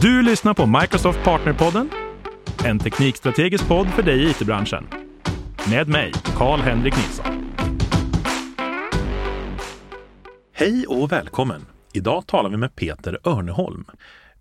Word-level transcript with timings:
Du 0.00 0.22
lyssnar 0.22 0.54
på 0.54 0.66
Microsoft 0.66 1.24
Partnerpodden, 1.24 1.90
en 2.64 2.78
teknikstrategisk 2.78 3.68
podd 3.68 3.88
för 3.88 4.02
dig 4.02 4.24
i 4.24 4.30
it-branschen. 4.30 4.86
Med 5.70 5.88
mig, 5.88 6.12
Karl-Henrik 6.36 6.96
Nilsson. 6.96 7.54
Hej 10.52 10.86
och 10.86 11.12
välkommen! 11.12 11.66
Idag 11.92 12.26
talar 12.26 12.50
vi 12.50 12.56
med 12.56 12.76
Peter 12.76 13.18
Örneholm. 13.24 13.84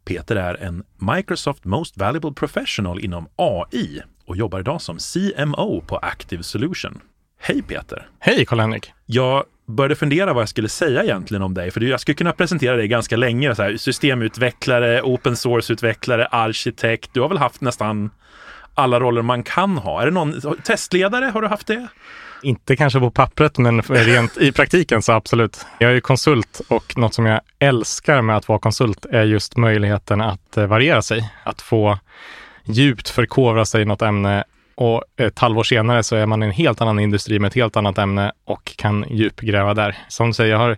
Peter 0.06 0.36
är 0.36 0.56
en 0.56 0.84
Microsoft 1.16 1.66
Most 1.66 1.98
Valuable 1.98 2.32
Professional 2.32 3.00
inom 3.00 3.28
AI 3.36 4.02
och 4.26 4.38
jobbar 4.38 4.60
idag 4.60 4.82
som 4.82 4.98
CMO 4.98 5.82
på 5.82 5.98
Active 5.98 6.44
Solution. 6.44 7.02
Hej 7.40 7.62
Peter! 7.62 8.10
Hej 8.20 8.46
Karl-Henrik! 8.46 8.92
Jag 9.06 9.44
började 9.68 9.96
fundera 9.96 10.34
vad 10.34 10.42
jag 10.42 10.50
skulle 10.50 10.70
säga 10.70 11.04
egentligen 11.04 11.42
om 11.42 11.54
dig, 11.54 11.72
för 11.72 11.82
jag 11.82 12.00
skulle 12.00 12.16
kunna 12.16 12.34
presentera 12.34 12.76
dig 12.76 12.88
ganska 12.88 13.16
länge. 13.16 13.56
Så 13.56 13.64
här, 13.64 13.78
systemutvecklare, 13.78 15.02
open 15.02 15.36
source-utvecklare, 15.36 16.26
arkitekt. 16.26 17.10
Du 17.14 17.22
har 17.22 17.30
väl 17.30 17.38
haft 17.38 17.62
nästan 17.62 18.10
alla 18.74 19.00
roller 19.00 19.22
man 19.22 19.44
kan 19.44 19.78
ha. 19.78 20.02
Är 20.02 20.06
det 20.06 20.12
någon 20.12 20.42
testledare? 20.64 21.26
Har 21.26 21.42
du 21.42 21.48
haft 21.48 21.68
det? 21.68 21.88
Inte 22.42 22.76
kanske 22.76 23.00
på 23.00 23.12
pappret, 23.12 23.58
men 23.58 23.82
rent 23.82 24.38
i 24.38 24.52
praktiken 24.52 25.02
så 25.02 25.12
absolut. 25.12 25.66
Jag 25.80 25.90
är 25.90 25.96
ju 25.96 26.02
konsult 26.02 26.62
och 26.68 26.98
något 26.98 27.14
som 27.14 27.26
jag 27.26 27.42
älskar 27.60 28.22
med 28.22 28.38
att 28.38 28.48
vara 28.48 28.60
konsult 28.60 29.06
är 29.06 29.24
just 29.24 29.58
möjligheten 29.58 30.22
att 30.22 30.58
eh, 30.58 30.66
variera 30.66 31.02
sig. 31.02 31.34
Att 31.44 31.62
få 31.62 32.00
djupt 32.64 33.10
förkovra 33.10 33.66
sig 33.66 33.82
i 33.82 33.86
något 33.86 34.02
ämne 34.02 34.44
och 34.78 35.04
ett 35.18 35.40
halvår 35.40 35.64
senare 35.64 36.04
så 36.04 36.16
är 36.16 36.26
man 36.26 36.44
i 36.44 36.46
en 36.46 36.52
helt 36.52 36.82
annan 36.82 37.00
industri 37.00 37.40
med 37.40 37.48
ett 37.48 37.56
helt 37.56 37.78
annat 37.78 37.98
ämne 37.98 38.32
och 38.46 38.74
kan 38.76 39.06
djupgräva 39.10 39.74
där. 39.74 39.98
Som 40.08 40.28
du 40.28 40.34
säger, 40.34 40.52
jag 40.52 40.60
har 40.60 40.78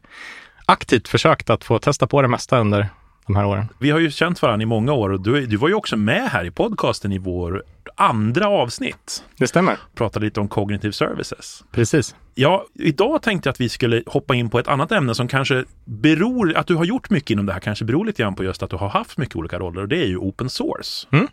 aktivt 0.66 1.08
försökt 1.08 1.50
att 1.50 1.64
få 1.64 1.80
testa 1.80 2.08
på 2.08 2.22
det 2.22 2.28
mesta 2.28 2.60
under 2.60 2.90
de 3.26 3.36
här 3.36 3.46
åren. 3.46 3.66
Vi 3.80 3.92
har 3.92 4.00
ju 4.00 4.12
känt 4.12 4.42
varandra 4.42 4.64
i 4.64 4.66
många 4.66 4.94
år 4.94 5.10
och 5.10 5.22
du, 5.22 5.46
du 5.46 5.58
var 5.58 5.68
ju 5.68 5.74
också 5.74 5.98
med 5.98 6.30
här 6.30 6.46
i 6.46 6.52
podcasten 6.52 7.12
i 7.12 7.18
vår 7.18 7.64
andra 7.96 8.48
avsnitt. 8.48 9.24
Det 9.38 9.48
stämmer. 9.48 9.78
Pratade 9.96 10.26
lite 10.26 10.40
om 10.40 10.48
cognitive 10.48 10.94
services. 10.94 11.64
Precis. 11.72 12.16
Ja, 12.36 12.66
idag 12.74 13.22
tänkte 13.22 13.48
jag 13.48 13.52
att 13.52 13.62
vi 13.62 13.70
skulle 13.70 14.04
hoppa 14.08 14.36
in 14.36 14.50
på 14.50 14.60
ett 14.60 14.68
annat 14.68 14.92
ämne 14.92 15.16
som 15.16 15.28
kanske 15.28 15.66
beror, 15.86 16.58
att 16.58 16.68
du 16.68 16.76
har 16.76 16.86
gjort 16.86 17.10
mycket 17.10 17.30
inom 17.30 17.46
det 17.46 17.54
här 17.54 17.60
kanske 17.60 17.86
beror 17.86 18.06
lite 18.06 18.24
grann 18.24 18.36
på 18.36 18.44
just 18.44 18.64
att 18.64 18.70
du 18.70 18.76
har 18.76 18.90
haft 18.90 19.18
mycket 19.18 19.36
olika 19.36 19.60
roller 19.60 19.82
och 19.82 19.88
det 19.88 19.98
är 19.98 20.08
ju 20.08 20.18
open 20.18 20.50
source. 20.50 21.08
Mm. 21.12 21.28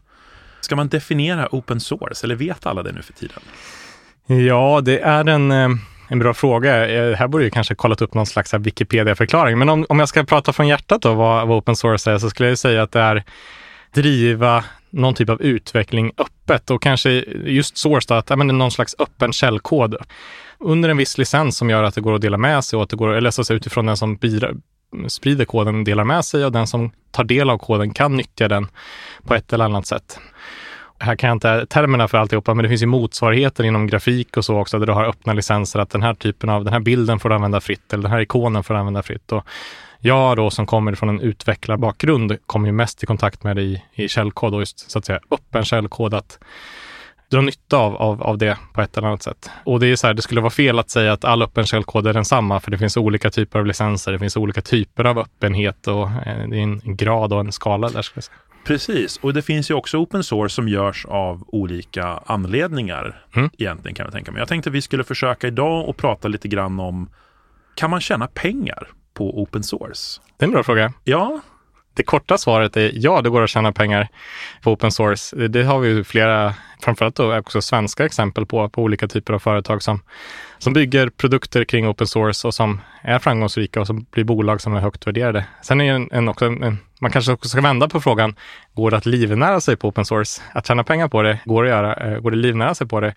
Ska 0.66 0.76
man 0.76 0.88
definiera 0.88 1.48
open 1.50 1.80
source 1.80 2.26
eller 2.26 2.34
vet 2.34 2.66
alla 2.66 2.82
det 2.82 2.92
nu 2.92 3.02
för 3.02 3.12
tiden? 3.12 3.40
Ja, 4.26 4.80
det 4.84 4.98
är 4.98 5.28
en, 5.28 5.50
eh, 5.50 5.68
en 6.08 6.18
bra 6.18 6.34
fråga. 6.34 6.88
Eh, 6.88 7.16
här 7.16 7.28
borde 7.28 7.44
jag 7.44 7.52
kanske 7.52 7.74
kollat 7.74 8.02
upp 8.02 8.14
någon 8.14 8.26
slags 8.26 8.54
Wikipedia-förklaring. 8.54 9.58
Men 9.58 9.68
om, 9.68 9.86
om 9.88 9.98
jag 9.98 10.08
ska 10.08 10.24
prata 10.24 10.52
från 10.52 10.68
hjärtat 10.68 11.02
då, 11.02 11.14
vad, 11.14 11.48
vad 11.48 11.58
open 11.58 11.76
source 11.76 12.10
är, 12.10 12.18
så 12.18 12.30
skulle 12.30 12.48
jag 12.48 12.58
säga 12.58 12.82
att 12.82 12.92
det 12.92 13.00
är 13.00 13.24
driva 13.94 14.64
någon 14.90 15.14
typ 15.14 15.28
av 15.28 15.42
utveckling 15.42 16.12
öppet 16.18 16.70
och 16.70 16.82
kanske 16.82 17.10
just 17.44 17.76
source 17.76 18.06
då, 18.08 18.14
att 18.14 18.30
ja, 18.30 18.36
men 18.36 18.46
någon 18.46 18.70
slags 18.70 18.94
öppen 18.98 19.32
källkod 19.32 19.96
under 20.60 20.88
en 20.88 20.96
viss 20.96 21.18
licens 21.18 21.56
som 21.56 21.70
gör 21.70 21.82
att 21.82 21.94
det 21.94 22.00
går 22.00 22.14
att 22.14 22.20
dela 22.20 22.38
med 22.38 22.64
sig 22.64 22.76
och 22.76 22.82
att 22.82 22.90
det 22.90 22.96
går, 22.96 23.08
eller 23.08 23.20
läsa 23.20 23.44
sig 23.44 23.56
utifrån 23.56 23.86
den 23.86 23.96
som 23.96 24.16
bidrar, 24.16 24.54
sprider 25.08 25.44
koden 25.44 25.78
och 25.78 25.84
delar 25.84 26.04
med 26.04 26.24
sig 26.24 26.44
och 26.44 26.52
den 26.52 26.66
som 26.66 26.90
tar 27.10 27.24
del 27.24 27.50
av 27.50 27.58
koden 27.58 27.94
kan 27.94 28.16
nyttja 28.16 28.48
den 28.48 28.66
på 29.24 29.34
ett 29.34 29.52
eller 29.52 29.64
annat 29.64 29.86
sätt 29.86 30.20
här 30.98 31.16
kan 31.16 31.28
jag 31.28 31.36
inte 31.36 31.66
termerna 31.66 32.08
för 32.08 32.18
alltihopa, 32.18 32.54
men 32.54 32.62
det 32.62 32.68
finns 32.68 32.82
ju 32.82 32.86
motsvarigheter 32.86 33.64
inom 33.64 33.86
grafik 33.86 34.36
och 34.36 34.44
så 34.44 34.58
också, 34.58 34.78
där 34.78 34.86
du 34.86 34.92
har 34.92 35.04
öppna 35.04 35.32
licenser, 35.32 35.78
att 35.78 35.90
den 35.90 36.02
här 36.02 36.14
typen 36.14 36.50
av, 36.50 36.64
den 36.64 36.72
här 36.72 36.80
bilden 36.80 37.18
får 37.18 37.28
du 37.28 37.34
använda 37.34 37.60
fritt, 37.60 37.92
eller 37.92 38.02
den 38.02 38.12
här 38.12 38.20
ikonen 38.20 38.64
får 38.64 38.74
du 38.74 38.80
använda 38.80 39.02
fritt. 39.02 39.32
Och 39.32 39.46
jag 39.98 40.36
då 40.36 40.50
som 40.50 40.66
kommer 40.66 40.94
från 40.94 41.08
en 41.08 41.20
utvecklarbakgrund 41.20 42.38
kommer 42.46 42.68
ju 42.68 42.72
mest 42.72 43.02
i 43.02 43.06
kontakt 43.06 43.44
med 43.44 43.56
det 43.56 43.62
i, 43.62 43.82
i 43.94 44.08
källkod 44.08 44.54
och 44.54 44.60
just 44.60 44.90
så 44.90 44.98
att 44.98 45.04
säga 45.04 45.20
öppen 45.30 45.64
källkod, 45.64 46.14
att 46.14 46.38
dra 47.30 47.40
nytta 47.40 47.76
av, 47.76 47.96
av, 47.96 48.22
av 48.22 48.38
det 48.38 48.58
på 48.72 48.80
ett 48.80 48.96
eller 48.96 49.08
annat 49.08 49.22
sätt. 49.22 49.50
Och 49.64 49.80
det 49.80 49.86
är 49.86 49.96
så 49.96 50.06
här, 50.06 50.14
det 50.14 50.22
skulle 50.22 50.40
vara 50.40 50.50
fel 50.50 50.78
att 50.78 50.90
säga 50.90 51.12
att 51.12 51.24
all 51.24 51.42
öppen 51.42 51.66
källkod 51.66 52.06
är 52.06 52.12
densamma, 52.12 52.60
för 52.60 52.70
det 52.70 52.78
finns 52.78 52.96
olika 52.96 53.30
typer 53.30 53.58
av 53.58 53.66
licenser, 53.66 54.12
det 54.12 54.18
finns 54.18 54.36
olika 54.36 54.60
typer 54.60 55.04
av 55.04 55.18
öppenhet 55.18 55.86
och 55.86 56.06
eh, 56.06 56.48
det 56.48 56.56
är 56.56 56.62
en 56.62 56.96
grad 56.96 57.32
och 57.32 57.40
en 57.40 57.52
skala 57.52 57.88
där. 57.88 58.02
Ska 58.02 58.16
jag 58.16 58.24
säga. 58.24 58.36
Precis, 58.66 59.16
och 59.16 59.34
det 59.34 59.42
finns 59.42 59.70
ju 59.70 59.74
också 59.74 59.98
open 59.98 60.24
source 60.24 60.54
som 60.54 60.68
görs 60.68 61.06
av 61.06 61.44
olika 61.46 62.06
anledningar 62.26 63.22
mm. 63.34 63.50
egentligen 63.58 63.94
kan 63.94 64.04
jag 64.04 64.12
tänka 64.12 64.32
mig. 64.32 64.38
Jag 64.38 64.48
tänkte 64.48 64.70
att 64.70 64.74
vi 64.74 64.82
skulle 64.82 65.04
försöka 65.04 65.46
idag 65.46 65.88
och 65.88 65.96
prata 65.96 66.28
lite 66.28 66.48
grann 66.48 66.80
om 66.80 67.10
kan 67.74 67.90
man 67.90 68.00
tjäna 68.00 68.26
pengar 68.26 68.88
på 69.14 69.42
open 69.42 69.62
source? 69.62 70.20
Det 70.36 70.44
är 70.44 70.46
en 70.46 70.52
bra 70.52 70.62
fråga. 70.62 70.92
Ja. 71.04 71.40
Det 71.96 72.02
korta 72.02 72.38
svaret 72.38 72.76
är 72.76 72.90
ja, 72.94 73.22
det 73.22 73.30
går 73.30 73.42
att 73.42 73.50
tjäna 73.50 73.72
pengar 73.72 74.08
på 74.62 74.72
open 74.72 74.92
source. 74.92 75.48
Det 75.48 75.62
har 75.62 75.78
vi 75.78 75.88
ju 75.88 76.04
flera, 76.04 76.54
framförallt 76.82 77.16
då 77.16 77.38
också 77.38 77.62
svenska 77.62 78.04
exempel 78.04 78.46
på, 78.46 78.68
på 78.68 78.82
olika 78.82 79.08
typer 79.08 79.32
av 79.32 79.38
företag 79.38 79.82
som, 79.82 80.02
som 80.58 80.72
bygger 80.72 81.08
produkter 81.08 81.64
kring 81.64 81.88
open 81.88 82.06
source 82.06 82.48
och 82.48 82.54
som 82.54 82.80
är 83.02 83.18
framgångsrika 83.18 83.80
och 83.80 83.86
som 83.86 84.06
blir 84.10 84.24
bolag 84.24 84.60
som 84.60 84.74
är 84.74 84.80
högt 84.80 85.06
värderade. 85.06 85.44
Sen 85.62 85.80
är 85.80 85.94
en, 85.94 86.08
en 86.12 86.28
också 86.28 86.46
en, 86.46 86.78
man 87.00 87.10
kanske 87.10 87.32
också 87.32 87.48
ska 87.48 87.60
vända 87.60 87.88
på 87.88 88.00
frågan. 88.00 88.34
Går 88.74 88.90
det 88.90 88.96
att 88.96 89.06
livnära 89.06 89.60
sig 89.60 89.76
på 89.76 89.88
open 89.88 90.04
source? 90.04 90.42
Att 90.52 90.66
tjäna 90.66 90.84
pengar 90.84 91.08
på 91.08 91.22
det, 91.22 91.38
går 91.44 91.64
det 91.64 91.70
att 91.70 91.76
göra? 91.76 91.94
Eh, 91.94 92.20
går 92.20 92.30
det 92.30 92.36
att 92.36 92.42
livnära 92.42 92.74
sig 92.74 92.86
på 92.86 93.00
det? 93.00 93.14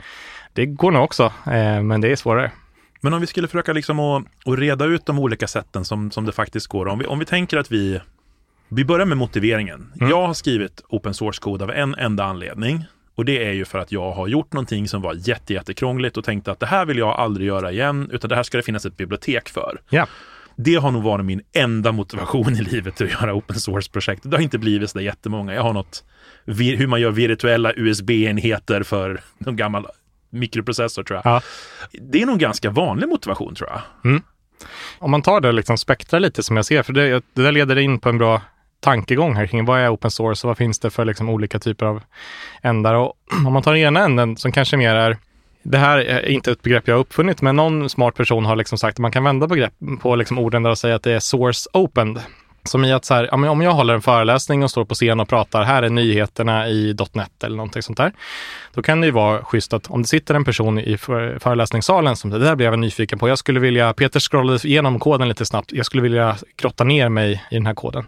Det 0.54 0.66
går 0.66 0.92
nog 0.92 1.04
också, 1.04 1.24
eh, 1.46 1.82
men 1.82 2.02
det 2.02 2.12
är 2.12 2.16
svårare. 2.16 2.52
Men 3.02 3.14
om 3.14 3.22
vi 3.22 3.28
skulle 3.28 3.48
försöka 3.48 3.74
liksom 3.74 4.00
att, 4.00 4.24
att 4.46 4.60
reda 4.60 4.86
ut 4.86 5.06
de 5.06 5.20
olika 5.20 5.48
sätten 5.48 5.86
som, 5.86 6.12
som 6.12 6.26
det 6.26 6.32
faktiskt 6.32 6.68
går. 6.68 6.88
Om 6.88 7.00
vi, 7.00 7.06
om 7.06 7.20
vi 7.20 7.26
tänker 7.26 7.58
att 7.58 7.72
vi, 7.72 8.00
vi 8.70 8.86
börjar 8.86 9.06
med 9.06 9.18
motiveringen. 9.18 9.94
Mm. 9.96 10.10
Jag 10.10 10.28
har 10.28 10.34
skrivit 10.34 10.84
open 10.90 11.14
source-kod 11.14 11.62
av 11.62 11.72
en 11.72 11.96
enda 11.96 12.24
anledning. 12.24 12.86
Och 13.16 13.26
det 13.26 13.46
är 13.46 13.52
ju 13.52 13.66
för 13.66 13.80
att 13.80 13.92
jag 13.92 14.12
har 14.12 14.28
gjort 14.28 14.54
någonting 14.54 14.88
som 14.88 15.02
var 15.02 15.14
jätte, 15.18 15.54
jättekrångligt 15.54 16.18
och 16.18 16.24
tänkte 16.24 16.52
att 16.52 16.60
det 16.60 16.66
här 16.66 16.86
vill 16.86 16.98
jag 16.98 17.10
aldrig 17.10 17.48
göra 17.48 17.72
igen, 17.72 18.10
utan 18.14 18.30
det 18.30 18.36
här 18.36 18.44
ska 18.44 18.58
det 18.58 18.64
finnas 18.64 18.86
ett 18.86 18.98
bibliotek 18.98 19.50
för. 19.50 19.82
Ja. 19.90 20.08
Det 20.56 20.76
har 20.76 20.92
nog 20.92 21.04
varit 21.04 21.26
min 21.26 21.42
enda 21.54 21.92
motivation 21.92 22.56
i 22.56 22.62
livet 22.62 23.02
att 23.02 23.12
göra 23.12 23.34
open 23.34 23.60
source-projekt. 23.60 24.22
Det 24.24 24.38
har 24.38 24.42
inte 24.42 24.58
blivit 24.58 24.90
så 24.90 25.00
jättemånga. 25.00 25.54
Jag 25.54 25.64
har 25.64 25.74
något, 25.74 26.04
hur 26.46 26.88
man 26.88 27.02
gör 27.02 27.12
virtuella 27.12 27.74
USB-enheter 27.76 28.84
för 28.84 29.22
någon 29.38 29.56
gammal 29.56 29.88
mikroprocessor 30.30 31.04
tror 31.04 31.22
jag. 31.24 31.34
Ja. 31.34 31.42
Det 31.92 32.22
är 32.22 32.26
nog 32.26 32.40
ganska 32.40 32.70
vanlig 32.70 33.08
motivation 33.08 33.56
tror 33.56 33.70
jag. 33.70 33.82
Mm. 34.12 34.22
Om 35.00 35.12
man 35.12 35.22
tar 35.22 35.42
det 35.42 35.52
liksom 35.52 35.78
spektra 35.78 36.20
lite 36.20 36.44
som 36.44 36.56
jag 36.56 36.66
ser, 36.66 36.84
för 36.84 36.94
det, 36.94 37.24
det 37.34 37.42
där 37.42 37.52
leder 37.52 37.78
in 37.78 38.00
på 38.00 38.10
en 38.10 38.18
bra 38.18 38.42
tankegång 38.80 39.36
här 39.36 39.48
kring 39.48 39.66
vad 39.66 39.80
är 39.80 39.94
open 39.94 40.12
source 40.12 40.48
och 40.48 40.50
vad 40.50 40.58
finns 40.58 40.80
det 40.80 40.90
för 40.90 41.06
liksom 41.06 41.30
olika 41.30 41.60
typer 41.60 41.86
av 41.86 42.02
ändar. 42.62 42.94
Och 42.94 43.14
om 43.46 43.54
man 43.54 43.64
tar 43.64 43.74
den 43.74 43.82
ena 43.82 44.04
änden 44.04 44.38
som 44.38 44.52
kanske 44.52 44.78
mer 44.78 44.96
är 44.96 45.18
det 45.64 45.78
här 45.78 45.98
är 45.98 46.30
inte 46.30 46.52
ett 46.52 46.62
begrepp 46.62 46.88
jag 46.88 46.96
har 46.96 47.00
uppfunnit, 47.00 47.42
men 47.42 47.56
någon 47.56 47.90
smart 47.90 48.16
person 48.16 48.46
har 48.46 48.56
liksom 48.56 48.78
sagt 48.78 48.96
att 48.96 49.00
man 49.00 49.12
kan 49.12 49.24
vända 49.24 49.48
på, 49.48 49.54
begrepp, 49.54 49.74
på 50.02 50.16
liksom 50.16 50.40
orden 50.40 50.64
där 50.64 50.70
och 50.70 50.78
säga 50.78 50.96
att 50.96 51.04
det 51.04 51.12
är 51.12 51.20
source 51.20 51.70
opened. 51.74 52.20
Som 52.64 52.86
i 52.86 52.94
att 52.94 53.06
så 53.06 53.14
här, 53.14 53.34
om 53.34 53.62
jag 53.62 53.72
håller 53.72 53.94
en 53.94 54.02
föreläsning 54.02 54.64
och 54.64 54.72
står 54.72 54.86
på 54.86 54.96
scen 54.96 55.20
och 55.20 55.30
pratar, 55.30 55.64
här 55.64 55.84
är 55.84 55.90
nyheterna 55.90 56.70
i 56.70 56.96
.NET 57.14 57.44
eller 57.44 57.58
någonting 57.58 57.82
sånt 57.82 57.98
där. 57.98 58.14
Då 58.74 58.82
kan 58.82 59.02
det 59.02 59.08
ju 59.08 59.12
vara 59.12 59.44
schysst 59.44 59.74
att 59.74 59.88
om 59.88 60.02
det 60.02 60.08
sitter 60.08 60.36
en 60.36 60.46
person 60.46 60.80
i 60.80 60.98
föreläsningssalen 60.98 62.16
som 62.16 62.30
det 62.30 62.40
där 62.40 62.56
blev 62.56 62.72
jag 62.72 62.80
nyfiken 62.80 63.20
på. 63.20 63.30
Jag 63.30 63.38
skulle 63.38 63.60
vilja, 63.60 63.94
Peter 63.94 64.20
scrollade 64.20 64.68
igenom 64.68 65.00
koden 65.00 65.28
lite 65.28 65.46
snabbt. 65.46 65.72
Jag 65.72 65.86
skulle 65.86 66.04
vilja 66.04 66.38
grotta 66.58 66.84
ner 66.84 67.10
mig 67.10 67.44
i 67.52 67.56
den 67.56 67.66
här 67.66 67.74
koden. 67.74 68.08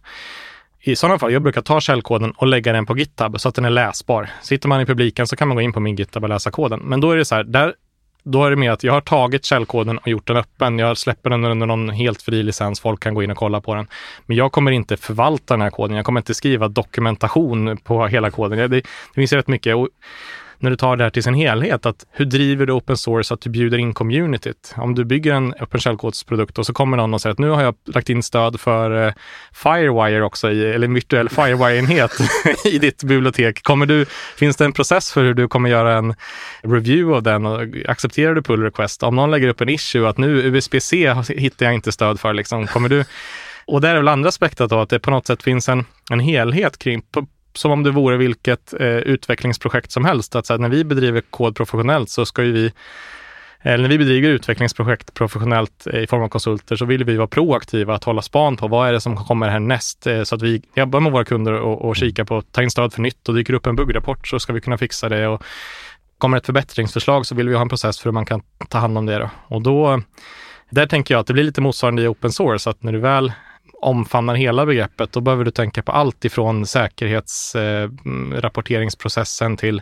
I 0.83 0.95
sådana 0.95 1.19
fall, 1.19 1.33
jag 1.33 1.41
brukar 1.41 1.61
ta 1.61 1.81
källkoden 1.81 2.31
och 2.31 2.47
lägga 2.47 2.73
den 2.73 2.85
på 2.85 2.97
GitHub 2.97 3.41
så 3.41 3.49
att 3.49 3.55
den 3.55 3.65
är 3.65 3.69
läsbar. 3.69 4.29
Sitter 4.41 4.67
man 4.67 4.81
i 4.81 4.85
publiken 4.85 5.27
så 5.27 5.35
kan 5.35 5.47
man 5.47 5.55
gå 5.55 5.61
in 5.61 5.73
på 5.73 5.79
min 5.79 5.95
GitHub 5.95 6.23
och 6.23 6.29
läsa 6.29 6.51
koden. 6.51 6.79
Men 6.83 7.01
då 7.01 7.11
är 7.11 7.17
det 7.17 7.25
så 7.25 7.35
här, 7.35 7.43
där, 7.43 7.73
då 8.23 8.43
är 8.43 8.49
det 8.49 8.55
mer 8.55 8.71
att 8.71 8.83
jag 8.83 8.93
har 8.93 9.01
tagit 9.01 9.45
källkoden 9.45 9.97
och 9.97 10.07
gjort 10.07 10.27
den 10.27 10.37
öppen. 10.37 10.79
Jag 10.79 10.97
släpper 10.97 11.29
den 11.29 11.45
under 11.45 11.67
någon 11.67 11.89
helt 11.89 12.21
fri 12.21 12.43
licens. 12.43 12.79
Folk 12.79 12.99
kan 12.99 13.13
gå 13.13 13.23
in 13.23 13.31
och 13.31 13.37
kolla 13.37 13.61
på 13.61 13.75
den. 13.75 13.87
Men 14.25 14.37
jag 14.37 14.51
kommer 14.51 14.71
inte 14.71 14.97
förvalta 14.97 15.53
den 15.53 15.61
här 15.61 15.69
koden. 15.69 15.95
Jag 15.95 16.05
kommer 16.05 16.19
inte 16.19 16.33
skriva 16.33 16.67
dokumentation 16.67 17.77
på 17.77 18.07
hela 18.07 18.31
koden. 18.31 18.57
Det, 18.57 18.67
det 18.67 18.83
finns 19.15 19.33
rätt 19.33 19.47
mycket. 19.47 19.75
Och 19.75 19.89
när 20.61 20.69
du 20.69 20.75
tar 20.75 20.97
det 20.97 21.03
här 21.03 21.11
till 21.11 21.23
sin 21.23 21.33
helhet, 21.33 21.85
att 21.85 22.05
hur 22.11 22.25
driver 22.25 22.65
du 22.65 22.73
open 22.73 22.97
source 22.97 23.33
att 23.33 23.41
du 23.41 23.49
bjuder 23.49 23.77
in 23.77 23.93
communityt? 23.93 24.73
Om 24.77 24.95
du 24.95 25.05
bygger 25.05 25.33
en 25.33 25.53
öppen 25.53 25.79
källkodsprodukt 25.79 26.57
och 26.57 26.65
så 26.65 26.73
kommer 26.73 26.97
någon 26.97 27.13
och 27.13 27.21
säger 27.21 27.31
att 27.31 27.39
nu 27.39 27.49
har 27.49 27.63
jag 27.63 27.75
lagt 27.85 28.09
in 28.09 28.23
stöd 28.23 28.59
för 28.59 29.07
eh, 29.07 29.13
Firewire 29.53 30.23
också, 30.23 30.51
i, 30.51 30.71
eller 30.73 30.87
en 30.87 30.93
virtuell 30.93 31.29
Firewire-enhet 31.29 32.11
i 32.65 32.79
ditt 32.79 33.03
bibliotek. 33.03 33.63
Kommer 33.63 33.85
du, 33.85 34.05
finns 34.37 34.57
det 34.57 34.65
en 34.65 34.73
process 34.73 35.11
för 35.11 35.23
hur 35.23 35.33
du 35.33 35.47
kommer 35.47 35.69
göra 35.69 35.97
en 35.97 36.13
review 36.63 37.15
av 37.15 37.23
den 37.23 37.45
och 37.45 37.61
accepterar 37.87 38.35
du 38.35 38.41
pull 38.41 38.63
request? 38.63 39.03
Om 39.03 39.15
någon 39.15 39.31
lägger 39.31 39.47
upp 39.47 39.61
en 39.61 39.69
issue 39.69 40.09
att 40.09 40.17
nu 40.17 40.27
USB-C 40.27 41.15
hittar 41.29 41.65
jag 41.65 41.75
inte 41.75 41.91
stöd 41.91 42.19
för, 42.19 42.33
liksom, 42.33 42.67
kommer 42.67 42.89
du 42.89 43.05
och 43.65 43.81
där 43.81 43.89
är 43.89 43.95
väl 43.95 44.07
andra 44.07 44.29
aspekter 44.29 44.67
då, 44.67 44.79
att 44.79 44.89
det 44.89 44.99
på 44.99 45.11
något 45.11 45.27
sätt 45.27 45.43
finns 45.43 45.69
en, 45.69 45.85
en 46.11 46.19
helhet 46.19 46.79
kring 46.79 47.01
som 47.57 47.71
om 47.71 47.83
det 47.83 47.91
vore 47.91 48.17
vilket 48.17 48.73
eh, 48.73 48.87
utvecklingsprojekt 48.87 49.91
som 49.91 50.05
helst. 50.05 50.35
Att 50.35 50.45
så 50.45 50.53
här, 50.53 50.59
när 50.59 50.69
vi 50.69 50.83
bedriver 50.83 51.21
kod 51.21 51.55
professionellt 51.55 52.09
så 52.09 52.25
ska 52.25 52.43
ju 52.43 52.51
vi 52.51 52.71
eller 53.63 53.81
när 53.81 53.89
vi 53.89 53.97
bedriver 53.97 54.29
utvecklingsprojekt 54.29 55.13
professionellt 55.13 55.87
eh, 55.87 55.99
i 55.99 56.07
form 56.07 56.23
av 56.23 56.27
konsulter 56.27 56.75
så 56.75 56.85
vill 56.85 57.03
vi 57.03 57.17
vara 57.17 57.27
proaktiva, 57.27 57.95
att 57.95 58.03
hålla 58.03 58.21
span 58.21 58.57
på 58.57 58.67
vad 58.67 58.87
är 58.87 58.93
det 58.93 59.01
som 59.01 59.17
kommer 59.17 59.49
härnäst 59.49 60.07
eh, 60.07 60.23
så 60.23 60.35
att 60.35 60.41
vi 60.41 60.61
jobbar 60.75 60.99
med 60.99 61.11
våra 61.11 61.25
kunder 61.25 61.53
och, 61.53 61.85
och 61.85 61.95
kika 61.95 62.25
på, 62.25 62.41
ta 62.41 62.63
in 62.63 62.71
stöd 62.71 62.93
för 62.93 63.01
nytt 63.01 63.29
och 63.29 63.35
dyker 63.35 63.53
upp 63.53 63.65
en 63.65 63.75
buggrapport 63.75 64.27
så 64.27 64.39
ska 64.39 64.53
vi 64.53 64.61
kunna 64.61 64.77
fixa 64.77 65.09
det 65.09 65.27
och 65.27 65.43
kommer 66.17 66.37
ett 66.37 66.45
förbättringsförslag 66.45 67.25
så 67.25 67.35
vill 67.35 67.49
vi 67.49 67.55
ha 67.55 67.61
en 67.61 67.69
process 67.69 67.99
för 67.99 68.05
hur 68.05 68.13
man 68.13 68.25
kan 68.25 68.41
ta 68.69 68.77
hand 68.77 68.97
om 68.97 69.05
det. 69.05 69.17
Då. 69.17 69.29
Och 69.47 69.61
då, 69.61 70.01
där 70.69 70.87
tänker 70.87 71.13
jag 71.13 71.19
att 71.19 71.27
det 71.27 71.33
blir 71.33 71.43
lite 71.43 71.61
motsvarande 71.61 72.01
i 72.01 72.07
open 72.07 72.31
source, 72.31 72.69
att 72.69 72.83
när 72.83 72.91
du 72.91 72.99
väl 72.99 73.31
omfamnar 73.81 74.35
hela 74.35 74.65
begreppet, 74.65 75.11
då 75.11 75.21
behöver 75.21 75.43
du 75.43 75.51
tänka 75.51 75.81
på 75.81 75.91
allt 75.91 76.25
ifrån 76.25 76.65
säkerhetsrapporteringsprocessen 76.65 79.51
eh, 79.51 79.57
till 79.57 79.81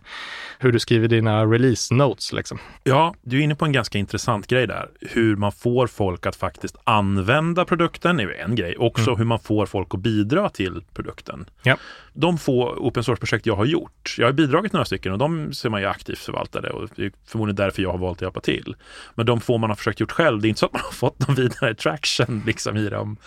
hur 0.59 0.71
du 0.71 0.79
skriver 0.79 1.07
dina 1.07 1.45
release 1.45 1.93
notes. 1.93 2.33
Liksom. 2.33 2.59
Ja, 2.83 3.15
du 3.21 3.39
är 3.39 3.41
inne 3.41 3.55
på 3.55 3.65
en 3.65 3.71
ganska 3.71 3.97
intressant 3.97 4.47
grej 4.47 4.67
där. 4.67 4.89
Hur 5.01 5.35
man 5.35 5.51
får 5.51 5.87
folk 5.87 6.25
att 6.25 6.35
faktiskt 6.35 6.75
använda 6.83 7.65
produkten 7.65 8.19
är 8.19 8.43
en 8.43 8.55
grej. 8.55 8.75
Också 8.77 9.09
mm. 9.09 9.17
hur 9.17 9.25
man 9.25 9.39
får 9.39 9.65
folk 9.65 9.93
att 9.93 9.99
bidra 9.99 10.49
till 10.49 10.83
produkten. 10.93 11.45
Ja. 11.63 11.77
De 12.19 12.37
få 12.37 12.69
open 12.69 13.03
source-projekt 13.03 13.45
jag 13.45 13.55
har 13.55 13.65
gjort, 13.65 14.15
jag 14.17 14.27
har 14.27 14.33
bidragit 14.33 14.73
några 14.73 14.85
stycken 14.85 15.11
och 15.11 15.17
de 15.17 15.53
ser 15.53 15.69
man 15.69 15.81
ju 15.81 15.87
aktivt 15.87 16.19
förvaltade 16.19 16.69
och 16.69 16.89
det 16.95 17.05
är 17.05 17.11
förmodligen 17.25 17.55
därför 17.55 17.81
jag 17.81 17.91
har 17.91 17.97
valt 17.97 18.17
att 18.17 18.21
hjälpa 18.21 18.39
till. 18.39 18.75
Men 19.15 19.25
de 19.25 19.41
få 19.41 19.57
man 19.57 19.69
har 19.69 19.75
försökt 19.75 19.99
gjort 19.99 20.11
själv, 20.11 20.41
det 20.41 20.47
är 20.47 20.49
inte 20.49 20.59
så 20.59 20.65
att 20.65 20.73
man 20.73 20.81
har 20.81 20.91
fått 20.91 21.27
någon 21.27 21.35
vidare 21.35 21.75
traction 21.75 22.43
liksom 22.45 22.77
i 22.77 22.89
dem. 22.89 23.17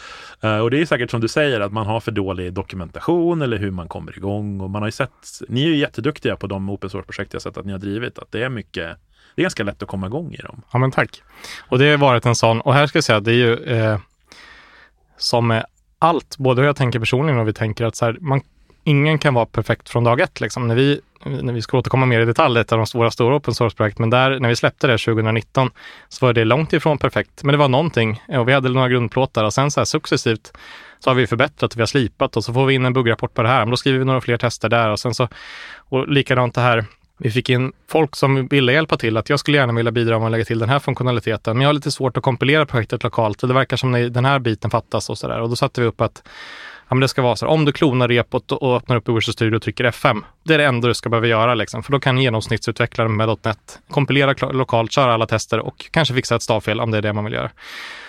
Uh, 0.45 0.59
och 0.59 0.71
det 0.71 0.81
är 0.81 0.87
säkert 0.87 1.11
som 1.11 1.21
du 1.21 1.29
säger 1.29 1.61
att 1.61 1.73
man 1.73 1.87
har 1.87 2.01
för 2.01 2.13
dålig 2.13 2.53
dokumentation 2.53 3.43
eller 3.43 3.59
hur 3.59 3.71
man 3.71 3.89
kommer 3.89 4.17
igång 4.17 4.61
och 4.61 4.71
man 4.71 4.83
har 4.83 4.89
ju 4.89 4.93
sett, 4.93 5.41
ni 5.49 5.63
är 5.63 5.69
ju 5.69 5.77
jätteduktiga 5.77 6.37
på 6.37 6.47
de 6.47 6.71
open 6.71 6.91
source-projekt 6.91 7.33
jag 7.33 7.43
sett 7.43 7.57
att 7.57 7.67
ni 7.67 7.73
har 7.73 7.79
drivit, 7.79 8.19
att 8.19 8.33
det 8.33 8.43
är 8.43 8.49
mycket 8.49 8.99
det 9.35 9.43
är 9.43 9.45
ganska 9.45 9.63
lätt 9.63 9.83
att 9.83 9.89
komma 9.89 10.07
igång 10.07 10.35
i 10.35 10.37
dem. 10.37 10.63
Ja, 10.73 10.79
men 10.79 10.91
tack. 10.91 11.23
Och 11.69 11.79
det 11.79 11.91
har 11.91 11.99
varit 11.99 12.27
en 12.27 12.35
sån, 12.35 12.61
och 12.61 12.75
här 12.75 12.87
ska 12.87 12.97
jag 12.97 13.05
säga 13.05 13.19
att 13.19 13.25
det 13.25 13.33
är 13.33 13.35
ju 13.35 13.55
eh, 13.55 13.99
som 15.17 15.47
med 15.47 15.67
allt, 15.99 16.39
både 16.39 16.61
hur 16.61 16.67
jag 16.67 16.77
tänker 16.77 16.99
personligen 16.99 17.41
och 17.41 17.49
vi 17.49 17.53
tänker 17.53 17.85
att 17.85 17.97
så 17.97 18.05
här, 18.05 18.19
man, 18.21 18.41
ingen 18.85 19.19
kan 19.19 19.35
vara 19.35 19.47
perfekt 19.47 19.89
från 19.89 20.05
dag 20.05 20.21
ett. 20.21 20.41
Liksom. 20.41 20.69
När, 20.69 20.75
vi, 20.75 21.01
när 21.25 21.53
vi 21.53 21.63
ska 21.63 21.79
återkomma 21.79 22.07
mer 22.07 22.21
i 22.21 22.25
detalj, 22.25 22.61
ett 22.61 22.73
av 22.73 22.79
de 22.79 22.87
stora, 22.87 23.11
stora 23.11 23.37
open 23.37 23.55
source-projekt, 23.55 23.99
men 23.99 24.11
där, 24.11 24.39
när 24.39 24.49
vi 24.49 24.57
släppte 24.57 24.87
det 24.87 24.99
2019, 24.99 25.71
så 26.09 26.27
var 26.27 26.33
det 26.33 26.45
långt 26.45 26.73
ifrån 26.73 26.99
perfekt. 26.99 27.45
Men 27.45 27.53
det 27.53 27.59
var 27.59 27.69
någonting 27.69 28.23
och 28.29 28.49
vi 28.49 28.53
hade 28.53 28.69
några 28.69 28.89
grundplåtar 28.89 29.45
och 29.45 29.55
sen 29.55 29.71
så 29.71 29.81
här 29.81 29.85
successivt 29.85 30.53
så 30.99 31.11
har 31.11 31.15
vi 31.15 31.27
förbättrat 31.27 31.77
vi 31.77 31.81
har 31.81 31.87
slipat 31.87 32.37
och 32.37 32.45
så 32.45 32.53
får 32.53 32.67
vi 32.67 32.75
in 32.75 32.85
en 32.85 32.93
buggrapport 32.93 33.35
på 33.35 33.43
det 33.43 33.49
här. 33.49 33.61
Men 33.61 33.71
då 33.71 33.77
skriver 33.77 33.99
vi 33.99 34.05
några 34.05 34.21
fler 34.21 34.37
tester 34.37 34.69
där 34.69 34.91
och 34.91 35.01
sen 35.01 35.15
så, 35.15 35.29
och 35.77 36.09
likadant 36.09 36.55
det 36.55 36.61
här 36.61 36.85
vi 37.19 37.31
fick 37.31 37.51
in 37.51 37.73
folk 37.89 38.17
som 38.17 38.47
ville 38.47 38.73
hjälpa 38.73 38.97
till, 38.97 39.17
att 39.17 39.31
jag 39.31 39.41
skulle 39.41 39.57
gärna 39.57 39.73
vilja 39.73 39.93
bidra 39.93 40.19
med 40.19 40.27
att 40.27 40.33
lägga 40.33 40.45
till 40.45 40.59
den 40.59 40.69
här 40.69 40.79
funktionaliteten, 40.79 41.57
men 41.57 41.63
jag 41.63 41.69
har 41.69 41.75
lite 41.75 41.91
svårt 41.91 42.17
att 42.17 42.23
kompilera 42.23 42.67
projektet 42.67 43.03
lokalt 43.03 43.43
och 43.43 43.49
det 43.49 43.55
verkar 43.55 43.77
som 43.77 43.95
att 43.95 44.15
den 44.15 44.25
här 44.25 44.39
biten 44.39 44.71
fattas 44.71 45.11
och 45.11 45.19
så 45.19 45.29
där. 45.29 45.41
Och 45.41 45.49
då 45.49 45.57
satte 45.57 45.81
vi 45.81 45.87
upp 45.87 46.01
att 46.01 46.23
ja, 46.93 46.95
men 46.95 47.01
det 47.01 47.09
ska 47.09 47.23
vara 47.23 47.37
så 47.37 47.47
här, 47.47 47.53
om 47.53 47.65
du 47.65 47.73
klonar 47.73 48.09
repot 48.09 48.53
och 48.53 48.77
öppnar 48.77 48.97
upp 48.97 49.09
i 49.09 49.13
Visual 49.13 49.33
Studio 49.33 49.57
och 49.57 49.63
trycker 49.63 49.85
F5, 49.85 50.23
det 50.45 50.55
är 50.55 50.59
det 50.59 50.65
enda 50.65 50.89
du 50.89 50.95
ska 50.95 51.09
behöva 51.09 51.27
göra, 51.27 51.55
liksom. 51.55 51.83
för 51.83 51.93
då 51.93 52.01
kan 52.01 52.19
genomsnittsutvecklaren 52.19 53.17
med 53.17 53.29
.NET 53.43 53.79
kompilera 53.91 54.51
lokalt, 54.53 54.93
köra 54.93 55.15
alla 55.15 55.27
tester 55.27 55.59
och 55.59 55.91
kanske 55.91 56.15
fixa 56.15 56.37
ett 56.37 56.43
stavfel 56.43 56.81
om 56.81 56.91
det 56.91 56.99
är 56.99 57.03
det 57.03 57.13
man 57.13 57.25
vill 57.25 57.35
göra. 57.35 57.51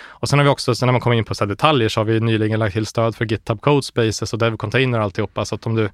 Och 0.08 0.28
sen 0.28 0.38
har 0.38 0.44
vi 0.44 0.50
också, 0.50 0.74
sen 0.74 0.86
när 0.86 0.92
man 0.92 1.00
kommer 1.00 1.16
in 1.16 1.24
på 1.24 1.34
så 1.34 1.44
detaljer, 1.44 1.88
så 1.88 2.00
har 2.00 2.04
vi 2.04 2.20
nyligen 2.20 2.58
lagt 2.58 2.72
till 2.72 2.86
stöd 2.86 3.16
för 3.16 3.24
GitHub 3.24 3.60
Code 3.60 3.82
Spaces 3.82 4.32
och 4.32 4.38
Dev 4.38 4.56
Container 4.56 4.98
och 4.98 5.04
alltihopa. 5.04 5.44
Så 5.44 5.54
att 5.54 5.66
om 5.66 5.74
du, 5.74 5.90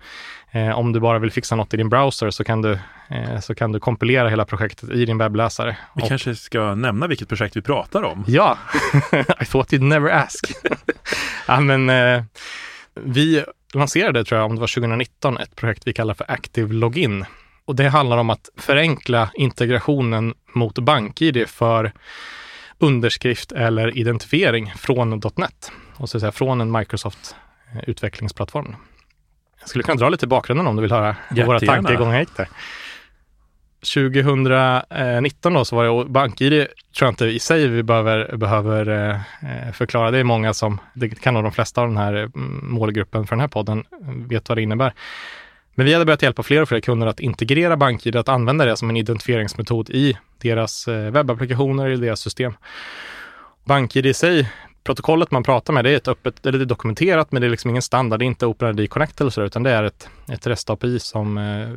eh, 0.51 0.79
om 0.79 0.93
du 0.93 1.01
bara 1.01 1.19
vill 1.19 1.31
fixa 1.31 1.57
något 1.57 1.75
i 1.75 1.77
din 1.77 1.89
browser 1.89 2.31
så 2.31 2.45
kan 2.45 2.63
du, 2.63 2.79
eh, 3.09 3.41
så 3.41 3.55
kan 3.55 3.73
du 3.73 3.81
kompilera 3.81 4.29
hela 4.29 4.45
projektet 4.45 4.91
i 4.91 5.05
din 5.05 5.19
webbläsare. 5.19 5.77
Vi 5.95 6.03
och, 6.03 6.09
kanske 6.09 6.35
ska 6.35 6.75
nämna 6.75 7.07
vilket 7.07 7.29
projekt 7.29 7.57
vi 7.57 7.63
pratar 7.63 8.03
om. 8.03 8.25
Ja, 8.27 8.59
I 9.41 9.45
thought 9.45 9.73
you'd 9.73 9.83
never 9.83 10.11
ask. 10.11 10.53
ja, 11.47 11.61
men, 11.61 11.91
eh, 11.91 12.23
vi 13.05 13.45
lanserade, 13.75 14.25
tror 14.25 14.41
jag, 14.41 14.51
om 14.51 14.55
det 14.55 14.61
var 14.61 14.75
2019, 14.75 15.39
ett 15.39 15.57
projekt 15.57 15.83
vi 15.87 15.93
kallar 15.93 16.15
för 16.15 16.31
Active 16.31 16.75
Login. 16.75 17.25
Och 17.65 17.77
det 17.77 17.89
handlar 17.89 18.19
om 18.19 18.31
att 18.31 18.49
förenkla 18.57 19.31
integrationen 19.35 20.35
mot 20.55 20.79
BankID 20.79 21.49
för 21.49 21.93
underskrift 22.79 23.53
eller 23.53 23.99
identifiering 23.99 24.73
från 24.77 25.11
.NET 25.37 25.73
och 25.97 26.09
så 26.09 26.17
att 26.17 26.21
säga 26.21 26.33
från 26.33 26.61
en 26.61 26.73
Microsoft 26.73 27.37
eh. 27.73 27.95
Jag 29.61 29.69
skulle 29.69 29.85
kunna 29.85 29.97
dra 29.97 30.09
lite 30.09 30.27
bakgrunden 30.27 30.67
om 30.67 30.77
du 30.77 30.83
vill 30.83 30.93
höra 30.93 31.17
hur 31.29 31.45
våra 31.45 31.61
tankegångar 31.61 32.21
gick 32.21 32.37
där. 32.37 32.49
2019 33.81 35.53
eh, 35.53 35.59
då 35.59 35.65
så 35.65 35.77
var 35.77 36.05
det 36.05 36.11
BankID 36.11 36.53
tror 36.53 37.07
jag 37.07 37.09
inte 37.09 37.25
i 37.27 37.39
sig 37.39 37.69
vi 37.69 37.83
behöver, 37.83 38.37
behöver 38.37 38.89
eh, 39.43 39.73
förklara. 39.73 40.11
Det 40.11 40.19
är 40.19 40.25
många 40.25 40.55
som, 40.55 40.81
det 40.95 41.09
kan 41.09 41.35
nog 41.35 41.43
de 41.43 41.53
flesta 41.53 41.81
av 41.81 41.89
den 41.89 41.97
här 41.97 42.15
mm, 42.15 42.61
målgruppen 42.63 43.27
för 43.27 43.37
den 43.37 43.41
här 43.41 43.49
podden 43.49 43.85
mm, 44.03 44.29
vet 44.29 44.49
vad 44.49 44.59
det 44.59 44.63
innebär. 44.63 44.93
Men 45.75 45.87
vi 45.87 45.93
hade 45.93 46.05
börjat 46.05 46.23
hjälpa 46.23 46.43
fler 46.43 46.63
och 46.63 46.69
fler 46.69 46.81
kunder 46.81 47.07
att 47.07 47.21
integrera 47.21 47.77
BankID, 47.77 48.17
att 48.17 48.29
använda 48.29 48.65
det 48.65 48.77
som 48.77 48.91
en 48.91 48.97
identifieringsmetod 48.97 49.91
i 49.91 50.17
deras 50.39 50.89
eh, 50.89 51.11
webbapplikationer, 51.11 51.89
i 51.89 51.97
deras 51.97 52.21
system. 52.21 52.53
BankID 53.65 54.07
i 54.07 54.15
sig, 54.15 54.51
protokollet 54.85 55.31
man 55.31 55.43
pratar 55.43 55.73
med, 55.73 55.85
det 55.85 55.91
är 55.91 55.97
ett 55.97 56.09
öppet, 56.09 56.47
eller 56.47 56.59
det 56.59 56.65
är 56.65 56.67
dokumenterat, 56.67 57.33
men 57.33 57.43
det 57.43 57.49
är 57.49 57.51
liksom 57.51 57.71
ingen 57.71 57.83
standard, 57.83 58.19
det 58.19 58.25
är 58.25 58.27
inte 58.27 58.47
OpenID 58.47 58.91
Connect 58.91 59.21
eller 59.21 59.31
så, 59.31 59.43
utan 59.43 59.63
det 59.63 59.71
är 59.71 59.85
ett, 59.85 60.09
ett 60.29 60.47
REST-API 60.47 60.99
som 60.99 61.39
eh, 61.39 61.69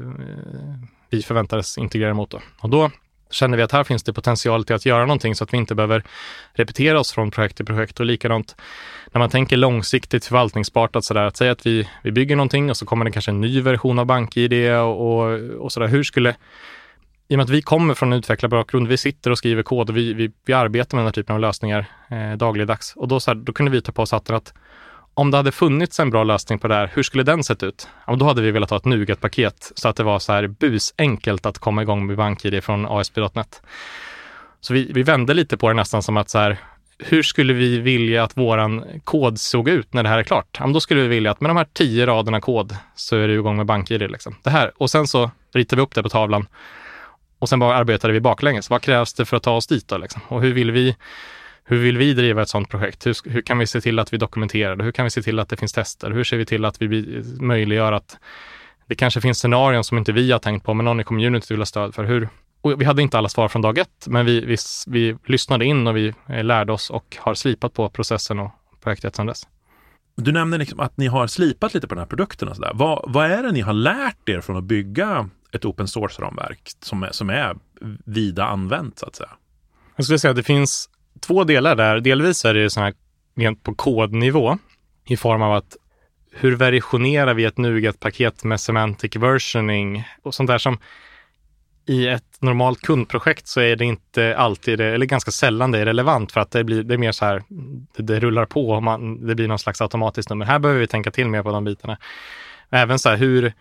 vi 1.14 1.22
förväntades 1.22 1.78
integrera 1.78 2.14
mot. 2.14 2.30
Då. 2.30 2.40
Och 2.60 2.70
då 2.70 2.92
känner 3.32 3.58
vi 3.58 3.64
att 3.64 3.72
här 3.72 3.84
finns 3.84 4.04
det 4.04 4.14
potential 4.14 4.66
till 4.66 4.76
att 4.76 4.86
göra 4.86 5.06
någonting 5.06 5.36
så 5.36 5.44
att 5.44 5.54
vi 5.54 5.58
inte 5.58 5.76
behöver 5.76 6.04
repetera 6.54 7.00
oss 7.00 7.12
från 7.12 7.32
projekt 7.32 7.58
till 7.58 7.66
projekt 7.66 8.00
och 8.00 8.06
likadant 8.06 8.56
när 9.12 9.20
man 9.20 9.30
tänker 9.30 9.58
långsiktigt 9.58 10.26
förvaltningsbart 10.26 10.96
att 10.96 11.06
sådär, 11.06 11.24
att 11.24 11.38
säga 11.38 11.52
att 11.52 11.66
vi, 11.66 11.90
vi 12.04 12.12
bygger 12.12 12.36
någonting 12.36 12.70
och 12.70 12.78
så 12.78 12.86
kommer 12.86 13.06
det 13.06 13.12
kanske 13.12 13.32
en 13.32 13.42
ny 13.42 13.62
version 13.62 14.00
av 14.00 14.06
BankID 14.06 14.72
och, 14.72 15.24
och, 15.24 15.40
och 15.40 15.72
sådär. 15.72 15.88
Hur 15.88 16.04
skulle 16.04 16.36
i 17.28 17.36
och 17.36 17.38
med 17.38 17.44
att 17.44 17.50
vi 17.50 17.62
kommer 17.62 17.94
från 17.94 18.14
en 18.14 18.20
utvecklarbakgrund, 18.20 18.88
vi 18.88 18.98
sitter 18.98 19.32
och 19.32 19.38
skriver 19.38 19.64
kod 19.64 19.90
och 19.90 19.98
vi, 19.98 20.14
vi, 20.14 20.32
vi 20.46 20.54
arbetar 20.54 20.98
med 20.98 21.02
den 21.02 21.08
här 21.08 21.14
typen 21.14 21.36
av 21.36 21.40
lösningar 21.40 21.86
eh, 22.10 22.38
dagligdags. 22.38 22.94
Och 22.96 23.08
då, 23.08 23.20
så 23.20 23.32
här, 23.32 23.36
då 23.36 23.54
kunde 23.54 23.72
vi 23.72 23.82
ta 23.82 23.92
på 23.92 24.02
oss 24.02 24.12
hatten 24.12 24.36
att 24.36 24.54
om 25.14 25.32
det 25.32 25.38
hade 25.38 25.52
funnits 25.52 26.00
en 26.00 26.10
bra 26.10 26.24
lösning 26.24 26.60
på 26.60 26.68
det 26.68 26.76
här, 26.76 26.92
hur 26.94 27.04
skulle 27.04 27.24
den 27.24 27.44
sett 27.44 27.64
ut? 27.64 27.88
Ja, 28.08 28.16
då 28.16 28.26
hade 28.26 28.42
vi 28.42 28.52
velat 28.52 28.70
ha 28.70 28.78
ett 28.78 28.86
Nuget-paket 28.86 29.72
så 29.76 29.88
att 29.88 29.96
det 29.96 30.04
var 30.04 30.20
så 30.20 30.34
här 30.34 30.48
busenkelt 30.48 31.46
att 31.46 31.60
komma 31.60 31.82
igång 31.82 32.06
med 32.06 32.18
BankID 32.18 32.64
från 32.64 32.86
ASP.NET. 32.86 33.62
Så 34.62 34.74
vi, 34.74 34.92
vi 34.94 35.04
vände 35.04 35.34
lite 35.34 35.58
på 35.58 35.68
det 35.68 35.74
nästan 35.74 36.04
som 36.04 36.18
att 36.18 36.30
så 36.30 36.38
här, 36.38 36.58
hur 36.98 37.24
skulle 37.24 37.54
vi 37.54 37.80
vilja 37.80 38.24
att 38.24 38.38
våran 38.38 38.84
kod 39.04 39.40
såg 39.40 39.70
ut 39.70 39.94
när 39.94 40.04
det 40.04 40.10
här 40.10 40.20
är 40.20 40.24
klart? 40.24 40.58
Ja, 40.60 40.68
då 40.68 40.80
skulle 40.80 41.02
vi 41.02 41.08
vilja 41.08 41.32
att 41.32 41.42
med 41.42 41.50
de 41.50 41.58
här 41.58 41.68
tio 41.74 42.06
raderna 42.06 42.42
kod 42.42 42.76
så 42.96 43.16
är 43.16 43.28
du 43.28 43.34
igång 43.34 43.58
med 43.58 43.66
BankID. 43.66 44.12
Liksom. 44.12 44.36
Det 44.44 44.50
här. 44.50 44.72
Och 44.78 44.92
sen 44.92 45.08
så 45.08 45.32
ritar 45.54 45.78
vi 45.78 45.84
upp 45.84 45.96
det 45.96 46.04
på 46.04 46.10
tavlan 46.10 46.48
och 47.40 47.50
sen 47.50 47.60
bara 47.60 47.76
arbetade 47.76 48.14
vi 48.14 48.20
baklänges. 48.20 48.70
Vad 48.70 48.82
krävs 48.82 49.14
det 49.14 49.26
för 49.26 49.38
att 49.38 49.44
ta 49.44 49.52
oss 49.52 49.68
dit 49.68 49.88
då? 49.88 49.98
Liksom? 49.98 50.22
Och 50.28 50.42
hur 50.42 50.54
vill 50.54 50.72
vi 50.72 50.96
hur 51.64 51.78
vill 51.78 51.98
vi 51.98 52.14
driva 52.14 52.42
ett 52.42 52.50
sådant 52.50 52.70
projekt? 52.70 53.06
Hur, 53.06 53.30
hur, 53.30 53.42
kan 53.42 53.58
vi 53.58 53.68
se 53.68 53.82
till 53.82 54.00
att 54.00 54.14
vi 54.14 54.18
dokumenterar 54.18 54.76
det? 54.76 54.84
Hur 54.84 54.92
kan 54.92 55.04
vi 55.04 55.10
se 55.10 55.22
till 55.22 55.40
att 55.40 55.50
det 55.50 55.58
finns 55.58 55.74
tester? 55.74 56.12
Hur 56.12 56.24
ser 56.24 56.38
vi 56.38 56.46
till 56.46 56.66
att 56.66 56.82
vi 56.82 57.24
möjliggör 57.40 57.92
att 57.92 58.18
det 58.88 58.96
kanske 58.96 59.22
finns 59.22 59.38
scenarion 59.38 59.84
som 59.84 59.98
inte 59.98 60.12
vi 60.12 60.32
har 60.32 60.40
tänkt 60.40 60.66
på, 60.66 60.74
men 60.74 60.86
någon 60.86 61.00
i 61.00 61.04
communityt 61.04 61.52
vill 61.52 61.60
ha 61.60 61.66
stöd 61.66 61.96
för. 61.96 62.04
Hur, 62.04 62.30
och 62.62 62.82
vi 62.82 62.86
hade 62.86 63.02
inte 63.02 63.18
alla 63.18 63.30
svar 63.30 63.48
från 63.48 63.62
dag 63.62 63.78
ett, 63.78 64.08
men 64.08 64.26
vi, 64.26 64.46
vi, 64.46 64.58
vi 64.88 65.18
lyssnade 65.26 65.66
in 65.66 65.88
och 65.88 65.98
vi 65.98 66.14
eh, 66.30 66.44
lärde 66.44 66.74
oss 66.74 66.90
och 66.90 67.18
har 67.20 67.34
slipat 67.34 67.74
på 67.74 67.90
processen 67.90 68.40
och 68.40 68.52
projektet 68.84 69.16
sedan 69.16 69.26
dess. 69.26 69.48
Du 70.16 70.32
nämnde 70.32 70.58
liksom 70.58 70.80
att 70.80 70.98
ni 70.98 71.08
har 71.08 71.28
slipat 71.28 71.74
lite 71.74 71.88
på 71.88 71.96
den 71.96 72.00
här 72.00 72.08
produkten. 72.08 72.48
Och 72.48 72.56
så 72.56 72.62
där. 72.62 72.72
Vad, 72.74 73.04
vad 73.08 73.32
är 73.32 73.44
det 73.44 73.52
ni 73.52 73.62
har 73.62 73.74
lärt 73.74 74.30
er 74.30 74.42
från 74.42 74.58
att 74.58 74.64
bygga 74.64 75.30
ett 75.52 75.66
open 75.66 75.88
source-ramverk 75.88 76.72
som 76.80 77.04
är, 77.04 77.12
som 77.12 77.30
är 77.30 77.56
vida 78.06 78.46
använt 78.46 79.00
så 79.00 79.06
att 79.06 79.16
säga? 79.16 79.30
Jag 79.96 80.06
skulle 80.06 80.20
säga 80.20 80.30
att 80.30 80.38
det 80.38 80.44
finns 80.44 80.90
två 81.20 81.44
delar 81.44 81.76
där. 81.76 82.00
Delvis 82.00 82.46
är 82.46 82.54
det 82.54 82.70
så 82.70 82.80
här 82.80 82.94
rent 83.36 83.64
på 83.64 83.76
kodnivå 83.76 84.58
i 85.06 85.18
form 85.18 85.42
av 85.42 85.54
att 85.54 85.78
hur 86.32 86.56
versionerar 86.56 87.34
vi 87.34 87.46
ett 87.46 87.58
NuGet-paket 87.58 88.44
med 88.44 88.60
semantic 88.60 89.16
versioning 89.16 90.08
och 90.24 90.36
sånt 90.36 90.48
där 90.48 90.58
som 90.58 90.78
i 91.86 92.08
ett 92.08 92.42
normalt 92.42 92.82
kundprojekt 92.82 93.48
så 93.48 93.62
är 93.62 93.76
det 93.76 93.86
inte 93.86 94.38
alltid, 94.38 94.82
eller 94.82 95.06
ganska 95.06 95.32
sällan 95.32 95.72
det 95.72 95.80
är 95.80 95.86
relevant 95.86 96.32
för 96.32 96.42
att 96.42 96.52
det 96.52 96.64
blir, 96.64 96.84
det 96.84 96.94
är 96.94 96.98
mer 96.98 97.12
så 97.12 97.26
här, 97.26 97.44
det, 97.96 98.04
det 98.04 98.20
rullar 98.20 98.46
på 98.46 98.70
och 98.70 98.84
man, 98.84 99.28
det 99.28 99.36
blir 99.36 99.48
någon 99.48 99.60
slags 99.60 99.82
automatiskt 99.82 100.30
nummer. 100.30 100.46
Här 100.46 100.60
behöver 100.60 100.82
vi 100.82 100.88
tänka 100.88 101.12
till 101.12 101.30
mer 101.30 101.44
på 101.44 101.52
de 101.52 101.64
bitarna. 101.64 101.98
Även 102.70 103.00
så 103.00 103.10
här 103.10 103.18
hur, 103.18 103.54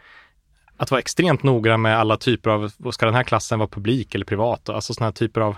att 0.77 0.91
vara 0.91 0.99
extremt 0.99 1.43
noggrann 1.43 1.83
med 1.83 1.99
alla 1.99 2.17
typer 2.17 2.51
av, 2.51 2.73
ska 2.93 3.07
den 3.07 3.15
här 3.15 3.23
klassen 3.23 3.59
vara 3.59 3.69
publik 3.69 4.15
eller 4.15 4.25
privat? 4.25 4.69
Alltså 4.69 4.95
sådana 4.95 5.07
här 5.07 5.13
typer 5.13 5.41
av 5.41 5.57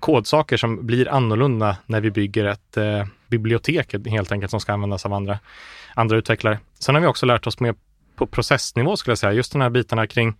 kodsaker 0.00 0.56
som 0.56 0.86
blir 0.86 1.08
annorlunda 1.08 1.76
när 1.86 2.00
vi 2.00 2.10
bygger 2.10 2.44
ett 2.44 2.76
eh, 2.76 3.04
bibliotek 3.28 3.94
helt 4.06 4.32
enkelt 4.32 4.50
som 4.50 4.60
ska 4.60 4.72
användas 4.72 5.06
av 5.06 5.12
andra, 5.12 5.38
andra 5.94 6.16
utvecklare. 6.16 6.58
Sen 6.78 6.94
har 6.94 7.02
vi 7.02 7.08
också 7.08 7.26
lärt 7.26 7.46
oss 7.46 7.60
mer 7.60 7.74
på 8.16 8.26
processnivå 8.26 8.96
skulle 8.96 9.12
jag 9.12 9.18
säga, 9.18 9.32
just 9.32 9.52
de 9.52 9.60
här 9.60 9.70
bitarna 9.70 10.06
kring 10.06 10.34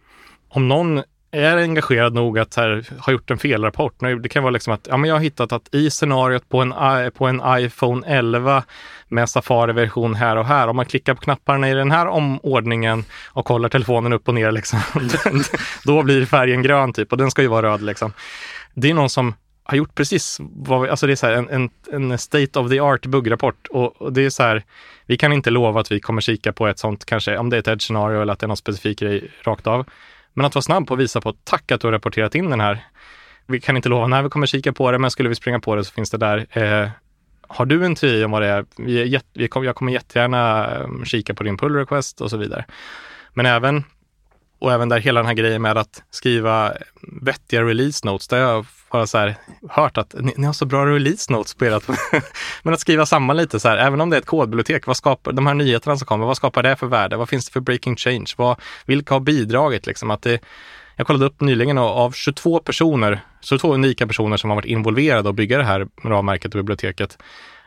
om 0.48 0.68
någon 0.68 1.02
är 1.30 1.56
engagerad 1.56 2.14
nog 2.14 2.38
att 2.38 2.56
här, 2.56 2.84
ha 3.06 3.12
gjort 3.12 3.30
en 3.30 3.38
felrapport. 3.38 3.94
Det 4.22 4.28
kan 4.28 4.42
vara 4.42 4.50
liksom 4.50 4.72
att 4.72 4.86
ja, 4.90 4.96
men 4.96 5.08
jag 5.08 5.16
har 5.16 5.20
hittat 5.20 5.52
att 5.52 5.74
i 5.74 5.90
scenariot 5.90 6.48
på 6.48 6.60
en, 6.60 6.74
på 7.12 7.26
en 7.26 7.42
iPhone 7.46 8.06
11 8.06 8.62
med 9.08 9.28
Safari-version 9.28 10.14
här 10.14 10.36
och 10.36 10.46
här, 10.46 10.68
om 10.68 10.76
man 10.76 10.86
klickar 10.86 11.14
på 11.14 11.20
knapparna 11.20 11.70
i 11.70 11.74
den 11.74 11.90
här 11.90 12.06
omordningen 12.06 13.04
och 13.26 13.44
kollar 13.44 13.68
telefonen 13.68 14.12
upp 14.12 14.28
och 14.28 14.34
ner, 14.34 14.52
liksom, 14.52 14.80
då 15.84 16.02
blir 16.02 16.26
färgen 16.26 16.62
grön 16.62 16.92
typ 16.92 17.12
och 17.12 17.18
den 17.18 17.30
ska 17.30 17.42
ju 17.42 17.48
vara 17.48 17.72
röd. 17.72 17.82
Liksom. 17.82 18.12
Det 18.74 18.90
är 18.90 18.94
någon 18.94 19.10
som 19.10 19.34
har 19.68 19.76
gjort 19.76 19.94
precis 19.94 20.36
vad, 20.40 20.82
vi, 20.82 20.88
alltså 20.88 21.06
det 21.06 21.12
är 21.12 21.16
så 21.16 21.26
här, 21.26 21.32
en, 21.32 21.48
en, 21.48 21.70
en 22.10 22.18
state 22.18 22.58
of 22.58 22.70
the 22.70 22.80
art 22.80 23.06
buggrapport 23.06 23.66
och, 23.66 24.02
och 24.02 24.12
det 24.12 24.24
är 24.24 24.30
så 24.30 24.42
här, 24.42 24.64
vi 25.06 25.16
kan 25.16 25.32
inte 25.32 25.50
lova 25.50 25.80
att 25.80 25.92
vi 25.92 26.00
kommer 26.00 26.20
kika 26.20 26.52
på 26.52 26.66
ett 26.66 26.78
sånt, 26.78 27.04
kanske 27.04 27.38
om 27.38 27.50
det 27.50 27.56
är 27.56 27.60
ett 27.60 27.68
edge 27.68 27.82
scenario 27.82 28.22
eller 28.22 28.32
att 28.32 28.38
det 28.38 28.46
är 28.46 28.48
någon 28.48 28.56
specifik 28.56 28.98
grej 28.98 29.30
rakt 29.42 29.66
av. 29.66 29.86
Men 30.34 30.46
att 30.46 30.54
vara 30.54 30.62
snabb 30.62 30.86
på 30.86 30.94
att 30.94 31.00
visa 31.00 31.20
på 31.20 31.32
tack 31.44 31.72
att 31.72 31.80
du 31.80 31.86
har 31.86 31.92
rapporterat 31.92 32.34
in 32.34 32.50
den 32.50 32.60
här. 32.60 32.86
Vi 33.46 33.60
kan 33.60 33.76
inte 33.76 33.88
lova 33.88 34.06
när 34.06 34.22
vi 34.22 34.28
kommer 34.28 34.46
kika 34.46 34.72
på 34.72 34.90
det, 34.90 34.98
men 34.98 35.10
skulle 35.10 35.28
vi 35.28 35.34
springa 35.34 35.60
på 35.60 35.76
det 35.76 35.84
så 35.84 35.92
finns 35.92 36.10
det 36.10 36.18
där. 36.18 36.46
Eh, 36.50 36.88
har 37.48 37.66
du 37.66 37.84
en 37.84 37.94
teori 37.94 38.24
om 38.24 38.30
vad 38.30 38.42
det 38.42 38.48
är? 38.48 38.64
Vi 38.76 39.00
är 39.00 39.04
jätt, 39.04 39.26
vi 39.32 39.48
kom, 39.48 39.64
jag 39.64 39.74
kommer 39.76 39.92
jättegärna 39.92 40.66
ehm, 40.66 41.04
kika 41.04 41.34
på 41.34 41.42
din 41.42 41.56
pull 41.56 41.74
request 41.74 42.20
och 42.20 42.30
så 42.30 42.36
vidare. 42.36 42.64
Men 43.34 43.46
även 43.46 43.84
och 44.58 44.72
även 44.72 44.88
där 44.88 44.98
hela 44.98 45.20
den 45.20 45.26
här 45.26 45.34
grejen 45.34 45.62
med 45.62 45.78
att 45.78 46.02
skriva 46.10 46.72
vettiga 47.22 47.62
release 47.62 48.06
notes, 48.06 48.28
där 48.28 48.38
jag 48.38 48.66
har 48.88 49.06
så 49.06 49.18
här 49.18 49.34
hört 49.68 49.98
att 49.98 50.14
ni, 50.18 50.34
ni, 50.36 50.46
har 50.46 50.52
så 50.52 50.66
bra 50.66 50.86
release 50.86 51.32
notes 51.32 51.54
på 51.54 51.64
ert. 51.64 51.82
Men 52.62 52.74
att 52.74 52.80
skriva 52.80 53.06
samman 53.06 53.36
lite 53.36 53.60
så 53.60 53.68
här, 53.68 53.76
även 53.76 54.00
om 54.00 54.10
det 54.10 54.16
är 54.16 54.20
ett 54.20 54.26
kodbibliotek, 54.26 54.86
vad 54.86 54.96
skapar 54.96 55.32
de 55.32 55.46
här 55.46 55.54
nyheterna 55.54 55.96
som 55.96 56.06
kommer, 56.06 56.26
vad 56.26 56.36
skapar 56.36 56.62
det 56.62 56.76
för 56.76 56.86
värde? 56.86 57.16
Vad 57.16 57.28
finns 57.28 57.46
det 57.46 57.52
för 57.52 57.60
breaking 57.60 57.96
change? 57.96 58.32
Vad, 58.36 58.60
vilka 58.86 59.14
har 59.14 59.20
bidragit 59.20 59.86
liksom? 59.86 60.10
Att 60.10 60.22
det, 60.22 60.40
jag 60.96 61.06
kollade 61.06 61.26
upp 61.26 61.40
nyligen 61.40 61.78
och 61.78 61.90
av 61.90 62.12
22 62.12 62.58
personer, 62.58 63.20
22 63.40 63.74
unika 63.74 64.06
personer 64.06 64.36
som 64.36 64.50
har 64.50 64.54
varit 64.54 64.66
involverade 64.66 65.28
och 65.28 65.34
bygga 65.34 65.58
det 65.58 65.64
här 65.64 65.86
ramverket 66.04 66.54
och 66.54 66.58
biblioteket, 66.58 67.18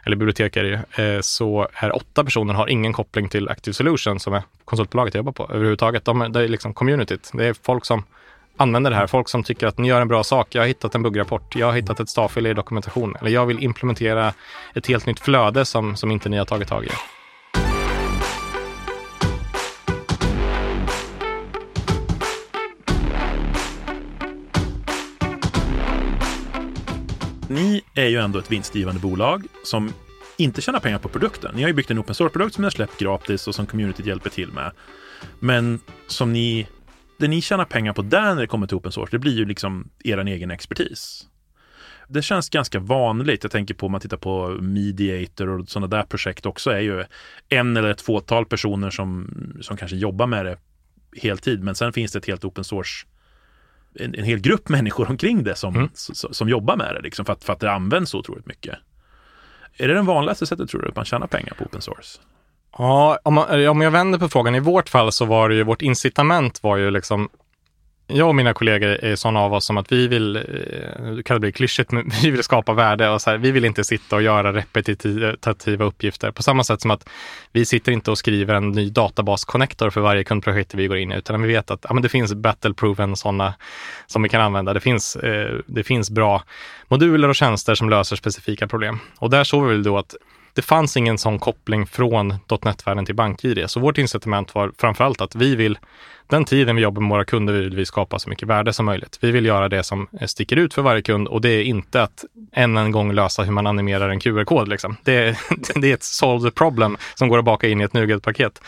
eller 0.03 0.15
bibliotekare, 0.15 0.83
eh, 0.95 1.21
så 1.21 1.67
är 1.73 1.95
åtta 1.95 2.23
personer 2.23 2.53
har 2.53 2.67
ingen 2.67 2.93
koppling 2.93 3.29
till 3.29 3.49
Active 3.49 3.73
Solution 3.73 4.19
som 4.19 4.33
är 4.33 4.43
konsultbolaget 4.65 5.13
jag 5.13 5.19
jobbar 5.19 5.31
på 5.31 5.53
överhuvudtaget. 5.53 6.05
De, 6.05 6.31
det 6.31 6.43
är 6.43 6.47
liksom 6.47 6.73
communityt. 6.73 7.31
Det 7.33 7.45
är 7.45 7.55
folk 7.63 7.85
som 7.85 8.03
använder 8.57 8.91
det 8.91 8.97
här, 8.97 9.07
folk 9.07 9.29
som 9.29 9.43
tycker 9.43 9.67
att 9.67 9.77
ni 9.77 9.87
gör 9.87 10.01
en 10.01 10.07
bra 10.07 10.23
sak. 10.23 10.55
Jag 10.55 10.61
har 10.61 10.67
hittat 10.67 10.95
en 10.95 11.03
buggrapport, 11.03 11.55
jag 11.55 11.67
har 11.67 11.73
hittat 11.73 11.99
ett 11.99 12.09
stavfel 12.09 12.47
i 12.47 12.53
dokumentation 12.53 13.15
eller 13.19 13.31
jag 13.31 13.45
vill 13.45 13.63
implementera 13.63 14.33
ett 14.73 14.87
helt 14.87 15.05
nytt 15.05 15.19
flöde 15.19 15.65
som, 15.65 15.95
som 15.95 16.11
inte 16.11 16.29
ni 16.29 16.37
har 16.37 16.45
tagit 16.45 16.67
tag 16.67 16.85
i. 16.85 16.89
Ni 27.51 27.81
är 27.93 28.07
ju 28.07 28.17
ändå 28.17 28.39
ett 28.39 28.51
vinstgivande 28.51 29.01
bolag 29.01 29.45
som 29.63 29.93
inte 30.37 30.61
tjänar 30.61 30.79
pengar 30.79 30.99
på 30.99 31.09
produkten. 31.09 31.51
Ni 31.55 31.61
har 31.61 31.67
ju 31.67 31.73
byggt 31.73 31.91
en 31.91 31.99
open 31.99 32.15
source-produkt 32.15 32.55
som 32.55 32.61
ni 32.61 32.65
har 32.65 32.71
släppt 32.71 32.99
gratis 32.99 33.47
och 33.47 33.55
som 33.55 33.65
communityt 33.65 34.05
hjälper 34.05 34.29
till 34.29 34.51
med. 34.51 34.71
Men 35.39 35.79
som 36.07 36.33
ni, 36.33 36.67
det 37.17 37.27
ni 37.27 37.41
tjänar 37.41 37.65
pengar 37.65 37.93
på 37.93 38.01
där 38.01 38.35
när 38.35 38.41
det 38.41 38.47
kommer 38.47 38.67
till 38.67 38.77
open 38.77 38.91
source, 38.91 39.11
det 39.11 39.19
blir 39.19 39.35
ju 39.35 39.45
liksom 39.45 39.89
er 40.03 40.17
egen 40.17 40.51
expertis. 40.51 41.27
Det 42.07 42.21
känns 42.21 42.49
ganska 42.49 42.79
vanligt. 42.79 43.43
Jag 43.43 43.51
tänker 43.51 43.73
på 43.73 43.85
om 43.85 43.91
man 43.91 44.01
tittar 44.01 44.17
på 44.17 44.47
Mediator 44.61 45.49
och 45.49 45.69
sådana 45.69 45.87
där 45.87 46.03
projekt 46.03 46.45
också 46.45 46.71
är 46.71 46.79
ju 46.79 47.05
en 47.49 47.77
eller 47.77 47.89
ett 47.89 48.01
fåtal 48.01 48.45
personer 48.45 48.89
som, 48.89 49.29
som 49.61 49.77
kanske 49.77 49.97
jobbar 49.97 50.27
med 50.27 50.45
det 50.45 50.57
heltid. 51.21 51.63
Men 51.63 51.75
sen 51.75 51.93
finns 51.93 52.11
det 52.11 52.19
ett 52.19 52.27
helt 52.27 52.45
open 52.45 52.63
source 52.63 53.05
en, 53.99 54.15
en 54.15 54.23
hel 54.23 54.39
grupp 54.39 54.69
människor 54.69 55.09
omkring 55.09 55.43
det 55.43 55.55
som, 55.55 55.75
mm. 55.75 55.89
som, 55.93 56.33
som, 56.33 56.49
jobbar 56.49 56.75
med 56.75 56.95
det, 56.95 57.01
liksom, 57.01 57.25
för, 57.25 57.33
att, 57.33 57.43
för 57.43 57.53
att 57.53 57.59
det 57.59 57.71
används 57.71 58.11
så 58.11 58.19
otroligt 58.19 58.45
mycket. 58.45 58.75
Är 59.77 59.87
det 59.87 59.93
den 59.93 60.05
vanligaste 60.05 60.45
sättet 60.45 60.69
tror 60.69 60.81
du, 60.81 60.87
att 60.87 60.95
man 60.95 61.05
tjänar 61.05 61.27
pengar 61.27 61.53
på 61.57 61.63
open 61.63 61.81
source? 61.81 62.19
Ja, 62.77 63.19
om, 63.23 63.33
man, 63.33 63.67
om 63.67 63.81
jag 63.81 63.91
vänder 63.91 64.19
på 64.19 64.29
frågan, 64.29 64.55
i 64.55 64.59
vårt 64.59 64.89
fall 64.89 65.11
så 65.11 65.25
var 65.25 65.49
det 65.49 65.55
ju, 65.55 65.63
vårt 65.63 65.81
incitament 65.81 66.63
var 66.63 66.77
ju 66.77 66.91
liksom 66.91 67.29
jag 68.13 68.27
och 68.27 68.35
mina 68.35 68.53
kollegor 68.53 68.89
är 68.89 69.15
sådana 69.15 69.39
av 69.39 69.53
oss 69.53 69.65
som 69.65 69.77
att 69.77 69.91
vi 69.91 70.07
vill, 70.07 70.35
eh, 70.35 71.13
det 71.15 71.23
kan 71.23 71.39
bli 71.39 71.51
klyschigt, 71.51 71.91
men 71.91 72.11
vi 72.21 72.31
vill 72.31 72.43
skapa 72.43 72.73
värde 72.73 73.09
och 73.09 73.21
så 73.21 73.29
här, 73.29 73.37
vi 73.37 73.51
vill 73.51 73.65
inte 73.65 73.83
sitta 73.83 74.15
och 74.15 74.21
göra 74.21 74.53
repetitiva 74.53 75.85
uppgifter 75.85 76.31
på 76.31 76.43
samma 76.43 76.63
sätt 76.63 76.81
som 76.81 76.91
att 76.91 77.09
vi 77.51 77.65
sitter 77.65 77.91
inte 77.91 78.11
och 78.11 78.17
skriver 78.17 78.53
en 78.53 78.71
ny 78.71 78.89
databas-connector 78.89 79.89
för 79.89 80.01
varje 80.01 80.23
kundprojekt 80.23 80.73
vi 80.73 80.87
går 80.87 80.97
in 80.97 81.11
i, 81.11 81.17
utan 81.17 81.41
vi 81.41 81.47
vet 81.47 81.71
att 81.71 81.85
ja, 81.87 81.93
men 81.93 82.03
det 82.03 82.09
finns 82.09 82.33
battle-proven 82.33 83.15
sådana 83.15 83.53
som 84.07 84.23
vi 84.23 84.29
kan 84.29 84.41
använda. 84.41 84.73
Det 84.73 84.79
finns, 84.79 85.15
eh, 85.15 85.55
det 85.65 85.83
finns 85.83 86.11
bra 86.11 86.43
moduler 86.87 87.29
och 87.29 87.35
tjänster 87.35 87.75
som 87.75 87.89
löser 87.89 88.15
specifika 88.15 88.67
problem. 88.67 88.99
Och 89.17 89.29
där 89.29 89.43
såg 89.43 89.63
vi 89.63 89.69
väl 89.69 89.83
då 89.83 89.97
att 89.97 90.15
det 90.53 90.61
fanns 90.61 90.97
ingen 90.97 91.17
sån 91.17 91.39
koppling 91.39 91.85
från 91.85 92.35
.NET-världen 92.61 93.05
till 93.05 93.15
BankID. 93.15 93.69
Så 93.69 93.79
vårt 93.79 93.97
incitament 93.97 94.55
var 94.55 94.71
framförallt 94.77 95.21
att 95.21 95.35
vi 95.35 95.55
vill, 95.55 95.79
den 96.27 96.45
tiden 96.45 96.75
vi 96.75 96.81
jobbar 96.81 97.01
med 97.01 97.09
våra 97.09 97.25
kunder 97.25 97.53
vill 97.53 97.75
vi 97.75 97.85
skapa 97.85 98.19
så 98.19 98.29
mycket 98.29 98.47
värde 98.47 98.73
som 98.73 98.85
möjligt. 98.85 99.17
Vi 99.21 99.31
vill 99.31 99.45
göra 99.45 99.69
det 99.69 99.83
som 99.83 100.07
eh, 100.21 100.27
sticker 100.27 100.55
ut 100.55 100.73
för 100.73 100.81
varje 100.81 101.01
kund 101.01 101.27
och 101.27 101.41
det 101.41 101.49
är 101.49 101.63
inte 101.63 102.03
att 102.03 102.25
än 102.53 102.77
en 102.77 102.91
gång 102.91 103.13
lösa 103.13 103.43
hur 103.43 103.51
man 103.51 103.67
animerar 103.67 104.09
en 104.09 104.19
QR-kod. 104.19 104.67
Liksom. 104.67 104.97
Det, 105.03 105.37
det 105.75 105.89
är 105.89 105.93
ett 105.93 106.03
solve 106.03 106.49
the 106.49 106.55
problem 106.55 106.97
som 107.15 107.27
går 107.27 107.39
att 107.39 107.45
baka 107.45 107.67
in 107.67 107.81
i 107.81 107.83
ett 107.83 107.93
NuGet-paket. 107.93 108.61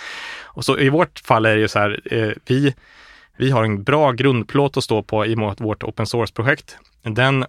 Och 0.44 0.66
så 0.66 0.80
i 0.80 0.90
vårt 0.90 1.20
fall 1.20 1.46
är 1.46 1.56
det 1.56 1.62
ju 1.62 1.68
så 1.68 1.80
här, 1.80 2.02
eh, 2.06 2.32
vi, 2.48 2.76
vi 3.38 3.52
har 3.52 3.64
en 3.64 3.84
bra 3.84 4.12
grundplåt 4.12 4.78
att 4.78 4.84
stå 4.84 5.04
på 5.04 5.26
i 5.26 5.36
vårt 5.36 5.84
open 5.84 6.06
source-projekt. 6.06 6.78
Den 7.04 7.46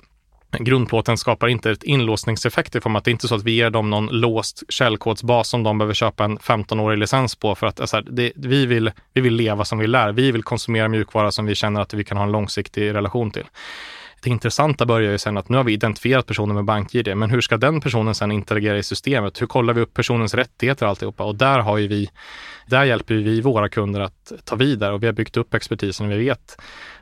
grundplåten 0.60 1.18
skapar 1.18 1.48
inte 1.48 1.70
ett 1.70 1.82
inlåsningseffekt 1.82 2.76
i 2.76 2.80
form 2.80 2.96
att 2.96 3.04
det 3.04 3.08
är 3.08 3.12
inte 3.12 3.28
så 3.28 3.34
att 3.34 3.42
vi 3.42 3.52
ger 3.52 3.70
dem 3.70 3.90
någon 3.90 4.06
låst 4.06 4.62
källkodsbas 4.68 5.48
som 5.48 5.62
de 5.62 5.78
behöver 5.78 5.94
köpa 5.94 6.24
en 6.24 6.38
15-årig 6.38 6.98
licens 6.98 7.36
på 7.36 7.54
för 7.54 7.66
att 7.66 7.80
alltså, 7.80 8.00
det, 8.00 8.32
vi, 8.36 8.66
vill, 8.66 8.90
vi 9.12 9.20
vill 9.20 9.34
leva 9.34 9.64
som 9.64 9.78
vi 9.78 9.86
lär. 9.86 10.12
Vi 10.12 10.32
vill 10.32 10.42
konsumera 10.42 10.88
mjukvara 10.88 11.32
som 11.32 11.46
vi 11.46 11.54
känner 11.54 11.80
att 11.80 11.94
vi 11.94 12.04
kan 12.04 12.16
ha 12.16 12.24
en 12.24 12.32
långsiktig 12.32 12.94
relation 12.94 13.30
till. 13.30 13.44
Det 14.24 14.30
intressanta 14.30 14.86
börjar 14.86 15.12
ju 15.12 15.18
sen 15.18 15.36
att 15.36 15.48
nu 15.48 15.56
har 15.56 15.64
vi 15.64 15.72
identifierat 15.72 16.26
personen 16.26 16.56
med 16.56 16.64
BankID, 16.64 17.16
men 17.16 17.30
hur 17.30 17.40
ska 17.40 17.56
den 17.56 17.80
personen 17.80 18.14
sen 18.14 18.32
interagera 18.32 18.78
i 18.78 18.82
systemet? 18.82 19.42
Hur 19.42 19.46
kollar 19.46 19.74
vi 19.74 19.80
upp 19.80 19.94
personens 19.94 20.34
rättigheter 20.34 20.86
och 20.86 20.90
alltihopa? 20.90 21.24
Och 21.24 21.34
där 21.34 21.58
har 21.58 21.78
ju 21.78 21.88
vi, 21.88 22.10
där 22.66 22.84
hjälper 22.84 23.14
vi 23.14 23.40
våra 23.40 23.68
kunder 23.68 24.00
att 24.00 24.32
ta 24.44 24.56
vidare 24.56 24.94
och 24.94 25.02
vi 25.02 25.06
har 25.06 25.12
byggt 25.12 25.36
upp 25.36 25.54
expertisen 25.54 26.08
vi 26.08 26.16
vet 26.18 26.56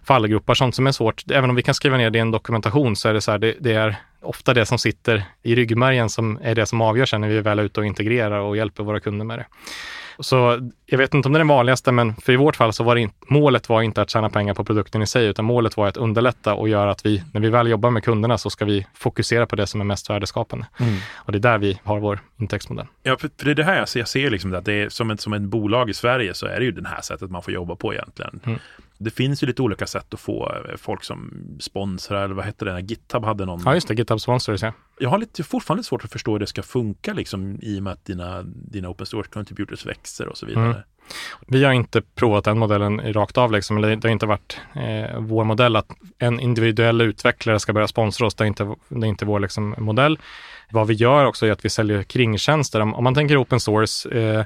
fallgropar, 0.04 0.54
sånt 0.54 0.74
som 0.74 0.86
är 0.86 0.92
svårt. 0.92 1.30
Även 1.30 1.50
om 1.50 1.56
vi 1.56 1.62
kan 1.62 1.74
skriva 1.74 1.96
ner 1.96 2.10
det 2.10 2.18
i 2.18 2.20
en 2.20 2.30
dokumentation 2.30 2.96
så 2.96 3.08
är 3.08 3.14
det 3.14 3.20
så 3.20 3.30
här, 3.30 3.38
det, 3.38 3.56
det 3.60 3.72
är 3.72 3.96
ofta 4.22 4.54
det 4.54 4.66
som 4.66 4.78
sitter 4.78 5.24
i 5.42 5.54
ryggmärgen 5.54 6.08
som 6.08 6.38
är 6.42 6.54
det 6.54 6.66
som 6.66 6.80
avgör 6.80 7.06
sen 7.06 7.20
när 7.20 7.28
vi 7.28 7.36
är 7.36 7.42
väl 7.42 7.58
ute 7.58 7.80
och 7.80 7.86
integrerar 7.86 8.38
och 8.38 8.56
hjälper 8.56 8.82
våra 8.82 9.00
kunder 9.00 9.24
med 9.24 9.38
det. 9.38 9.46
Så 10.18 10.70
jag 10.86 10.98
vet 10.98 11.14
inte 11.14 11.28
om 11.28 11.32
det 11.32 11.36
är 11.36 11.40
den 11.40 11.48
vanligaste, 11.48 11.92
men 11.92 12.16
för 12.16 12.32
i 12.32 12.36
vårt 12.36 12.56
fall 12.56 12.72
så 12.72 12.84
var 12.84 12.94
det 12.94 13.00
inte, 13.00 13.16
målet 13.28 13.68
var 13.68 13.82
inte 13.82 14.02
att 14.02 14.10
tjäna 14.10 14.30
pengar 14.30 14.54
på 14.54 14.64
produkten 14.64 15.02
i 15.02 15.06
sig, 15.06 15.26
utan 15.26 15.44
målet 15.44 15.76
var 15.76 15.88
att 15.88 15.96
underlätta 15.96 16.54
och 16.54 16.68
göra 16.68 16.90
att 16.90 17.06
vi, 17.06 17.22
när 17.32 17.40
vi 17.40 17.50
väl 17.50 17.68
jobbar 17.68 17.90
med 17.90 18.04
kunderna, 18.04 18.38
så 18.38 18.50
ska 18.50 18.64
vi 18.64 18.86
fokusera 18.94 19.46
på 19.46 19.56
det 19.56 19.66
som 19.66 19.80
är 19.80 19.84
mest 19.84 20.10
värdeskapande. 20.10 20.66
Mm. 20.80 20.94
Och 21.16 21.32
det 21.32 21.38
är 21.38 21.40
där 21.40 21.58
vi 21.58 21.80
har 21.84 22.00
vår 22.00 22.20
intäktsmodell. 22.36 22.86
Ja, 23.02 23.16
för, 23.16 23.30
för 23.38 23.44
det 23.44 23.50
är 23.50 23.54
det 23.54 23.64
här 23.64 23.78
jag 23.78 23.88
ser, 23.88 24.00
jag 24.00 24.08
ser 24.08 24.30
liksom 24.30 24.54
att 24.54 24.64
det 24.64 24.72
är 24.72 24.88
som 24.88 25.10
ett, 25.10 25.20
som 25.20 25.32
ett 25.32 25.42
bolag 25.42 25.90
i 25.90 25.94
Sverige 25.94 26.34
så 26.34 26.46
är 26.46 26.58
det 26.58 26.64
ju 26.64 26.72
det 26.72 26.88
här 26.88 27.00
sättet 27.00 27.30
man 27.30 27.42
får 27.42 27.54
jobba 27.54 27.76
på 27.76 27.94
egentligen. 27.94 28.40
Mm 28.44 28.58
det 29.02 29.10
finns 29.10 29.42
ju 29.42 29.46
lite 29.46 29.62
olika 29.62 29.86
sätt 29.86 30.14
att 30.14 30.20
få 30.20 30.52
eh, 30.52 30.76
folk 30.76 31.04
som 31.04 31.32
sponsrar, 31.60 32.24
eller 32.24 32.34
vad 32.34 32.44
heter 32.44 32.66
det, 32.66 32.80
GitHub 32.80 33.24
hade 33.24 33.44
någon. 33.44 33.62
Ja, 33.64 33.74
just 33.74 33.88
det, 33.88 33.94
GitHub 33.94 34.20
Sponsors, 34.20 34.62
ja. 34.62 34.72
Jag 34.98 35.10
har 35.10 35.18
lite, 35.18 35.42
fortfarande 35.42 35.84
svårt 35.84 36.04
att 36.04 36.12
förstå 36.12 36.32
hur 36.32 36.38
det 36.38 36.46
ska 36.46 36.62
funka, 36.62 37.12
liksom, 37.12 37.58
i 37.62 37.78
och 37.78 37.82
med 37.82 37.92
att 37.92 38.04
dina, 38.04 38.42
dina 38.42 38.88
open 38.88 39.06
source 39.06 39.30
contributors 39.30 39.86
växer 39.86 40.28
och 40.28 40.36
så 40.36 40.46
vidare. 40.46 40.66
Mm. 40.66 40.80
Vi 41.46 41.64
har 41.64 41.72
inte 41.72 42.02
provat 42.02 42.44
den 42.44 42.58
modellen 42.58 43.12
rakt 43.12 43.38
av, 43.38 43.52
liksom. 43.52 43.80
det 43.80 44.04
har 44.04 44.08
inte 44.08 44.26
varit 44.26 44.60
eh, 44.74 45.20
vår 45.20 45.44
modell 45.44 45.76
att 45.76 45.88
en 46.18 46.40
individuell 46.40 47.00
utvecklare 47.00 47.60
ska 47.60 47.72
börja 47.72 47.88
sponsra 47.88 48.26
oss. 48.26 48.34
Det 48.34 48.44
är 48.44 48.48
inte, 48.48 48.74
det 48.88 49.06
är 49.06 49.08
inte 49.08 49.24
vår 49.24 49.40
liksom, 49.40 49.74
modell. 49.78 50.18
Vad 50.70 50.86
vi 50.86 50.94
gör 50.94 51.24
också 51.24 51.46
är 51.46 51.52
att 51.52 51.64
vi 51.64 51.68
säljer 51.68 52.02
kringtjänster. 52.02 52.80
Om, 52.80 52.94
om 52.94 53.04
man 53.04 53.14
tänker 53.14 53.42
open 53.42 53.60
source, 53.60 54.10
eh, 54.10 54.44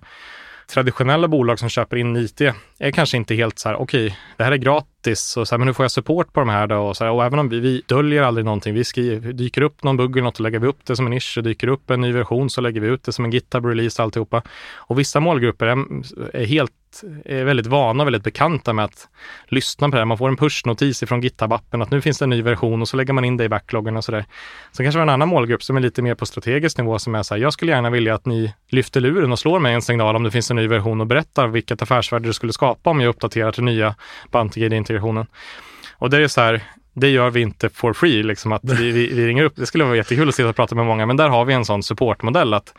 traditionella 0.66 1.28
bolag 1.28 1.58
som 1.58 1.68
köper 1.68 1.96
in 1.96 2.16
IT 2.16 2.40
är 2.78 2.90
kanske 2.90 3.16
inte 3.16 3.34
helt 3.34 3.58
så 3.58 3.68
här, 3.68 3.76
okej, 3.76 4.06
okay, 4.06 4.16
det 4.36 4.44
här 4.44 4.52
är 4.52 4.56
gratis 4.56 5.36
och 5.36 5.48
så 5.48 5.54
här, 5.54 5.58
men 5.58 5.68
hur 5.68 5.72
får 5.72 5.84
jag 5.84 5.90
support 5.90 6.32
på 6.32 6.40
de 6.40 6.48
här 6.48 6.66
då? 6.66 6.76
Och, 6.76 6.96
så 6.96 7.04
här, 7.04 7.10
och 7.10 7.24
även 7.24 7.38
om 7.38 7.48
vi, 7.48 7.60
vi 7.60 7.82
döljer 7.86 8.22
aldrig 8.22 8.44
någonting, 8.44 8.74
vi 8.74 8.84
skriver, 8.84 9.32
dyker 9.32 9.62
upp 9.62 9.82
någon 9.82 9.96
bugg 9.96 10.16
eller 10.16 10.24
något 10.24 10.34
och 10.34 10.40
lägger 10.40 10.58
vi 10.58 10.66
upp 10.66 10.80
det 10.84 10.96
som 10.96 11.06
en 11.06 11.10
nisch, 11.10 11.38
dyker 11.42 11.68
upp 11.68 11.90
en 11.90 12.00
ny 12.00 12.12
version 12.12 12.50
så 12.50 12.60
lägger 12.60 12.80
vi 12.80 12.88
ut 12.88 13.04
det 13.04 13.12
som 13.12 13.24
en 13.24 13.32
GitHub-release 13.32 14.02
alltihopa. 14.02 14.42
Och 14.74 14.98
vissa 14.98 15.20
målgrupper 15.20 15.66
är, 15.66 15.76
är 16.36 16.46
helt 16.46 16.72
är 17.24 17.38
eh, 17.38 17.44
väldigt 17.44 17.66
vana 17.66 18.02
och 18.02 18.06
väldigt 18.06 18.24
bekanta 18.24 18.72
med 18.72 18.84
att 18.84 19.08
lyssna 19.48 19.88
på 19.88 19.90
det 19.90 19.98
här. 19.98 20.04
Man 20.04 20.18
får 20.18 20.28
en 20.28 20.36
pushnotis 20.36 21.04
från 21.06 21.22
GitHub-appen 21.22 21.82
att 21.82 21.90
nu 21.90 22.00
finns 22.00 22.18
det 22.18 22.24
en 22.24 22.30
ny 22.30 22.42
version 22.42 22.82
och 22.82 22.88
så 22.88 22.96
lägger 22.96 23.12
man 23.12 23.24
in 23.24 23.36
det 23.36 23.44
i 23.44 23.48
backloggen 23.48 23.96
och 23.96 24.04
sådär. 24.04 24.24
Sen 24.72 24.86
kanske 24.86 24.98
var 24.98 25.02
en 25.02 25.08
annan 25.08 25.28
målgrupp 25.28 25.62
som 25.62 25.76
är 25.76 25.80
lite 25.80 26.02
mer 26.02 26.14
på 26.14 26.26
strategisk 26.26 26.78
nivå 26.78 26.98
som 26.98 27.14
är 27.14 27.22
så 27.22 27.34
här, 27.34 27.42
jag 27.42 27.52
skulle 27.52 27.72
gärna 27.72 27.90
vilja 27.90 28.14
att 28.14 28.26
ni 28.26 28.54
lyfter 28.68 29.00
luren 29.00 29.32
och 29.32 29.38
slår 29.38 29.58
mig 29.58 29.74
en 29.74 29.82
signal 29.82 30.16
om 30.16 30.22
det 30.22 30.30
finns 30.30 30.50
en 30.50 30.56
ny 30.56 30.68
version 30.68 31.00
och 31.00 31.06
berättar 31.06 31.48
vilket 31.48 31.82
affärsvärde 31.82 32.28
det 32.28 32.34
skulle 32.34 32.52
skapa 32.52 32.90
om 32.90 33.00
jag 33.00 33.08
uppdaterar 33.08 33.52
till 33.52 33.64
nya 33.64 33.94
Bantegid-integrationen. 34.30 35.26
Och 35.98 36.10
det 36.10 36.16
är 36.16 36.28
så 36.28 36.40
här, 36.40 36.62
det 36.94 37.08
gör 37.08 37.30
vi 37.30 37.40
inte 37.40 37.68
for 37.68 37.92
free, 37.92 38.22
liksom 38.22 38.52
att 38.52 38.62
vi, 38.64 38.92
vi, 38.92 39.14
vi 39.14 39.26
ringer 39.26 39.44
upp. 39.44 39.56
Det 39.56 39.66
skulle 39.66 39.84
vara 39.84 39.96
jättekul 39.96 40.28
att 40.28 40.34
sitta 40.34 40.48
och 40.48 40.56
prata 40.56 40.74
med 40.74 40.86
många, 40.86 41.06
men 41.06 41.16
där 41.16 41.28
har 41.28 41.44
vi 41.44 41.54
en 41.54 41.64
sån 41.64 41.82
supportmodell 41.82 42.54
att 42.54 42.74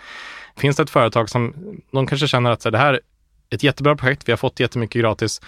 finns 0.57 0.75
det 0.75 0.83
ett 0.83 0.89
företag 0.89 1.29
som, 1.29 1.53
de 1.91 2.07
kanske 2.07 2.27
känner 2.27 2.51
att 2.51 2.61
så 2.61 2.69
här, 2.69 2.71
det 2.71 2.77
här 2.77 2.99
ett 3.49 3.63
jättebra 3.63 3.95
projekt, 3.95 4.27
vi 4.27 4.31
har 4.31 4.37
fått 4.37 4.59
jättemycket 4.59 5.01
gratis, 5.01 5.41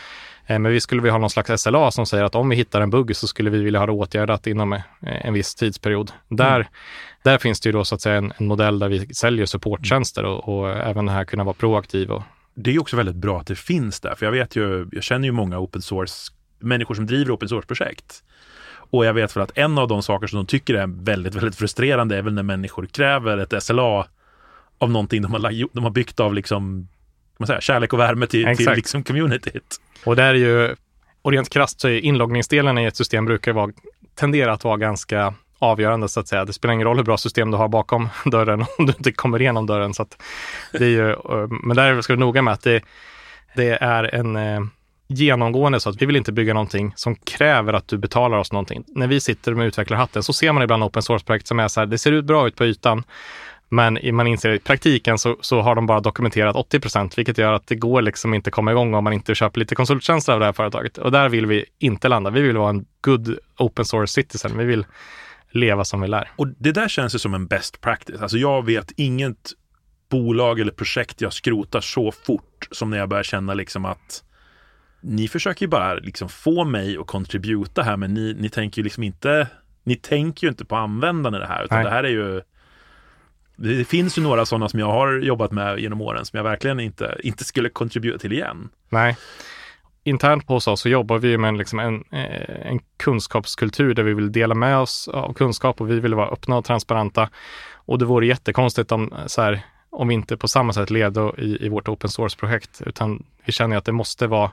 eh, 0.45 0.59
men 0.59 0.71
vi 0.71 0.81
skulle 0.81 1.01
vilja 1.01 1.11
ha 1.11 1.19
någon 1.19 1.29
slags 1.29 1.61
SLA 1.61 1.91
som 1.91 2.05
säger 2.05 2.23
att 2.23 2.35
om 2.35 2.49
vi 2.49 2.55
hittar 2.55 2.81
en 2.81 2.89
bugg 2.89 3.15
så 3.15 3.27
skulle 3.27 3.49
vi 3.49 3.63
vilja 3.63 3.79
ha 3.79 3.85
det 3.85 3.91
åtgärdat 3.91 4.47
inom 4.47 4.73
eh, 4.73 4.81
en 5.01 5.33
viss 5.33 5.55
tidsperiod. 5.55 6.11
Där, 6.27 6.55
mm. 6.55 6.67
där 7.23 7.37
finns 7.37 7.59
det 7.59 7.69
ju 7.69 7.73
då 7.73 7.85
så 7.85 7.95
att 7.95 8.01
säga 8.01 8.15
en, 8.15 8.33
en 8.37 8.47
modell 8.47 8.79
där 8.79 8.89
vi 8.89 9.13
säljer 9.13 9.45
supporttjänster 9.45 10.23
och, 10.23 10.49
och 10.49 10.69
även 10.69 11.05
det 11.05 11.11
här 11.11 11.25
kunna 11.25 11.43
vara 11.43 11.53
proaktiv. 11.53 12.11
Och... 12.11 12.23
Det 12.55 12.75
är 12.75 12.81
också 12.81 12.97
väldigt 12.97 13.15
bra 13.15 13.39
att 13.39 13.47
det 13.47 13.55
finns 13.55 13.99
där, 13.99 14.15
för 14.15 14.25
jag 14.25 14.31
vet 14.31 14.55
ju, 14.55 14.89
jag 14.91 15.03
känner 15.03 15.25
ju 15.25 15.31
många 15.31 15.59
open 15.59 15.81
source, 15.81 16.31
människor 16.59 16.95
som 16.95 17.05
driver 17.05 17.35
open 17.35 17.49
source-projekt. 17.49 18.23
Och 18.91 19.05
jag 19.05 19.13
vet 19.13 19.31
för 19.31 19.41
att 19.41 19.57
en 19.57 19.77
av 19.77 19.87
de 19.87 20.03
saker 20.03 20.27
som 20.27 20.37
de 20.37 20.45
tycker 20.45 20.73
är 20.73 20.87
väldigt, 20.87 21.35
väldigt 21.35 21.55
frustrerande 21.55 22.17
är 22.17 22.21
väl 22.21 22.33
när 22.33 22.43
människor 22.43 22.85
kräver 22.85 23.37
ett 23.37 23.63
SLA 23.63 24.07
av 24.77 24.91
någonting 24.91 25.21
de 25.21 25.31
har, 25.31 25.73
de 25.75 25.83
har 25.83 25.91
byggt 25.91 26.19
av 26.19 26.33
liksom, 26.33 26.87
man 27.39 27.47
säga, 27.47 27.61
kärlek 27.61 27.93
och 27.93 27.99
värme 27.99 28.27
till, 28.27 28.57
till 28.57 28.69
liksom 28.69 29.03
communityt. 29.03 29.81
Och 30.03 30.15
där 30.15 30.29
är 30.29 30.33
ju, 30.33 30.75
och 31.21 31.31
rent 31.31 31.49
krasst 31.49 31.81
så 31.81 31.87
är 31.87 31.99
inloggningsdelen 31.99 32.77
i 32.77 32.85
ett 32.85 32.95
system 32.95 33.25
brukar 33.25 33.53
vara, 33.53 33.71
tendera 34.15 34.53
att 34.53 34.63
vara 34.63 34.77
ganska 34.77 35.33
avgörande 35.59 36.09
så 36.09 36.19
att 36.19 36.27
säga. 36.27 36.45
Det 36.45 36.53
spelar 36.53 36.73
ingen 36.73 36.87
roll 36.87 36.97
hur 36.97 37.03
bra 37.03 37.17
system 37.17 37.51
du 37.51 37.57
har 37.57 37.67
bakom 37.67 38.09
dörren 38.25 38.65
om 38.77 38.85
du 38.85 38.93
inte 38.97 39.11
kommer 39.11 39.41
igenom 39.41 39.65
dörren. 39.65 39.93
Så 39.93 40.05
det 40.71 40.85
är 40.85 40.89
ju, 40.89 41.15
men 41.49 41.77
där 41.77 42.01
ska 42.01 42.13
vi 42.13 42.19
noga 42.19 42.41
med 42.41 42.53
att 42.53 42.61
det, 42.63 42.83
det 43.55 43.77
är 43.81 44.15
en 44.15 44.35
eh, 44.35 44.59
genomgående 45.07 45.79
så 45.79 45.89
att 45.89 46.01
vi 46.01 46.05
vill 46.05 46.15
inte 46.15 46.31
bygga 46.31 46.53
någonting 46.53 46.93
som 46.95 47.15
kräver 47.15 47.73
att 47.73 47.87
du 47.87 47.97
betalar 47.97 48.37
oss 48.37 48.51
någonting. 48.51 48.83
När 48.87 49.07
vi 49.07 49.19
sitter 49.19 49.53
med 49.53 49.67
utvecklarhatten 49.67 50.23
så 50.23 50.33
ser 50.33 50.51
man 50.51 50.63
ibland 50.63 50.83
open 50.83 51.01
source-projekt 51.01 51.47
som 51.47 51.59
är 51.59 51.67
så 51.67 51.79
här, 51.79 51.87
det 51.87 51.97
ser 51.97 52.11
ut 52.11 52.25
bra 52.25 52.47
ut 52.47 52.55
på 52.55 52.65
ytan, 52.65 53.03
men 53.69 54.15
man 54.15 54.27
inser 54.27 54.51
i 54.51 54.59
praktiken 54.59 55.17
så, 55.17 55.37
så 55.41 55.61
har 55.61 55.75
de 55.75 55.85
bara 55.85 55.99
dokumenterat 55.99 56.55
80 56.55 56.79
procent, 56.79 57.17
vilket 57.17 57.37
gör 57.37 57.53
att 57.53 57.67
det 57.67 57.75
går 57.75 58.01
liksom 58.01 58.33
inte 58.33 58.51
komma 58.51 58.71
igång 58.71 58.93
om 58.93 59.03
man 59.03 59.13
inte 59.13 59.35
köper 59.35 59.59
lite 59.59 59.75
konsulttjänster 59.75 60.33
av 60.33 60.39
det 60.39 60.45
här 60.45 60.53
företaget. 60.53 60.97
Och 60.97 61.11
där 61.11 61.29
vill 61.29 61.45
vi 61.45 61.65
inte 61.79 62.07
landa. 62.07 62.29
Vi 62.29 62.41
vill 62.41 62.57
vara 62.57 62.69
en 62.69 62.85
good 63.01 63.37
open 63.57 63.85
source 63.85 64.13
citizen. 64.13 64.57
Vi 64.57 64.65
vill 64.65 64.85
leva 65.51 65.85
som 65.85 66.01
vi 66.01 66.07
lär. 66.07 66.31
Och 66.35 66.47
det 66.47 66.71
där 66.71 66.87
känns 66.87 67.15
ju 67.15 67.19
som 67.19 67.33
en 67.33 67.47
best 67.47 67.81
practice. 67.81 68.21
Alltså 68.21 68.37
jag 68.37 68.65
vet 68.65 68.91
inget 68.91 69.51
bolag 70.09 70.59
eller 70.59 70.71
projekt 70.71 71.21
jag 71.21 71.33
skrotar 71.33 71.81
så 71.81 72.11
fort 72.11 72.67
som 72.71 72.89
när 72.89 72.97
jag 72.97 73.09
börjar 73.09 73.23
känna 73.23 73.53
liksom 73.53 73.85
att 73.85 74.23
ni 75.01 75.27
försöker 75.27 75.65
ju 75.65 75.69
bara 75.69 75.93
liksom 75.93 76.29
få 76.29 76.63
mig 76.63 76.97
att 76.97 77.07
contributa 77.07 77.83
här, 77.83 77.97
men 77.97 78.13
ni, 78.13 78.35
ni 78.39 78.49
tänker 78.49 78.79
ju 78.79 78.83
liksom 78.83 79.03
inte, 79.03 79.47
ni 79.83 79.95
tänker 79.95 80.47
ju 80.47 80.51
inte 80.51 80.65
på 80.65 80.75
användarna 80.75 81.37
i 81.37 81.39
det 81.39 81.47
här, 81.47 81.63
utan 81.63 81.77
Nej. 81.77 81.85
det 81.85 81.91
här 81.91 82.03
är 82.03 82.09
ju 82.09 82.41
det 83.61 83.85
finns 83.85 84.17
ju 84.17 84.21
några 84.21 84.45
sådana 84.45 84.69
som 84.69 84.79
jag 84.79 84.91
har 84.91 85.19
jobbat 85.19 85.51
med 85.51 85.79
genom 85.79 86.01
åren 86.01 86.25
som 86.25 86.37
jag 86.37 86.43
verkligen 86.43 86.79
inte, 86.79 87.17
inte 87.23 87.43
skulle 87.43 87.69
contributa 87.69 88.17
till 88.17 88.33
igen. 88.33 88.69
Nej. 88.89 89.17
Internt 90.03 90.47
hos 90.47 90.67
oss 90.67 90.81
så 90.81 90.89
jobbar 90.89 91.17
vi 91.17 91.37
med 91.37 91.57
liksom 91.57 91.79
en, 91.79 92.03
eh, 92.11 92.67
en 92.71 92.79
kunskapskultur 92.97 93.93
där 93.93 94.03
vi 94.03 94.13
vill 94.13 94.31
dela 94.31 94.55
med 94.55 94.77
oss 94.77 95.07
av 95.07 95.33
kunskap 95.33 95.81
och 95.81 95.89
vi 95.89 95.99
vill 95.99 96.15
vara 96.15 96.29
öppna 96.29 96.57
och 96.57 96.65
transparenta. 96.65 97.29
Och 97.73 97.99
det 97.99 98.05
vore 98.05 98.27
jättekonstigt 98.27 98.91
om, 98.91 99.13
eh, 99.13 99.25
så 99.25 99.41
här, 99.41 99.61
om 99.89 100.07
vi 100.07 100.13
inte 100.13 100.37
på 100.37 100.47
samma 100.47 100.73
sätt 100.73 100.89
levde 100.89 101.31
i, 101.37 101.65
i 101.65 101.69
vårt 101.69 101.87
open 101.87 102.09
source-projekt, 102.09 102.81
utan 102.85 103.23
vi 103.45 103.51
känner 103.51 103.77
att 103.77 103.85
det 103.85 103.91
måste 103.91 104.27
vara 104.27 104.51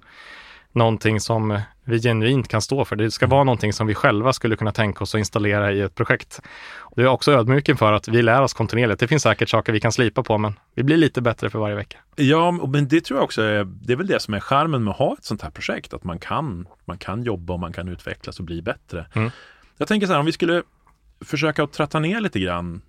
någonting 0.76 1.20
som 1.20 1.60
vi 1.84 2.00
genuint 2.00 2.48
kan 2.48 2.62
stå 2.62 2.84
för. 2.84 2.96
Det 2.96 3.10
ska 3.10 3.26
vara 3.26 3.44
någonting 3.44 3.72
som 3.72 3.86
vi 3.86 3.94
själva 3.94 4.32
skulle 4.32 4.56
kunna 4.56 4.72
tänka 4.72 5.04
oss 5.04 5.14
att 5.14 5.18
installera 5.18 5.72
i 5.72 5.80
ett 5.80 5.94
projekt. 5.94 6.40
Det 6.96 7.02
är 7.02 7.06
också 7.06 7.32
ödmjuk 7.32 7.68
inför 7.68 7.92
att 7.92 8.08
vi 8.08 8.22
lär 8.22 8.42
oss 8.42 8.54
kontinuerligt. 8.54 9.00
Det 9.00 9.08
finns 9.08 9.22
säkert 9.22 9.48
saker 9.48 9.72
vi 9.72 9.80
kan 9.80 9.92
slipa 9.92 10.22
på, 10.22 10.38
men 10.38 10.58
vi 10.74 10.82
blir 10.82 10.96
lite 10.96 11.20
bättre 11.22 11.50
för 11.50 11.58
varje 11.58 11.76
vecka. 11.76 11.98
Ja, 12.16 12.50
men 12.50 12.88
det 12.88 13.00
tror 13.00 13.18
jag 13.18 13.24
också 13.24 13.42
är, 13.42 13.64
det 13.64 13.92
är 13.92 13.96
väl 13.96 14.06
det 14.06 14.20
som 14.20 14.34
är 14.34 14.40
charmen 14.40 14.84
med 14.84 14.90
att 14.90 14.98
ha 14.98 15.14
ett 15.18 15.24
sånt 15.24 15.42
här 15.42 15.50
projekt, 15.50 15.94
att 15.94 16.04
man 16.04 16.18
kan, 16.18 16.68
man 16.84 16.98
kan 16.98 17.22
jobba 17.22 17.54
och 17.54 17.60
man 17.60 17.72
kan 17.72 17.88
utvecklas 17.88 18.38
och 18.38 18.44
bli 18.44 18.62
bättre. 18.62 19.06
Mm. 19.12 19.30
Jag 19.76 19.88
tänker 19.88 20.06
så 20.06 20.12
här, 20.12 20.20
om 20.20 20.26
vi 20.26 20.32
skulle 20.32 20.62
försöka 21.24 21.62
att 21.62 21.72
tratta 21.72 21.98
ner 21.98 22.20
lite 22.20 22.40
grann. 22.40 22.82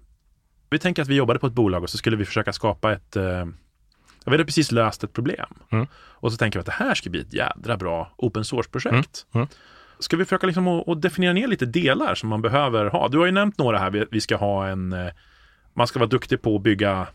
Vi 0.70 0.80
tänker 0.80 1.02
att 1.02 1.08
vi 1.08 1.16
jobbade 1.16 1.40
på 1.40 1.48
ett 1.48 1.54
bolag 1.54 1.84
och 1.84 1.90
så 1.90 1.98
skulle 1.98 2.18
vi 2.18 2.26
försöka 2.26 2.54
skapa 2.54 2.94
ett 2.94 3.16
eh, 3.16 3.46
vi 4.32 4.34
hade 4.34 4.46
precis 4.46 4.72
löst 4.72 5.04
ett 5.04 5.14
problem. 5.14 5.54
Mm. 5.70 5.88
Och 5.96 6.32
så 6.32 6.38
tänker 6.38 6.60
vi 6.60 6.62
att 6.62 6.66
det 6.66 6.86
här 6.86 6.96
ska 6.96 7.10
bli 7.10 7.22
ett 7.22 7.34
jädra 7.34 7.78
bra 7.78 8.12
open 8.18 8.44
source-projekt. 8.44 9.26
Mm. 9.34 9.44
Mm. 9.44 9.48
Ska 10.00 10.18
vi 10.18 10.26
försöka 10.26 10.48
liksom 10.48 10.68
att, 10.68 11.02
definiera 11.02 11.34
ner 11.34 11.48
lite 11.48 11.66
delar 11.66 12.16
som 12.16 12.30
man 12.30 12.42
behöver 12.42 12.86
ha? 12.86 13.08
Du 13.08 13.18
har 13.18 13.26
ju 13.26 13.32
nämnt 13.32 13.58
några 13.58 13.78
här. 13.78 14.08
Vi 14.12 14.22
ska 14.22 14.36
ha 14.36 14.68
en... 14.68 14.94
Eh, 14.94 15.12
man 15.74 15.88
ska 15.88 16.00
vara 16.00 16.10
duktig 16.10 16.42
på 16.42 16.56
att 16.56 16.62
bygga 16.62 17.08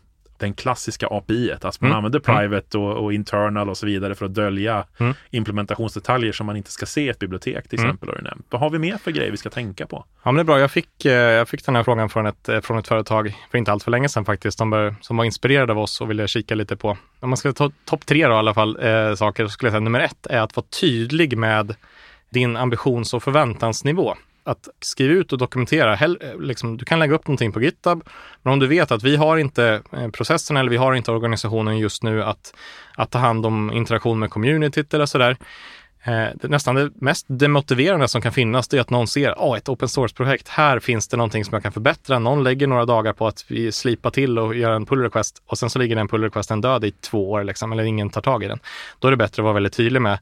den 0.43 0.53
klassiska 0.53 1.07
API. 1.07 1.51
Alltså 1.51 1.83
man 1.83 1.91
mm. 1.91 1.97
använder 1.97 2.21
mm. 2.29 2.49
private 2.49 2.77
och, 2.77 3.03
och, 3.03 3.13
internal 3.13 3.69
och 3.69 3.77
så 3.77 3.85
vidare 3.85 4.15
för 4.15 4.25
att 4.25 4.33
dölja 4.33 4.85
mm. 4.97 5.13
implementationsdetaljer 5.29 6.31
som 6.31 6.45
man 6.45 6.57
inte 6.57 6.71
ska 6.71 6.85
se 6.85 7.01
i 7.01 7.09
ett 7.09 7.19
bibliotek 7.19 7.67
till 7.67 7.79
mm. 7.79 7.89
exempel. 7.89 8.09
Har 8.09 8.15
du 8.15 8.21
nämnt. 8.21 8.45
Vad 8.49 8.61
har 8.61 8.69
vi 8.69 8.79
mer 8.79 8.97
för 8.97 9.11
grejer 9.11 9.31
vi 9.31 9.37
ska 9.37 9.49
tänka 9.49 9.87
på? 9.87 10.05
Ja, 10.23 10.31
men 10.31 10.35
det 10.35 10.41
är 10.41 10.43
bra. 10.43 10.59
Jag 10.59 10.71
fick, 10.71 11.05
eh, 11.05 11.13
jag 11.13 11.49
fick 11.49 11.65
den 11.65 11.75
här 11.75 11.83
frågan 11.83 12.09
från 12.09 12.25
ett, 12.25 12.49
eh, 12.49 12.61
från 12.61 12.77
ett 12.77 12.87
företag 12.87 13.35
för 13.51 13.57
inte 13.57 13.71
allt 13.71 13.83
för 13.83 13.91
länge 13.91 14.09
sedan 14.09 14.25
faktiskt, 14.25 14.57
som, 14.57 14.69
bör, 14.69 14.95
som 15.01 15.17
var 15.17 15.25
inspirerade 15.25 15.71
av 15.71 15.79
oss 15.79 16.01
och 16.01 16.09
ville 16.09 16.27
kika 16.27 16.55
lite 16.55 16.75
på. 16.75 16.97
Om 17.19 17.29
man 17.29 17.37
ska 17.37 17.53
ta 17.53 17.71
topp 17.85 18.05
tre 18.05 18.27
då 18.27 18.33
i 18.33 18.35
alla 18.35 18.53
fall 18.53 18.77
eh, 18.81 19.15
saker 19.15 19.45
så 19.45 19.49
skulle 19.49 19.67
jag 19.67 19.73
säga 19.73 19.79
nummer 19.79 19.99
ett 19.99 20.27
är 20.27 20.39
att 20.39 20.55
vara 20.55 20.65
tydlig 20.81 21.37
med 21.37 21.75
din 22.29 22.57
ambitions 22.57 23.13
och 23.13 23.23
förväntansnivå 23.23 24.15
att 24.45 24.69
skriva 24.79 25.13
ut 25.13 25.31
och 25.33 25.37
dokumentera. 25.37 25.93
Eh, 25.93 26.39
liksom, 26.39 26.77
du 26.77 26.85
kan 26.85 26.99
lägga 26.99 27.15
upp 27.15 27.27
någonting 27.27 27.51
på 27.51 27.61
GitHub, 27.61 28.03
men 28.41 28.53
om 28.53 28.59
du 28.59 28.67
vet 28.67 28.91
att 28.91 29.03
vi 29.03 29.15
har 29.15 29.37
inte 29.37 29.81
eh, 29.91 30.09
processen 30.09 30.57
eller 30.57 30.69
vi 30.69 30.77
har 30.77 30.93
inte 30.93 31.11
organisationen 31.11 31.77
just 31.77 32.03
nu 32.03 32.23
att, 32.23 32.53
att 32.95 33.11
ta 33.11 33.19
hand 33.19 33.45
om 33.45 33.71
interaktion 33.71 34.19
med 34.19 34.29
communityt 34.29 34.93
eller 34.93 35.05
sådär. 35.05 35.37
Eh, 36.05 36.27
det, 36.35 36.47
nästan 36.47 36.75
det 36.75 36.91
mest 36.95 37.25
demotiverande 37.29 38.07
som 38.07 38.21
kan 38.21 38.31
finnas 38.31 38.67
det 38.67 38.77
är 38.77 38.81
att 38.81 38.89
någon 38.89 39.07
ser, 39.07 39.33
oh, 39.33 39.57
ett 39.57 39.69
open 39.69 39.89
source-projekt, 39.89 40.47
här 40.47 40.79
finns 40.79 41.07
det 41.07 41.17
någonting 41.17 41.45
som 41.45 41.53
jag 41.53 41.63
kan 41.63 41.71
förbättra. 41.71 42.19
Någon 42.19 42.43
lägger 42.43 42.67
några 42.67 42.85
dagar 42.85 43.13
på 43.13 43.27
att 43.27 43.45
vi 43.47 43.71
slipa 43.71 44.11
till 44.11 44.39
och 44.39 44.55
göra 44.55 44.75
en 44.75 44.85
pull 44.85 45.01
request 45.01 45.43
och 45.45 45.57
sen 45.57 45.69
så 45.69 45.79
ligger 45.79 45.95
den 45.95 46.07
pull 46.07 46.23
requesten 46.23 46.61
död 46.61 46.83
i 46.83 46.91
två 46.91 47.31
år, 47.31 47.43
liksom, 47.43 47.71
eller 47.71 47.83
ingen 47.83 48.09
tar 48.09 48.21
tag 48.21 48.43
i 48.43 48.47
den. 48.47 48.59
Då 48.99 49.07
är 49.07 49.11
det 49.11 49.17
bättre 49.17 49.41
att 49.41 49.43
vara 49.43 49.53
väldigt 49.53 49.73
tydlig 49.73 50.01
med 50.01 50.19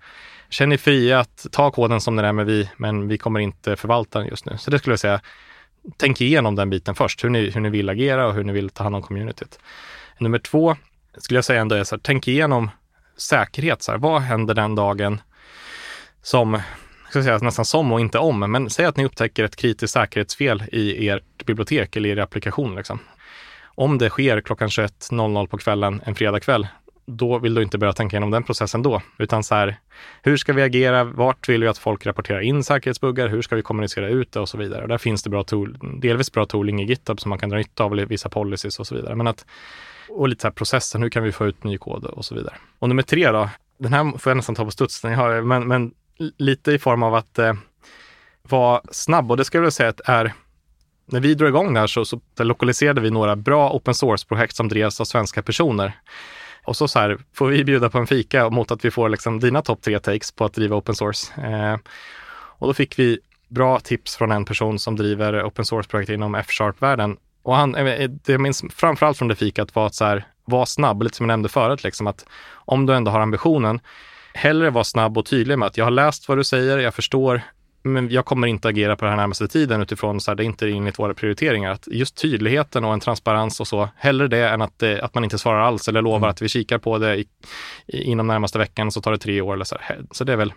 känn 0.49 0.71
er 0.71 0.77
fria 0.77 1.19
att 1.19 1.47
ta 1.51 1.71
koden 1.71 2.01
som 2.01 2.15
den 2.15 2.25
är 2.25 2.33
med 2.33 2.45
vi, 2.45 2.69
men 2.77 3.07
vi 3.07 3.17
kommer 3.17 3.39
inte 3.39 3.75
förvalta 3.75 4.19
den 4.19 4.27
just 4.27 4.45
nu. 4.45 4.57
Så 4.57 4.71
det 4.71 4.79
skulle 4.79 4.93
jag 4.93 4.99
säga, 4.99 5.21
tänk 5.97 6.21
igenom 6.21 6.55
den 6.55 6.69
biten 6.69 6.95
först, 6.95 7.23
hur 7.23 7.29
ni, 7.29 7.49
hur 7.49 7.61
ni 7.61 7.69
vill 7.69 7.89
agera 7.89 8.27
och 8.27 8.33
hur 8.33 8.43
ni 8.43 8.53
vill 8.53 8.69
ta 8.69 8.83
hand 8.83 8.95
om 8.95 9.01
communityt. 9.01 9.59
Nummer 10.17 10.39
två 10.39 10.75
skulle 11.17 11.37
jag 11.37 11.45
säga 11.45 11.61
ändå 11.61 11.75
är 11.75 11.83
så 11.83 11.95
här, 11.95 12.01
tänk 12.03 12.27
igenom 12.27 12.69
säkerhet. 13.17 13.81
Så 13.81 13.91
här, 13.91 13.99
vad 13.99 14.21
händer 14.21 14.53
den 14.53 14.75
dagen 14.75 15.21
som, 16.21 16.61
ska 17.09 17.23
säga 17.23 17.37
nästan 17.37 17.65
som 17.65 17.91
och 17.91 17.99
inte 17.99 18.19
om, 18.19 18.39
men 18.51 18.69
säg 18.69 18.85
att 18.85 18.97
ni 18.97 19.05
upptäcker 19.05 19.43
ett 19.43 19.55
kritiskt 19.55 19.93
säkerhetsfel 19.93 20.63
i 20.71 21.09
ert 21.09 21.45
bibliotek 21.45 21.95
eller 21.95 22.09
i 22.09 22.11
er 22.11 22.17
applikation. 22.17 22.75
Liksom. 22.75 22.99
Om 23.63 23.97
det 23.97 24.09
sker 24.09 24.41
klockan 24.41 24.67
21.00 24.67 25.47
på 25.47 25.57
kvällen 25.57 26.01
en 26.05 26.15
fredagkväll, 26.15 26.67
då 27.05 27.39
vill 27.39 27.53
du 27.53 27.63
inte 27.63 27.77
börja 27.77 27.93
tänka 27.93 28.15
igenom 28.15 28.31
den 28.31 28.43
processen 28.43 28.81
då, 28.81 29.01
utan 29.17 29.43
så 29.43 29.55
här, 29.55 29.75
hur 30.21 30.37
ska 30.37 30.53
vi 30.53 30.61
agera? 30.61 31.03
Vart 31.03 31.49
vill 31.49 31.61
vi 31.61 31.67
att 31.67 31.77
folk 31.77 32.05
rapporterar 32.05 32.41
in 32.41 32.63
säkerhetsbuggar? 32.63 33.27
Hur 33.27 33.41
ska 33.41 33.55
vi 33.55 33.61
kommunicera 33.61 34.09
ut 34.09 34.31
det 34.31 34.39
och 34.39 34.49
så 34.49 34.57
vidare? 34.57 34.81
Och 34.81 34.87
där 34.87 34.97
finns 34.97 35.23
det 35.23 35.29
bra 35.29 35.43
tool, 35.43 35.77
delvis 36.01 36.31
bra 36.31 36.45
tooling 36.45 36.81
i 36.81 36.85
GitHub 36.85 37.19
som 37.19 37.29
man 37.29 37.39
kan 37.39 37.49
dra 37.49 37.57
nytta 37.57 37.83
av, 37.83 37.91
vissa 37.91 38.29
policies 38.29 38.79
och 38.79 38.87
så 38.87 38.95
vidare. 38.95 39.15
Men 39.15 39.27
att, 39.27 39.45
och 40.09 40.29
lite 40.29 40.41
så 40.41 40.47
här 40.47 40.53
processen, 40.53 41.01
hur 41.01 41.09
kan 41.09 41.23
vi 41.23 41.31
få 41.31 41.45
ut 41.45 41.63
ny 41.63 41.77
kod 41.77 42.05
och 42.05 42.25
så 42.25 42.35
vidare. 42.35 42.53
Och 42.79 42.89
nummer 42.89 43.03
tre 43.03 43.31
då, 43.31 43.49
den 43.77 43.93
här 43.93 44.17
får 44.17 44.29
jag 44.29 44.37
nästan 44.37 44.55
ta 44.55 44.65
på 44.65 44.71
studs, 44.71 45.03
men, 45.03 45.67
men 45.67 45.93
lite 46.37 46.71
i 46.71 46.79
form 46.79 47.03
av 47.03 47.15
att 47.15 47.39
eh, 47.39 47.53
vara 48.43 48.81
snabb 48.91 49.31
och 49.31 49.37
det 49.37 49.45
ska 49.45 49.57
jag 49.57 49.61
vilja 49.61 49.71
säga 49.71 49.89
att 49.89 50.01
är 50.05 50.33
när 51.05 51.19
vi 51.19 51.35
drog 51.35 51.49
igång 51.49 51.73
det 51.73 51.79
här 51.79 51.87
så, 51.87 52.05
så 52.05 52.19
lokaliserade 52.37 53.01
vi 53.01 53.11
några 53.11 53.35
bra 53.35 53.71
open 53.71 53.93
source-projekt 53.93 54.55
som 54.55 54.67
drevs 54.67 55.01
av 55.01 55.05
svenska 55.05 55.41
personer. 55.41 55.93
Och 56.63 56.77
så, 56.77 56.87
så 56.87 56.99
här, 56.99 57.17
får 57.33 57.47
vi 57.47 57.63
bjuda 57.63 57.89
på 57.89 57.97
en 57.97 58.07
fika 58.07 58.49
mot 58.49 58.71
att 58.71 58.85
vi 58.85 58.91
får 58.91 59.09
liksom 59.09 59.39
dina 59.39 59.61
topp 59.61 59.81
tre 59.81 59.99
takes 59.99 60.31
på 60.31 60.45
att 60.45 60.53
driva 60.53 60.75
open 60.75 60.95
source. 60.95 61.41
Eh, 61.41 61.77
och 62.33 62.67
då 62.67 62.73
fick 62.73 62.99
vi 62.99 63.19
bra 63.47 63.79
tips 63.79 64.15
från 64.15 64.31
en 64.31 64.45
person 64.45 64.79
som 64.79 64.95
driver 64.95 65.47
open 65.47 65.65
source-projekt 65.65 66.09
inom 66.09 66.35
F-sharp-världen. 66.35 67.17
Och 67.43 67.55
han, 67.55 67.75
eh, 67.75 67.85
eh, 67.85 68.09
det 68.09 68.31
jag 68.31 68.41
minns 68.41 68.63
framförallt 68.75 69.17
från 69.17 69.27
det 69.27 69.35
fikat 69.35 69.75
var 69.75 69.85
att 69.85 69.95
så 69.95 70.05
här, 70.05 70.25
var 70.45 70.65
snabb, 70.65 71.03
lite 71.03 71.15
som 71.15 71.23
jag 71.23 71.33
nämnde 71.33 71.49
förut, 71.49 71.83
liksom 71.83 72.07
att 72.07 72.25
om 72.53 72.85
du 72.85 72.93
ändå 72.93 73.11
har 73.11 73.19
ambitionen, 73.19 73.79
hellre 74.33 74.69
vara 74.69 74.83
snabb 74.83 75.17
och 75.17 75.25
tydlig 75.25 75.59
med 75.59 75.67
att 75.67 75.77
jag 75.77 75.85
har 75.85 75.91
läst 75.91 76.27
vad 76.27 76.37
du 76.37 76.43
säger, 76.43 76.77
jag 76.77 76.95
förstår, 76.95 77.41
men 77.83 78.09
jag 78.09 78.25
kommer 78.25 78.47
inte 78.47 78.67
agera 78.67 78.95
på 78.95 79.05
den 79.05 79.11
här 79.11 79.17
närmaste 79.17 79.47
tiden 79.47 79.81
utifrån 79.81 80.21
så 80.21 80.31
här, 80.31 80.35
det 80.35 80.43
är 80.43 80.45
inte 80.45 80.69
enligt 80.69 80.99
våra 80.99 81.13
prioriteringar. 81.13 81.71
Att 81.71 81.87
just 81.87 82.21
tydligheten 82.21 82.83
och 82.85 82.93
en 82.93 82.99
transparens 82.99 83.59
och 83.59 83.67
så, 83.67 83.89
hellre 83.95 84.27
det 84.27 84.49
än 84.49 84.61
att, 84.61 84.79
det, 84.79 85.01
att 85.01 85.13
man 85.13 85.23
inte 85.23 85.37
svarar 85.37 85.59
alls 85.59 85.87
eller 85.87 86.01
lovar 86.01 86.17
mm. 86.17 86.29
att 86.29 86.41
vi 86.41 86.49
kikar 86.49 86.77
på 86.77 86.97
det 86.97 87.15
i, 87.15 87.25
i, 87.87 88.03
inom 88.03 88.27
närmaste 88.27 88.57
veckan 88.57 88.91
så 88.91 89.01
tar 89.01 89.11
det 89.11 89.17
tre 89.17 89.41
år 89.41 89.53
eller 89.53 89.65
så. 89.65 89.77
Här. 89.79 90.01
Så 90.11 90.23
det 90.23 90.33
är 90.33 90.37
väl 90.37 90.53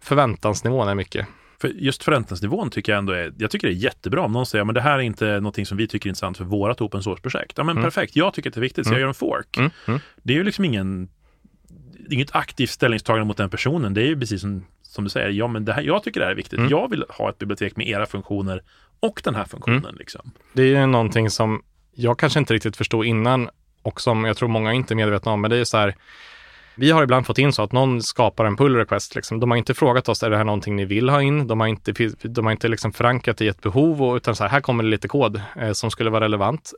förväntansnivån 0.00 0.88
är 0.88 0.94
mycket, 0.94 1.26
För 1.60 1.68
just 1.68 2.02
förräntningsnivån 2.02 2.70
tycker 2.70 2.92
jag 2.92 2.98
ändå 2.98 3.12
är, 3.12 3.32
jag 3.38 3.50
tycker 3.50 3.68
det 3.68 3.74
är 3.74 3.76
jättebra 3.76 4.20
om 4.20 4.32
någon 4.32 4.46
säger, 4.46 4.64
men 4.64 4.74
det 4.74 4.80
här 4.80 4.98
är 4.98 5.02
inte 5.02 5.26
någonting 5.26 5.66
som 5.66 5.76
vi 5.76 5.88
tycker 5.88 6.06
är 6.06 6.08
intressant 6.08 6.36
för 6.36 6.44
vårat 6.44 6.80
open 6.80 7.02
source-projekt. 7.02 7.52
Ja 7.56 7.64
men 7.64 7.76
mm. 7.76 7.84
perfekt, 7.84 8.16
jag 8.16 8.34
tycker 8.34 8.50
att 8.50 8.54
det 8.54 8.58
är 8.58 8.62
viktigt, 8.62 8.86
så 8.86 8.92
jag 8.92 9.00
gör 9.00 9.08
en 9.08 9.14
fork. 9.14 9.56
Mm. 9.56 9.70
Mm. 9.86 10.00
Det 10.22 10.32
är 10.32 10.36
ju 10.36 10.44
liksom 10.44 10.64
ingen, 10.64 11.08
inget 12.10 12.36
aktivt 12.36 12.70
ställningstagande 12.70 13.24
mot 13.26 13.36
den 13.36 13.50
personen. 13.50 13.94
Det 13.94 14.02
är 14.02 14.06
ju 14.06 14.20
precis 14.20 14.40
som, 14.40 14.66
som 14.82 15.04
du 15.04 15.10
säger, 15.10 15.30
ja 15.30 15.46
men 15.46 15.64
det 15.64 15.72
här, 15.72 15.82
jag 15.82 16.02
tycker 16.02 16.20
det 16.20 16.26
här 16.26 16.32
är 16.32 16.36
viktigt. 16.36 16.70
Jag 16.70 16.90
vill 16.90 17.04
ha 17.08 17.30
ett 17.30 17.38
bibliotek 17.38 17.76
med 17.76 17.88
era 17.88 18.06
funktioner 18.06 18.62
och 19.00 19.20
den 19.24 19.34
här 19.34 19.44
funktionen. 19.44 19.94
Liksom. 19.98 20.30
Det 20.52 20.62
är 20.62 20.66
ju 20.66 20.86
någonting 20.86 21.30
som 21.30 21.62
jag 21.94 22.18
kanske 22.18 22.38
inte 22.38 22.54
riktigt 22.54 22.76
förstod 22.76 23.06
innan 23.06 23.48
och 23.82 24.00
som 24.00 24.24
jag 24.24 24.36
tror 24.36 24.48
många 24.48 24.72
inte 24.72 24.94
är 24.94 24.96
medvetna 24.96 25.32
om, 25.32 25.40
men 25.40 25.50
det 25.50 25.56
är 25.56 25.64
så 25.64 25.76
här, 25.76 25.94
vi 26.76 26.90
har 26.90 27.02
ibland 27.02 27.26
fått 27.26 27.38
in 27.38 27.52
så 27.52 27.62
att 27.62 27.72
någon 27.72 28.02
skapar 28.02 28.44
en 28.44 28.56
pull 28.56 28.76
request. 28.76 29.14
Liksom. 29.14 29.40
De 29.40 29.50
har 29.50 29.58
inte 29.58 29.74
frågat 29.74 30.08
oss, 30.08 30.22
är 30.22 30.30
det 30.30 30.36
här 30.36 30.44
någonting 30.44 30.76
ni 30.76 30.84
vill 30.84 31.08
ha 31.08 31.22
in? 31.22 31.46
De 31.46 31.60
har 31.60 31.66
inte, 31.66 31.92
de 32.22 32.44
har 32.44 32.52
inte 32.52 32.68
liksom 32.68 32.92
förankrat 32.92 33.40
i 33.40 33.48
ett 33.48 33.60
behov, 33.60 34.02
och, 34.02 34.16
utan 34.16 34.36
så 34.36 34.44
här, 34.44 34.50
här 34.50 34.60
kommer 34.60 34.84
det 34.84 34.90
lite 34.90 35.08
kod 35.08 35.40
eh, 35.56 35.72
som 35.72 35.90
skulle 35.90 36.10
vara 36.10 36.24
relevant. 36.24 36.72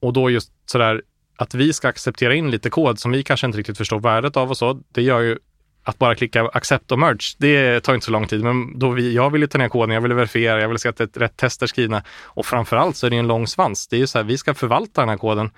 Och 0.00 0.12
då 0.12 0.30
just 0.30 0.52
så 0.66 0.78
där, 0.78 1.02
att 1.36 1.54
vi 1.54 1.72
ska 1.72 1.88
acceptera 1.88 2.34
in 2.34 2.50
lite 2.50 2.70
kod 2.70 2.98
som 2.98 3.12
vi 3.12 3.22
kanske 3.22 3.46
inte 3.46 3.58
riktigt 3.58 3.78
förstår 3.78 4.00
värdet 4.00 4.36
av 4.36 4.50
och 4.50 4.56
så, 4.56 4.80
det 4.92 5.02
gör 5.02 5.20
ju 5.20 5.38
att 5.84 5.98
bara 5.98 6.14
klicka 6.14 6.42
accept 6.42 6.92
och 6.92 6.98
merge, 6.98 7.36
det 7.38 7.80
tar 7.80 7.94
inte 7.94 8.06
så 8.06 8.12
lång 8.12 8.26
tid. 8.26 8.42
Men 8.42 8.78
då 8.78 8.90
vi, 8.90 9.14
jag 9.14 9.30
ville 9.30 9.46
ta 9.46 9.58
ner 9.58 9.68
koden, 9.68 9.94
jag 9.94 10.00
ville 10.00 10.14
verifiera, 10.14 10.60
jag 10.60 10.68
ville 10.68 10.78
se 10.78 10.88
att 10.88 10.96
det 10.96 11.16
är 11.16 11.20
rätt 11.20 11.36
tester 11.36 11.66
skrivna. 11.66 12.02
Och 12.22 12.46
framförallt 12.46 12.96
så 12.96 13.06
är 13.06 13.10
det 13.10 13.16
en 13.16 13.26
lång 13.26 13.46
svans. 13.46 13.88
Det 13.88 13.96
är 13.96 14.00
ju 14.00 14.06
så 14.06 14.18
här, 14.18 14.24
vi 14.24 14.38
ska 14.38 14.54
förvalta 14.54 15.00
den 15.00 15.08
här 15.08 15.16
koden 15.16 15.50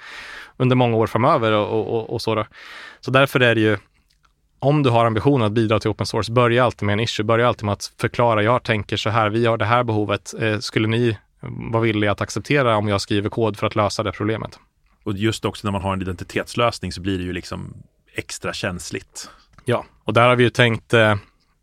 under 0.57 0.77
många 0.77 0.97
år 0.97 1.07
framöver 1.07 1.53
och, 1.53 1.95
och, 1.95 2.11
och 2.11 2.23
så. 2.23 2.35
Då. 2.35 2.47
Så 3.01 3.11
därför 3.11 3.41
är 3.41 3.55
det 3.55 3.61
ju, 3.61 3.77
om 4.59 4.83
du 4.83 4.91
har 4.91 5.07
ambitionen 5.07 5.47
att 5.47 5.53
bidra 5.53 5.81
till 5.81 5.91
open 5.91 6.07
source, 6.07 6.33
börja 6.33 6.65
alltid 6.65 6.87
med 6.87 6.93
en 6.93 7.01
issue. 7.01 7.25
Börja 7.25 7.49
alltid 7.49 7.65
med 7.65 7.73
att 7.73 7.93
förklara, 8.01 8.43
jag 8.43 8.63
tänker 8.63 8.97
så 8.97 9.11
här, 9.11 9.31
vi 9.31 9.47
har 9.47 9.57
det 9.57 9.65
här 9.65 9.85
behovet. 9.85 10.35
Eh, 10.41 10.59
skulle 10.59 10.89
ni 10.89 11.19
vara 11.73 11.83
villiga 11.83 12.13
att 12.13 12.21
acceptera 12.21 12.77
om 12.77 12.89
jag 12.89 13.01
skriver 13.01 13.31
kod 13.31 13.57
för 13.57 13.67
att 13.67 13.77
lösa 13.77 14.03
det 14.03 14.13
problemet? 14.13 14.59
Och 15.05 15.12
just 15.17 15.45
också 15.45 15.67
när 15.67 15.73
man 15.73 15.83
har 15.83 15.93
en 15.93 16.03
identitetslösning 16.03 16.93
så 16.93 17.01
blir 17.01 17.19
det 17.19 17.25
ju 17.25 17.33
liksom 17.33 17.75
extra 18.14 18.53
känsligt. 18.53 19.31
Ja, 19.64 19.85
och 20.05 20.12
där 20.12 20.29
har 20.29 20.37
vi 20.37 20.45
ju 20.45 20.51
tänkt, 20.51 20.95
eh, 20.95 21.17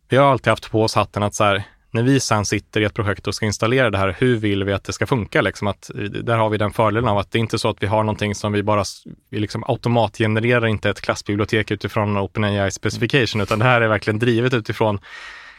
vi 0.09 0.17
har 0.17 0.31
alltid 0.31 0.47
haft 0.47 0.71
på 0.71 0.83
oss 0.83 0.95
hatten 0.95 1.23
att 1.23 1.35
så 1.35 1.43
här, 1.43 1.63
när 1.91 2.03
vi 2.03 2.19
sen 2.19 2.45
sitter 2.45 2.81
i 2.81 2.83
ett 2.83 2.93
projekt 2.93 3.27
och 3.27 3.35
ska 3.35 3.45
installera 3.45 3.89
det 3.89 3.97
här, 3.97 4.15
hur 4.19 4.37
vill 4.37 4.63
vi 4.63 4.73
att 4.73 4.83
det 4.83 4.93
ska 4.93 5.07
funka? 5.07 5.41
Liksom 5.41 5.67
att, 5.67 5.89
eh, 5.89 6.03
där 6.03 6.37
har 6.37 6.49
vi 6.49 6.57
den 6.57 6.71
fördelen 6.71 7.09
av 7.09 7.17
att 7.17 7.31
det 7.31 7.37
är 7.37 7.39
inte 7.39 7.59
så 7.59 7.69
att 7.69 7.83
vi 7.83 7.87
har 7.87 8.03
någonting 8.03 8.35
som 8.35 8.51
vi 8.51 8.63
bara, 8.63 8.83
vi 9.29 9.39
liksom 9.39 9.63
automatgenererar 9.67 10.67
inte 10.67 10.89
ett 10.89 11.01
klassbibliotek 11.01 11.71
utifrån 11.71 12.17
OpenAI 12.17 12.71
specification, 12.71 13.41
utan 13.41 13.59
det 13.59 13.65
här 13.65 13.81
är 13.81 13.87
verkligen 13.87 14.19
drivet 14.19 14.53
utifrån 14.53 14.99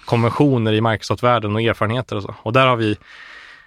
konventioner 0.05 0.73
i 0.73 0.81
Microsoft-världen 0.81 1.55
och 1.55 1.63
erfarenheter 1.63 2.17
och 2.17 2.23
så. 2.23 2.35
Och 2.43 2.53
där 2.53 2.67
har 2.67 2.77
vi 2.77 2.97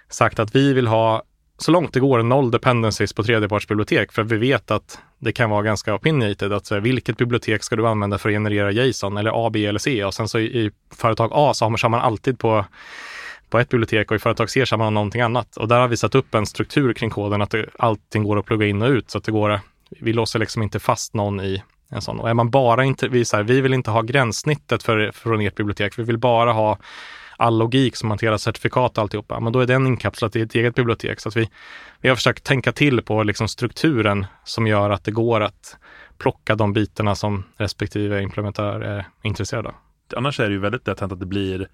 sagt 0.08 0.38
att 0.38 0.54
vi 0.54 0.72
vill 0.72 0.86
ha 0.86 1.22
så 1.58 1.70
långt 1.70 1.92
det 1.92 2.00
går 2.00 2.22
noll 2.22 2.50
dependencies 2.50 3.12
på 3.12 3.22
tredjepartsbibliotek 3.22 4.12
för 4.12 4.22
vi 4.22 4.36
vet 4.36 4.70
att 4.70 4.98
det 5.18 5.32
kan 5.32 5.50
vara 5.50 5.62
ganska 5.62 5.94
opinionated. 5.94 6.52
Att 6.52 6.66
så 6.66 6.80
vilket 6.80 7.16
bibliotek 7.16 7.62
ska 7.62 7.76
du 7.76 7.86
använda 7.86 8.18
för 8.18 8.28
att 8.28 8.34
generera 8.34 8.70
JSON 8.70 9.16
eller 9.16 9.46
A, 9.46 9.50
B 9.50 9.66
eller 9.66 9.78
C? 9.78 10.04
Och 10.04 10.14
sen 10.14 10.28
så 10.28 10.38
i, 10.38 10.44
i 10.44 10.70
företag 10.94 11.30
A 11.32 11.54
så 11.54 11.64
har 11.64 11.88
man 11.88 12.00
alltid 12.00 12.38
på 12.38 12.64
på 13.50 13.58
ett 13.58 13.68
bibliotek 13.68 14.10
och 14.10 14.16
i 14.16 14.18
företag 14.18 14.50
C 14.50 14.66
så 14.66 14.72
har 14.72 14.78
man 14.78 14.94
någonting 14.94 15.20
annat. 15.20 15.56
Och 15.56 15.68
där 15.68 15.80
har 15.80 15.88
vi 15.88 15.96
satt 15.96 16.14
upp 16.14 16.34
en 16.34 16.46
struktur 16.46 16.92
kring 16.92 17.10
koden 17.10 17.42
att 17.42 17.50
det, 17.50 17.66
allting 17.78 18.24
går 18.24 18.38
att 18.38 18.46
plugga 18.46 18.66
in 18.66 18.82
och 18.82 18.90
ut 18.90 19.10
så 19.10 19.18
att 19.18 19.24
det 19.24 19.32
går. 19.32 19.60
Vi 19.88 20.12
låser 20.12 20.38
liksom 20.38 20.62
inte 20.62 20.78
fast 20.78 21.14
någon 21.14 21.40
i 21.40 21.62
en 21.90 22.02
sån. 22.02 22.20
Och 22.20 22.30
är 22.30 22.34
man 22.34 22.50
bara 22.50 22.84
inte, 22.84 23.08
vi, 23.08 23.24
så 23.24 23.36
här, 23.36 23.42
vi 23.42 23.60
vill 23.60 23.74
inte 23.74 23.90
ha 23.90 24.02
gränssnittet 24.02 24.82
för, 24.82 25.10
från 25.14 25.40
ert 25.40 25.54
bibliotek. 25.54 25.98
Vi 25.98 26.02
vill 26.02 26.18
bara 26.18 26.52
ha 26.52 26.78
all 27.36 27.58
logik 27.58 27.96
som 27.96 28.10
hanterar 28.10 28.36
certifikat 28.36 28.98
och 28.98 29.02
alltihopa, 29.02 29.40
men 29.40 29.52
då 29.52 29.60
är 29.60 29.66
den 29.66 29.86
inkapslad 29.86 30.36
i 30.36 30.40
ett 30.40 30.54
eget 30.54 30.74
bibliotek. 30.74 31.20
Så 31.20 31.28
att 31.28 31.36
vi, 31.36 31.50
vi 32.00 32.08
har 32.08 32.16
försökt 32.16 32.44
tänka 32.44 32.72
till 32.72 33.02
på 33.02 33.22
liksom 33.22 33.48
strukturen 33.48 34.26
som 34.44 34.66
gör 34.66 34.90
att 34.90 35.04
det 35.04 35.10
går 35.10 35.40
att 35.40 35.76
plocka 36.18 36.54
de 36.54 36.72
bitarna 36.72 37.14
som 37.14 37.44
respektive 37.56 38.22
implementör 38.22 38.80
är 38.80 39.06
intresserad 39.22 39.66
av. 39.66 39.74
Annars 40.16 40.40
är 40.40 40.48
det 40.48 40.52
ju 40.52 40.60
väldigt 40.60 40.86
lätt 40.86 41.00
hänt 41.00 41.12
att 41.12 41.20
det 41.20 41.26
blir 41.26 41.68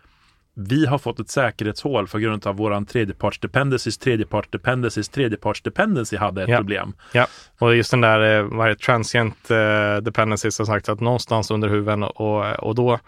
vi 0.54 0.86
har 0.86 0.98
fått 0.98 1.20
ett 1.20 1.30
säkerhetshål 1.30 2.08
för 2.08 2.18
grund 2.18 2.46
av 2.46 2.56
våran 2.56 2.86
tredjeparts 2.86 3.38
dependencies, 3.38 3.98
tredjeparts 3.98 4.48
dependencies, 4.50 5.08
tredjeparts 5.08 5.62
dependency 5.62 6.16
hade 6.16 6.42
ett 6.42 6.48
ja. 6.48 6.56
problem. 6.56 6.92
Ja, 7.12 7.26
och 7.58 7.76
just 7.76 7.90
den 7.90 8.00
där 8.00 8.38
eh, 8.38 8.42
vad 8.42 8.66
är 8.66 8.70
det, 8.70 8.78
transient 8.78 9.50
eh, 9.50 9.96
dependencies 10.02 10.54
som 10.54 10.66
sagt 10.66 10.88
att 10.88 11.00
någonstans 11.00 11.50
under 11.50 11.68
huven 11.68 12.02
och, 12.02 12.58
och 12.58 12.74
då 12.74 12.98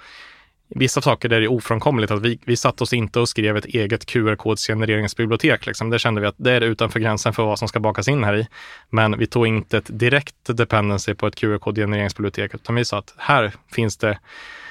vissa 0.74 1.00
saker 1.00 1.28
där 1.28 1.40
det 1.40 1.46
är 1.46 1.52
ofrånkomligt. 1.52 2.10
Att 2.10 2.22
vi, 2.22 2.38
vi 2.44 2.56
satt 2.56 2.80
oss 2.80 2.92
inte 2.92 3.20
och 3.20 3.28
skrev 3.28 3.56
ett 3.56 3.64
eget 3.64 4.06
QR-kodsgenereringsbibliotek. 4.06 5.66
Liksom. 5.66 5.90
Det 5.90 5.98
kände 5.98 6.20
vi 6.20 6.26
att 6.26 6.34
det 6.36 6.52
är 6.52 6.60
utanför 6.60 7.00
gränsen 7.00 7.32
för 7.32 7.44
vad 7.44 7.58
som 7.58 7.68
ska 7.68 7.80
bakas 7.80 8.08
in 8.08 8.24
här 8.24 8.36
i. 8.36 8.48
Men 8.90 9.18
vi 9.18 9.26
tog 9.26 9.46
inte 9.46 9.78
ett 9.78 9.98
direkt 9.98 10.34
dependency 10.44 11.14
på 11.14 11.26
ett 11.26 11.36
QR-kodgenereringsbibliotek, 11.36 12.54
utan 12.54 12.74
vi 12.74 12.84
sa 12.84 12.98
att 12.98 13.14
här 13.16 13.52
finns 13.72 13.96
det 13.96 14.18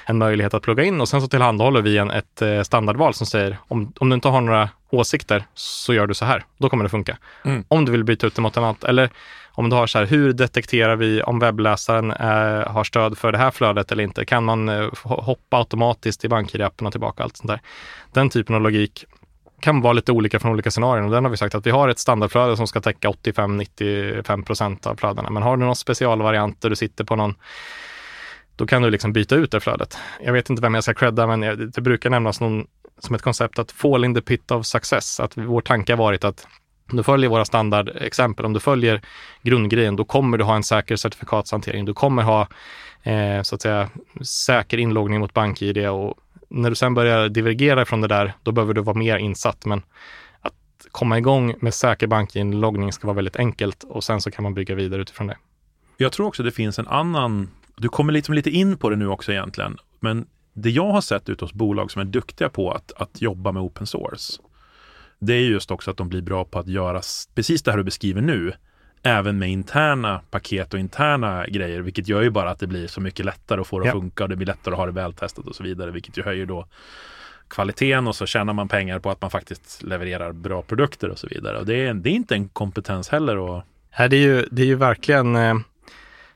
en 0.06 0.18
möjlighet 0.18 0.54
att 0.54 0.62
plugga 0.62 0.84
in 0.84 1.00
och 1.00 1.08
sen 1.08 1.20
så 1.20 1.28
tillhandahåller 1.28 1.82
vi 1.82 1.98
en, 1.98 2.10
ett 2.10 2.42
eh, 2.42 2.62
standardval 2.62 3.14
som 3.14 3.26
säger 3.26 3.58
om, 3.68 3.92
om 3.98 4.08
du 4.08 4.14
inte 4.14 4.28
har 4.28 4.40
några 4.40 4.68
åsikter 4.96 5.44
så 5.54 5.94
gör 5.94 6.06
du 6.06 6.14
så 6.14 6.24
här. 6.24 6.44
Då 6.58 6.68
kommer 6.68 6.84
det 6.84 6.90
funka. 6.90 7.16
Mm. 7.44 7.64
Om 7.68 7.84
du 7.84 7.92
vill 7.92 8.04
byta 8.04 8.26
ut 8.26 8.34
det 8.34 8.42
mot 8.42 8.56
annat 8.56 8.84
eller 8.84 9.10
om 9.56 9.70
du 9.70 9.76
har 9.76 9.86
så 9.86 9.98
här, 9.98 10.06
hur 10.06 10.32
detekterar 10.32 10.96
vi 10.96 11.22
om 11.22 11.38
webbläsaren 11.38 12.10
eh, 12.10 12.72
har 12.72 12.84
stöd 12.84 13.18
för 13.18 13.32
det 13.32 13.38
här 13.38 13.50
flödet 13.50 13.92
eller 13.92 14.04
inte? 14.04 14.24
Kan 14.24 14.44
man 14.44 14.68
eh, 14.68 14.90
hoppa 15.02 15.56
automatiskt 15.56 16.24
i 16.24 16.28
BankID-appen 16.28 16.86
och 16.86 16.92
tillbaka 16.92 17.22
allt 17.22 17.36
sånt 17.36 17.48
där? 17.48 17.60
Den 18.12 18.30
typen 18.30 18.54
av 18.54 18.62
logik 18.62 19.04
kan 19.60 19.80
vara 19.80 19.92
lite 19.92 20.12
olika 20.12 20.40
från 20.40 20.52
olika 20.52 20.70
scenarion 20.70 21.04
och 21.04 21.10
den 21.10 21.24
har 21.24 21.30
vi 21.30 21.36
sagt 21.36 21.54
att 21.54 21.66
vi 21.66 21.70
har 21.70 21.88
ett 21.88 21.98
standardflöde 21.98 22.56
som 22.56 22.66
ska 22.66 22.80
täcka 22.80 23.08
85-95 23.08 24.44
procent 24.44 24.86
av 24.86 24.96
flödena. 24.96 25.30
Men 25.30 25.42
har 25.42 25.56
du 25.56 25.64
någon 25.64 25.76
specialvariant 25.76 26.60
där 26.60 26.70
du 26.70 26.76
sitter 26.76 27.04
på 27.04 27.16
någon 27.16 27.34
då 28.56 28.66
kan 28.66 28.82
du 28.82 28.90
liksom 28.90 29.12
byta 29.12 29.34
ut 29.34 29.50
det 29.50 29.60
flödet. 29.60 29.98
Jag 30.20 30.32
vet 30.32 30.50
inte 30.50 30.62
vem 30.62 30.74
jag 30.74 30.84
ska 30.84 30.94
credda, 30.94 31.26
men 31.26 31.40
det 31.74 31.80
brukar 31.80 32.10
nämnas 32.10 32.40
någon, 32.40 32.66
som 32.98 33.14
ett 33.14 33.22
koncept 33.22 33.58
att 33.58 33.72
fall 33.72 34.04
in 34.04 34.14
the 34.14 34.20
pit 34.20 34.50
of 34.50 34.66
success. 34.66 35.20
Att 35.20 35.36
vår 35.36 35.60
tanke 35.60 35.92
har 35.92 35.98
varit 35.98 36.24
att 36.24 36.46
om 36.90 36.96
du 36.96 37.02
följer 37.02 37.30
våra 37.30 37.44
standardexempel, 37.44 38.46
om 38.46 38.52
du 38.52 38.60
följer 38.60 39.00
grundgrejen, 39.42 39.96
då 39.96 40.04
kommer 40.04 40.38
du 40.38 40.44
ha 40.44 40.56
en 40.56 40.62
säker 40.62 40.96
certifikatshantering. 40.96 41.84
Du 41.84 41.94
kommer 41.94 42.22
ha 42.22 42.48
eh, 43.02 43.42
så 43.42 43.54
att 43.54 43.62
säga 43.62 43.90
säker 44.22 44.78
inloggning 44.78 45.20
mot 45.20 45.34
BankID 45.34 45.88
och 45.88 46.14
när 46.48 46.70
du 46.70 46.76
sen 46.76 46.94
börjar 46.94 47.28
divergera 47.28 47.84
från 47.84 48.00
det 48.00 48.08
där, 48.08 48.32
då 48.42 48.52
behöver 48.52 48.74
du 48.74 48.80
vara 48.80 48.98
mer 48.98 49.16
insatt. 49.16 49.64
Men 49.64 49.82
att 50.40 50.54
komma 50.90 51.18
igång 51.18 51.54
med 51.60 51.74
säker 51.74 52.06
BankID-inloggning 52.06 52.92
ska 52.92 53.06
vara 53.06 53.14
väldigt 53.16 53.36
enkelt 53.36 53.84
och 53.84 54.04
sen 54.04 54.20
så 54.20 54.30
kan 54.30 54.42
man 54.42 54.54
bygga 54.54 54.74
vidare 54.74 55.02
utifrån 55.02 55.26
det. 55.26 55.36
Jag 55.96 56.12
tror 56.12 56.26
också 56.26 56.42
det 56.42 56.50
finns 56.50 56.78
en 56.78 56.88
annan, 56.88 57.48
du 57.76 57.88
kommer 57.88 58.12
liksom 58.12 58.34
lite 58.34 58.50
in 58.50 58.76
på 58.76 58.90
det 58.90 58.96
nu 58.96 59.08
också 59.08 59.32
egentligen, 59.32 59.78
men 60.00 60.26
det 60.54 60.70
jag 60.70 60.90
har 60.90 61.00
sett 61.00 61.28
ute 61.28 61.44
hos 61.44 61.52
bolag 61.52 61.90
som 61.90 62.00
är 62.00 62.04
duktiga 62.04 62.48
på 62.48 62.70
att, 62.70 62.92
att 62.96 63.22
jobba 63.22 63.52
med 63.52 63.62
open 63.62 63.86
source, 63.86 64.42
det 65.18 65.32
är 65.32 65.40
just 65.40 65.70
också 65.70 65.90
att 65.90 65.96
de 65.96 66.08
blir 66.08 66.22
bra 66.22 66.44
på 66.44 66.58
att 66.58 66.68
göra 66.68 67.00
precis 67.34 67.62
det 67.62 67.70
här 67.70 67.78
du 67.78 67.84
beskriver 67.84 68.20
nu, 68.20 68.52
även 69.02 69.38
med 69.38 69.50
interna 69.50 70.20
paket 70.30 70.74
och 70.74 70.80
interna 70.80 71.46
grejer, 71.46 71.80
vilket 71.80 72.08
gör 72.08 72.22
ju 72.22 72.30
bara 72.30 72.50
att 72.50 72.58
det 72.58 72.66
blir 72.66 72.86
så 72.86 73.00
mycket 73.00 73.26
lättare 73.26 73.60
att 73.60 73.66
få 73.66 73.78
det 73.78 73.82
att 73.82 73.94
ja. 73.94 74.00
funka 74.00 74.22
och 74.22 74.28
det 74.28 74.36
blir 74.36 74.46
lättare 74.46 74.72
att 74.72 74.78
ha 74.78 74.86
det 74.86 74.92
vältestat 74.92 75.46
och 75.46 75.54
så 75.54 75.62
vidare, 75.62 75.90
vilket 75.90 76.18
ju 76.18 76.22
höjer 76.22 76.46
då 76.46 76.66
kvaliteten 77.48 78.06
och 78.06 78.16
så 78.16 78.26
tjänar 78.26 78.52
man 78.52 78.68
pengar 78.68 78.98
på 78.98 79.10
att 79.10 79.20
man 79.20 79.30
faktiskt 79.30 79.82
levererar 79.82 80.32
bra 80.32 80.62
produkter 80.62 81.08
och 81.08 81.18
så 81.18 81.26
vidare. 81.26 81.58
Och 81.58 81.66
det 81.66 81.86
är, 81.86 81.94
det 81.94 82.10
är 82.10 82.14
inte 82.14 82.34
en 82.34 82.48
kompetens 82.48 83.08
heller. 83.08 83.36
Och... 83.36 83.62
det, 83.96 84.16
är 84.16 84.20
ju, 84.20 84.48
det 84.50 84.62
är 84.62 84.66
ju 84.66 84.74
verkligen 84.74 85.36
eh, 85.36 85.54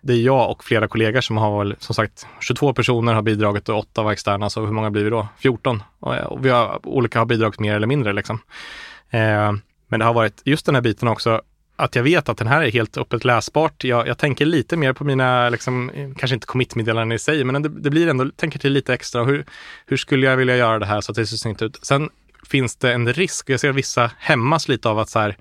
det 0.00 0.12
är 0.12 0.16
jag 0.16 0.50
och 0.50 0.64
flera 0.64 0.88
kollegor 0.88 1.20
som 1.20 1.36
har, 1.36 1.76
som 1.78 1.94
sagt, 1.94 2.26
22 2.40 2.74
personer 2.74 3.14
har 3.14 3.22
bidragit 3.22 3.68
och 3.68 3.78
8 3.78 4.02
var 4.02 4.12
externa, 4.12 4.50
så 4.50 4.66
hur 4.66 4.72
många 4.72 4.90
blir 4.90 5.04
vi 5.04 5.10
då? 5.10 5.28
14. 5.38 5.82
Eh, 6.06 6.10
och 6.10 6.44
vi 6.44 6.50
har, 6.50 6.80
olika 6.82 7.18
har 7.18 7.26
bidragit 7.26 7.60
mer 7.60 7.74
eller 7.74 7.86
mindre 7.86 8.12
liksom. 8.12 8.40
Eh, 9.10 9.52
men 9.88 10.00
det 10.00 10.04
har 10.04 10.14
varit 10.14 10.42
just 10.44 10.66
den 10.66 10.74
här 10.74 10.82
biten 10.82 11.08
också, 11.08 11.42
att 11.76 11.96
jag 11.96 12.02
vet 12.02 12.28
att 12.28 12.38
den 12.38 12.46
här 12.46 12.62
är 12.62 12.70
helt 12.70 12.96
öppet 12.96 13.24
läsbart. 13.24 13.84
Jag, 13.84 14.08
jag 14.08 14.18
tänker 14.18 14.46
lite 14.46 14.76
mer 14.76 14.92
på 14.92 15.04
mina, 15.04 15.48
liksom, 15.48 15.90
kanske 16.18 16.34
inte 16.34 16.46
commit-meddelanden 16.46 17.16
i 17.16 17.18
sig, 17.18 17.44
men 17.44 17.62
det, 17.62 17.68
det, 17.68 17.90
blir 17.90 18.08
ändå, 18.08 18.30
tänker 18.36 18.58
till 18.58 18.72
lite 18.72 18.94
extra. 18.94 19.24
Hur, 19.24 19.44
hur 19.86 19.96
skulle 19.96 20.26
jag 20.26 20.36
vilja 20.36 20.56
göra 20.56 20.78
det 20.78 20.86
här 20.86 21.00
så 21.00 21.12
att 21.12 21.16
det 21.16 21.26
ser 21.26 21.36
snyggt 21.36 21.62
ut? 21.62 21.78
Sen 21.82 22.10
finns 22.46 22.76
det 22.76 22.92
en 22.92 23.12
risk, 23.12 23.50
jag 23.50 23.60
ser 23.60 23.72
vissa 23.72 24.10
hämmas 24.18 24.68
lite 24.68 24.88
av 24.88 24.98
att 24.98 25.08
så 25.08 25.18
här, 25.18 25.36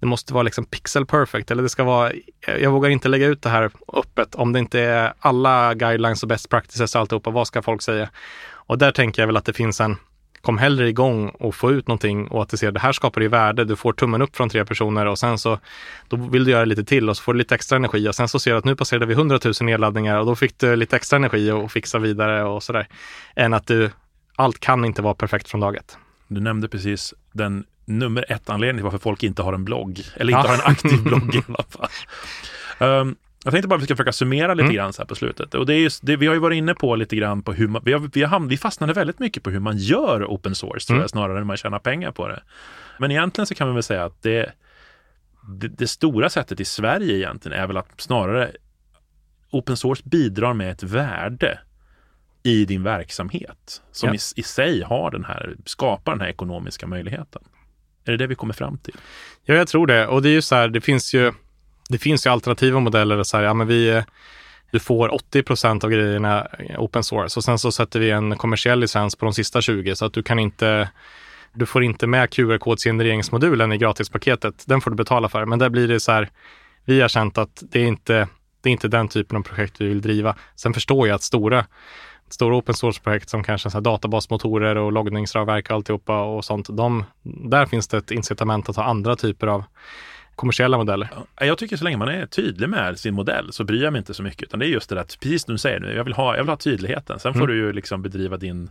det 0.00 0.06
måste 0.06 0.34
vara 0.34 0.42
liksom 0.42 0.64
pixel 0.64 1.06
perfect 1.06 1.50
eller 1.50 1.62
det 1.62 1.68
ska 1.68 1.84
vara, 1.84 2.12
jag 2.60 2.70
vågar 2.70 2.90
inte 2.90 3.08
lägga 3.08 3.26
ut 3.26 3.42
det 3.42 3.48
här 3.48 3.70
öppet 3.92 4.34
om 4.34 4.52
det 4.52 4.58
inte 4.58 4.80
är 4.80 5.12
alla 5.18 5.74
guidelines 5.74 6.22
och 6.22 6.28
best 6.28 6.48
practices 6.48 6.94
och 6.94 7.00
alltihopa. 7.00 7.30
Vad 7.30 7.46
ska 7.46 7.62
folk 7.62 7.82
säga? 7.82 8.10
Och 8.52 8.78
där 8.78 8.92
tänker 8.92 9.22
jag 9.22 9.26
väl 9.26 9.36
att 9.36 9.44
det 9.44 9.52
finns 9.52 9.80
en, 9.80 9.96
kom 10.42 10.58
hellre 10.58 10.88
igång 10.88 11.28
och 11.28 11.54
få 11.54 11.72
ut 11.72 11.88
någonting 11.88 12.28
och 12.28 12.42
att 12.42 12.48
du 12.48 12.56
ser 12.56 12.72
det 12.72 12.80
här 12.80 12.92
skapar 12.92 13.20
ju 13.20 13.28
värde. 13.28 13.64
Du 13.64 13.76
får 13.76 13.92
tummen 13.92 14.22
upp 14.22 14.36
från 14.36 14.48
tre 14.48 14.64
personer 14.64 15.06
och 15.06 15.18
sen 15.18 15.38
så 15.38 15.58
då 16.08 16.16
vill 16.16 16.44
du 16.44 16.50
göra 16.50 16.64
lite 16.64 16.84
till 16.84 17.08
och 17.08 17.16
så 17.16 17.22
får 17.22 17.32
du 17.32 17.38
lite 17.38 17.54
extra 17.54 17.76
energi 17.76 18.08
och 18.08 18.14
sen 18.14 18.28
så 18.28 18.38
ser 18.38 18.50
du 18.50 18.56
att 18.56 18.64
nu 18.64 18.76
passerade 18.76 19.06
vi 19.06 19.12
100 19.12 19.38
000 19.44 19.54
nedladdningar 19.60 20.18
och 20.18 20.26
då 20.26 20.36
fick 20.36 20.58
du 20.58 20.76
lite 20.76 20.96
extra 20.96 21.16
energi 21.16 21.50
och 21.50 21.72
fixa 21.72 21.98
vidare 21.98 22.44
och 22.44 22.62
sådär. 22.62 22.88
Än 23.36 23.54
att 23.54 23.66
du 23.66 23.90
allt 24.36 24.60
kan 24.60 24.84
inte 24.84 25.02
vara 25.02 25.14
perfekt 25.14 25.48
från 25.48 25.60
dag 25.60 25.76
ett. 25.76 25.98
Du 26.28 26.40
nämnde 26.40 26.68
precis 26.68 27.14
den 27.32 27.64
nummer 27.86 28.32
ett 28.32 28.50
anledningen 28.50 28.76
till 28.76 28.84
varför 28.84 28.98
folk 28.98 29.22
inte 29.22 29.42
har 29.42 29.52
en 29.52 29.64
blogg, 29.64 30.00
eller 30.16 30.32
inte 30.32 30.48
ja. 30.48 30.54
har 30.54 30.54
en 30.54 30.72
aktiv 30.72 31.02
blogg 31.04 31.34
i 31.34 31.42
alla 31.48 31.64
fall. 31.68 31.88
Um, 32.88 33.16
jag 33.44 33.52
tänkte 33.52 33.68
bara 33.68 33.74
att 33.74 33.82
vi 33.82 33.86
ska 33.86 33.96
försöka 33.96 34.12
summera 34.12 34.54
lite 34.54 34.64
mm. 34.64 34.74
grann 34.74 34.92
så 34.92 35.02
här 35.02 35.06
på 35.06 35.14
slutet. 35.14 35.54
Och 35.54 35.66
det 35.66 35.74
är 35.74 35.78
just, 35.78 36.06
det, 36.06 36.16
vi 36.16 36.26
har 36.26 36.34
ju 36.34 36.40
varit 36.40 36.56
inne 36.56 36.74
på 36.74 36.96
lite 36.96 37.16
grann 37.16 37.42
på 37.42 37.52
hur 37.52 37.68
man, 37.68 37.82
vi, 37.84 37.92
har, 37.92 38.10
vi, 38.12 38.22
har, 38.22 38.40
vi 38.40 38.56
fastnade 38.56 38.92
väldigt 38.92 39.18
mycket 39.18 39.42
på 39.42 39.50
hur 39.50 39.60
man 39.60 39.76
gör 39.76 40.24
open 40.24 40.54
source, 40.54 40.86
tror 40.86 40.94
mm. 40.94 41.02
jag, 41.02 41.10
snarare 41.10 41.32
än 41.32 41.38
hur 41.38 41.44
man 41.44 41.56
tjänar 41.56 41.78
pengar 41.78 42.10
på 42.10 42.28
det. 42.28 42.42
Men 42.98 43.10
egentligen 43.10 43.46
så 43.46 43.54
kan 43.54 43.66
man 43.66 43.74
väl 43.74 43.82
säga 43.82 44.04
att 44.04 44.22
det, 44.22 44.52
det, 45.48 45.68
det 45.68 45.86
stora 45.86 46.30
sättet 46.30 46.60
i 46.60 46.64
Sverige 46.64 47.16
egentligen 47.16 47.58
är 47.58 47.66
väl 47.66 47.76
att 47.76 48.00
snarare 48.00 48.52
open 49.50 49.76
source 49.76 50.02
bidrar 50.04 50.54
med 50.54 50.70
ett 50.70 50.82
värde 50.82 51.58
i 52.42 52.64
din 52.64 52.82
verksamhet 52.82 53.82
som 53.92 54.08
ja. 54.08 54.14
i, 54.14 54.40
i 54.40 54.42
sig 54.42 54.82
har 54.82 55.10
den 55.10 55.24
här, 55.24 55.56
skapar 55.64 56.12
den 56.12 56.20
här 56.20 56.28
ekonomiska 56.28 56.86
möjligheten. 56.86 57.42
Är 58.06 58.10
det 58.10 58.16
det 58.16 58.26
vi 58.26 58.34
kommer 58.34 58.54
fram 58.54 58.78
till? 58.78 58.94
Ja, 59.44 59.54
jag 59.54 59.68
tror 59.68 59.86
det. 59.86 60.06
Och 60.06 60.22
det 60.22 60.28
är 60.28 60.32
ju 60.32 60.42
så 60.42 60.54
här, 60.54 60.68
det 60.68 60.80
finns 60.80 61.14
ju, 61.14 61.32
det 61.88 61.98
finns 61.98 62.26
ju 62.26 62.30
alternativa 62.30 62.80
modeller. 62.80 63.22
Så 63.22 63.36
här, 63.36 63.44
ja, 63.44 63.54
men 63.54 63.66
vi, 63.66 64.02
du 64.70 64.78
får 64.78 65.14
80 65.14 65.42
procent 65.42 65.84
av 65.84 65.90
grejerna 65.90 66.46
open 66.78 67.04
source 67.04 67.38
och 67.38 67.44
sen 67.44 67.58
så 67.58 67.72
sätter 67.72 68.00
vi 68.00 68.10
en 68.10 68.36
kommersiell 68.36 68.80
licens 68.80 69.16
på 69.16 69.24
de 69.24 69.34
sista 69.34 69.60
20 69.60 69.96
så 69.96 70.04
att 70.04 70.12
du 70.12 70.22
kan 70.22 70.38
inte 70.38 70.88
du 71.56 71.66
får 71.66 71.84
inte 71.84 72.06
med 72.06 72.30
QR-kodsgenereringsmodulen 72.30 73.72
i 73.72 73.78
gratispaketet. 73.78 74.64
Den 74.66 74.80
får 74.80 74.90
du 74.90 74.96
betala 74.96 75.28
för. 75.28 75.44
Men 75.44 75.58
där 75.58 75.68
blir 75.68 75.88
det 75.88 76.00
så 76.00 76.12
här, 76.12 76.28
vi 76.84 77.00
har 77.00 77.08
känt 77.08 77.38
att 77.38 77.62
det 77.70 77.80
är 77.80 77.86
inte, 77.86 78.28
det 78.62 78.68
är 78.68 78.72
inte 78.72 78.88
den 78.88 79.08
typen 79.08 79.38
av 79.38 79.42
projekt 79.42 79.80
vi 79.80 79.88
vill 79.88 80.00
driva. 80.00 80.36
Sen 80.56 80.74
förstår 80.74 81.08
jag 81.08 81.14
att 81.14 81.22
stora 81.22 81.66
stora 82.28 82.56
open 82.56 82.74
source-projekt 82.74 83.28
som 83.28 83.42
kanske 83.42 83.70
så 83.70 83.76
här 83.76 83.82
databasmotorer 83.82 84.76
och 84.76 84.92
loggningsramverk 84.92 85.70
och 85.70 85.74
alltihopa 85.76 86.22
och 86.22 86.44
sånt. 86.44 86.76
De, 86.76 87.04
där 87.22 87.66
finns 87.66 87.88
det 87.88 87.96
ett 87.96 88.10
incitament 88.10 88.68
att 88.68 88.76
ha 88.76 88.84
andra 88.84 89.16
typer 89.16 89.46
av 89.46 89.64
kommersiella 90.36 90.78
modeller. 90.78 91.08
Jag 91.40 91.58
tycker 91.58 91.76
så 91.76 91.84
länge 91.84 91.96
man 91.96 92.08
är 92.08 92.26
tydlig 92.26 92.68
med 92.68 92.98
sin 92.98 93.14
modell 93.14 93.52
så 93.52 93.64
bryr 93.64 93.82
jag 93.82 93.92
mig 93.92 93.98
inte 93.98 94.14
så 94.14 94.22
mycket. 94.22 94.42
Utan 94.42 94.60
det 94.60 94.66
är 94.66 94.68
just 94.68 94.88
det 94.88 94.94
där, 94.94 95.04
precis 95.20 95.42
som 95.42 95.54
du 95.54 95.58
säger 95.58 95.80
nu, 95.80 95.94
jag 95.94 96.04
vill 96.04 96.12
ha, 96.12 96.36
jag 96.36 96.42
vill 96.42 96.48
ha 96.48 96.56
tydligheten. 96.56 97.18
Sen 97.18 97.32
får 97.32 97.40
mm. 97.40 97.50
du 97.50 97.56
ju 97.56 97.72
liksom 97.72 98.02
bedriva 98.02 98.36
din, 98.36 98.70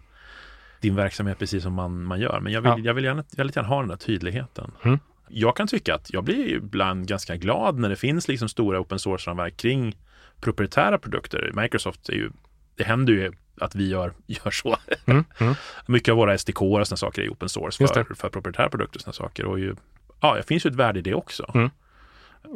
din 0.81 0.95
verksamhet 0.95 1.39
precis 1.39 1.63
som 1.63 1.73
man, 1.73 2.03
man 2.03 2.19
gör. 2.19 2.39
Men 2.39 2.53
jag 2.53 2.61
vill, 2.61 2.71
ja. 2.71 2.79
jag 2.79 2.93
vill 2.93 3.03
gärna, 3.03 3.23
väldigt 3.37 3.55
gärna 3.55 3.69
ha 3.69 3.79
den 3.79 3.89
där 3.89 3.95
tydligheten. 3.95 4.71
Mm. 4.83 4.99
Jag 5.27 5.57
kan 5.57 5.67
tycka 5.67 5.95
att 5.95 6.13
jag 6.13 6.23
blir 6.23 6.47
ibland 6.47 7.07
ganska 7.07 7.35
glad 7.35 7.79
när 7.79 7.89
det 7.89 7.95
finns 7.95 8.27
liksom 8.27 8.49
stora 8.49 8.79
open 8.79 8.99
source-ramverk 8.99 9.57
kring 9.57 9.95
proprietära 10.41 10.97
produkter. 10.97 11.51
Microsoft 11.53 12.09
är 12.09 12.13
ju, 12.13 12.31
det 12.75 12.83
händer 12.83 13.13
ju 13.13 13.31
att 13.61 13.75
vi 13.75 13.89
gör, 13.89 14.13
gör 14.27 14.51
så. 14.51 14.77
Mm, 15.05 15.25
mm. 15.37 15.55
Mycket 15.85 16.11
av 16.11 16.17
våra 16.17 16.37
SDK 16.37 16.61
och 16.61 16.87
sådana 16.87 16.97
saker 16.97 17.21
är 17.21 17.29
open 17.29 17.49
source 17.49 17.87
för, 17.87 18.15
för 18.15 18.29
proprietära 18.29 18.69
produkter 18.69 18.97
och 18.97 19.01
sådana 19.01 19.13
saker. 19.13 19.45
Och 19.45 19.59
ju, 19.59 19.75
ja, 20.21 20.35
det 20.35 20.43
finns 20.43 20.65
ju 20.65 20.69
ett 20.69 20.75
värde 20.75 20.99
i 20.99 21.01
det 21.01 21.13
också. 21.13 21.51
Mm. 21.53 21.69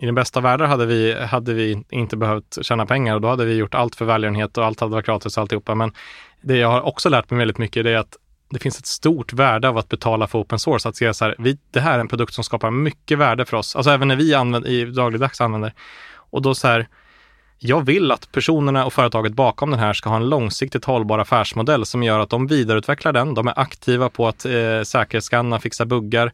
I 0.02 0.06
den 0.06 0.16
bästa 0.16 0.42
världen 0.42 0.70
hade 0.70 0.86
vi, 0.86 1.22
hade 1.22 1.54
vi 1.54 1.84
inte 1.90 2.18
behövt 2.18 2.58
tjäna 2.62 2.86
pengar 2.86 3.16
och 3.16 3.22
då 3.22 3.28
hade 3.28 3.46
vi 3.46 3.54
gjort 3.54 3.76
allt 3.76 3.96
för 3.96 4.06
välgörenhet 4.06 4.58
och 4.58 4.66
allt 4.66 4.80
hade 4.80 4.92
varit 4.92 5.06
gratis 5.06 5.38
och 5.38 5.42
alltihopa. 5.42 5.76
Men 5.76 5.94
det 6.42 6.58
jag 6.58 6.72
har 6.72 6.82
också 6.82 7.10
lärt 7.10 7.30
mig 7.30 7.38
väldigt 7.38 7.58
mycket 7.58 7.86
är 7.86 7.96
att 7.96 8.18
det 8.50 8.60
finns 8.60 8.80
ett 8.80 8.86
stort 8.86 9.34
värde 9.34 9.70
av 9.70 9.78
att 9.78 9.90
betala 9.90 10.28
för 10.28 10.40
open 10.40 10.60
source. 10.60 10.90
Att 10.90 10.96
se 10.96 11.14
så 11.14 11.26
här, 11.26 11.36
vi, 11.40 11.58
det 11.72 11.80
här 11.80 11.96
är 11.96 12.00
en 12.00 12.08
produkt 12.08 12.34
som 12.34 12.44
skapar 12.44 12.72
mycket 12.72 13.18
värde 13.18 13.46
för 13.46 13.58
oss. 13.58 13.76
Alltså 13.76 13.92
även 13.92 14.08
när 14.08 14.16
vi 14.16 14.34
använder, 14.34 14.70
i 14.70 14.86
dagligdags 14.86 15.42
använder. 15.42 15.74
Och 16.16 16.42
då 16.42 16.56
så 16.56 16.68
här, 16.68 16.88
jag 17.60 17.86
vill 17.86 18.12
att 18.12 18.32
personerna 18.32 18.86
och 18.86 18.94
företaget 18.94 19.34
bakom 19.34 19.72
den 19.72 19.80
här 19.80 19.94
ska 19.94 20.10
ha 20.10 20.18
en 20.18 20.30
långsiktigt 20.30 20.86
hållbar 20.86 21.20
affärsmodell 21.20 21.86
som 21.86 22.04
gör 22.04 22.20
att 22.20 22.30
de 22.30 22.48
vidareutvecklar 22.48 23.14
den. 23.14 23.34
De 23.34 23.48
är 23.48 23.60
aktiva 23.60 24.10
på 24.10 24.28
att 24.28 24.46
eh, 24.46 24.82
säkerhetsskanna, 24.84 25.60
fixa 25.60 25.86
buggar. 25.86 26.32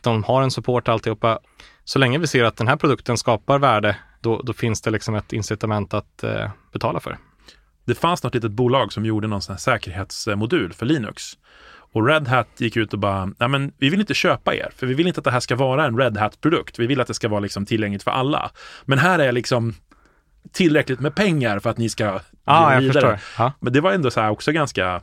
De 0.00 0.24
har 0.24 0.42
en 0.42 0.50
support 0.50 0.88
alltihopa. 0.88 1.38
Så 1.84 1.98
länge 1.98 2.18
vi 2.18 2.26
ser 2.26 2.44
att 2.44 2.56
den 2.56 2.68
här 2.68 2.76
produkten 2.76 3.18
skapar 3.18 3.58
värde, 3.58 3.96
då, 4.20 4.42
då 4.42 4.52
finns 4.52 4.80
det 4.80 4.90
liksom 4.90 5.14
ett 5.14 5.32
incitament 5.32 5.94
att 5.94 6.24
eh, 6.24 6.50
betala 6.72 7.00
för. 7.00 7.18
Det 7.84 7.94
fanns 7.94 8.22
något 8.22 8.34
litet 8.34 8.52
bolag 8.52 8.92
som 8.92 9.04
gjorde 9.04 9.28
någon 9.28 9.42
sån 9.42 9.52
här 9.52 9.58
säkerhetsmodul 9.58 10.72
för 10.72 10.86
Linux. 10.86 11.22
Och 11.92 12.06
Red 12.06 12.28
Hat 12.28 12.48
gick 12.58 12.76
ut 12.76 12.92
och 12.92 12.98
bara, 12.98 13.26
nej 13.26 13.48
men 13.48 13.72
vi 13.78 13.88
vill 13.88 14.00
inte 14.00 14.14
köpa 14.14 14.54
er, 14.54 14.70
för 14.76 14.86
vi 14.86 14.94
vill 14.94 15.06
inte 15.06 15.20
att 15.20 15.24
det 15.24 15.30
här 15.30 15.40
ska 15.40 15.56
vara 15.56 15.84
en 15.84 15.98
Red 15.98 16.16
Hat-produkt. 16.16 16.78
Vi 16.78 16.86
vill 16.86 17.00
att 17.00 17.06
det 17.06 17.14
ska 17.14 17.28
vara 17.28 17.40
liksom 17.40 17.66
tillgängligt 17.66 18.02
för 18.02 18.10
alla. 18.10 18.50
Men 18.84 18.98
här 18.98 19.18
är 19.18 19.32
liksom 19.32 19.74
tillräckligt 20.52 21.00
med 21.00 21.14
pengar 21.14 21.58
för 21.58 21.70
att 21.70 21.78
ni 21.78 21.88
ska 21.88 22.20
ah, 22.44 22.72
jag 22.74 22.80
vidare. 22.80 23.20
Ja. 23.38 23.52
Men 23.60 23.72
det 23.72 23.80
var 23.80 23.92
ändå 23.92 24.10
så 24.10 24.20
här 24.20 24.30
också 24.30 24.52
ganska 24.52 25.02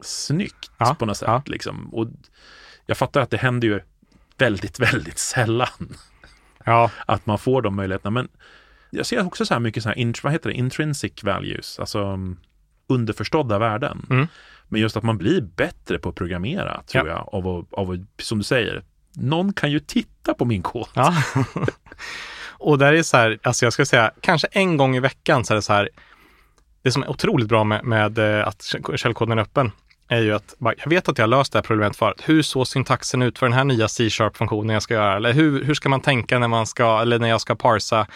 snyggt 0.00 0.70
ja, 0.78 0.96
på 0.98 1.06
något 1.06 1.16
sätt. 1.16 1.28
Ja. 1.28 1.42
Liksom. 1.46 1.94
Och 1.94 2.08
jag 2.86 2.96
fattar 2.96 3.20
att 3.20 3.30
det 3.30 3.36
händer 3.36 3.68
ju 3.68 3.80
väldigt, 4.38 4.80
väldigt 4.92 5.18
sällan. 5.18 5.96
Ja. 6.64 6.90
Att 7.06 7.26
man 7.26 7.38
får 7.38 7.62
de 7.62 7.76
möjligheterna. 7.76 8.10
Men 8.10 8.28
jag 8.90 9.06
ser 9.06 9.26
också 9.26 9.46
så 9.46 9.54
här 9.54 9.60
mycket 9.60 9.82
så 9.82 9.88
här, 9.88 10.22
vad 10.22 10.32
heter 10.32 10.50
det, 10.50 10.56
intrinsic 10.56 11.22
values, 11.22 11.78
alltså 11.78 12.12
um, 12.12 12.38
underförstådda 12.86 13.58
värden. 13.58 14.06
Mm. 14.10 14.26
Men 14.68 14.80
just 14.80 14.96
att 14.96 15.02
man 15.02 15.18
blir 15.18 15.40
bättre 15.40 15.98
på 15.98 16.08
att 16.08 16.14
programmera, 16.14 16.82
tror 16.86 17.08
jag, 17.08 17.28
av, 17.32 17.48
av, 17.48 17.66
av, 17.70 18.06
som 18.18 18.38
du 18.38 18.44
säger, 18.44 18.84
någon 19.12 19.52
kan 19.52 19.70
ju 19.70 19.80
titta 19.80 20.34
på 20.34 20.44
min 20.44 20.62
kod. 20.62 20.88
Ja. 20.94 21.14
Och 22.64 22.78
där 22.78 22.92
är 22.92 23.02
så 23.02 23.16
här, 23.16 23.38
alltså 23.42 23.66
jag 23.66 23.72
ska 23.72 23.86
säga, 23.86 24.10
kanske 24.20 24.48
en 24.50 24.76
gång 24.76 24.96
i 24.96 25.00
veckan 25.00 25.44
så 25.44 25.52
är 25.52 25.56
det 25.56 25.62
så 25.62 25.72
här, 25.72 25.88
det 26.82 26.90
som 26.92 27.02
är 27.02 27.10
otroligt 27.10 27.48
bra 27.48 27.64
med, 27.64 27.84
med 27.84 28.18
eh, 28.18 28.48
att 28.48 28.74
källkoden 28.96 29.38
är 29.38 29.42
öppen 29.42 29.72
är 30.08 30.20
ju 30.20 30.34
att 30.34 30.54
jag 30.60 30.88
vet 30.88 31.08
att 31.08 31.18
jag 31.18 31.22
har 31.22 31.28
löst 31.28 31.52
det 31.52 31.58
här 31.58 31.62
problemet 31.62 31.96
förut. 31.96 32.22
Hur 32.24 32.42
såg 32.42 32.66
syntaxen 32.66 33.22
ut 33.22 33.38
för 33.38 33.46
den 33.46 33.52
här 33.52 33.64
nya 33.64 33.88
C-sharp-funktionen 33.88 34.74
jag 34.74 34.82
ska 34.82 34.94
göra? 34.94 35.16
Eller 35.16 35.32
hur, 35.32 35.64
hur 35.64 35.74
ska 35.74 35.88
man 35.88 36.00
tänka 36.00 36.38
när 36.38 36.48
man 36.48 36.66
ska, 36.66 37.00
eller 37.00 37.18
när 37.18 37.28
jag 37.28 37.40
ska 37.40 37.54
parsa 37.54 38.06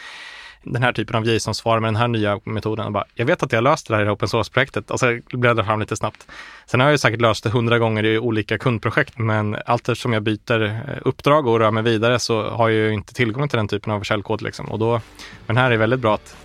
den 0.62 0.82
här 0.82 0.92
typen 0.92 1.16
av 1.16 1.26
JSON-svar 1.26 1.80
med 1.80 1.88
den 1.88 1.96
här 1.96 2.08
nya 2.08 2.40
metoden. 2.44 2.86
Och 2.86 2.92
bara, 2.92 3.04
jag 3.14 3.26
vet 3.26 3.42
att 3.42 3.52
jag 3.52 3.64
löst 3.64 3.88
det 3.88 3.96
här 3.96 4.06
i 4.06 4.08
open 4.08 4.28
source-projektet. 4.28 4.90
Alltså 4.90 5.12
jag 5.12 5.22
bläddrar 5.32 5.64
fram 5.64 5.80
lite 5.80 5.96
snabbt. 5.96 6.26
Sen 6.66 6.80
har 6.80 6.90
jag 6.90 7.00
säkert 7.00 7.20
löst 7.20 7.44
det 7.44 7.50
hundra 7.50 7.78
gånger 7.78 8.04
i 8.04 8.18
olika 8.18 8.58
kundprojekt, 8.58 9.18
men 9.18 9.56
allt 9.66 9.88
eftersom 9.88 10.12
jag 10.12 10.22
byter 10.22 10.64
eh, 10.64 10.98
uppdrag 11.02 11.46
och 11.46 11.58
rör 11.58 11.70
mig 11.70 11.82
vidare 11.82 12.18
så 12.18 12.50
har 12.50 12.68
jag 12.68 12.78
ju 12.78 12.94
inte 12.94 13.14
tillgång 13.14 13.48
till 13.48 13.56
den 13.56 13.68
typen 13.68 13.92
av 13.92 14.02
källkod. 14.02 14.42
Liksom. 14.42 14.66
Och 14.66 14.78
då, 14.78 15.00
men 15.46 15.56
här 15.56 15.70
är 15.70 15.76
väldigt 15.76 16.00
bra 16.00 16.14
att 16.14 16.36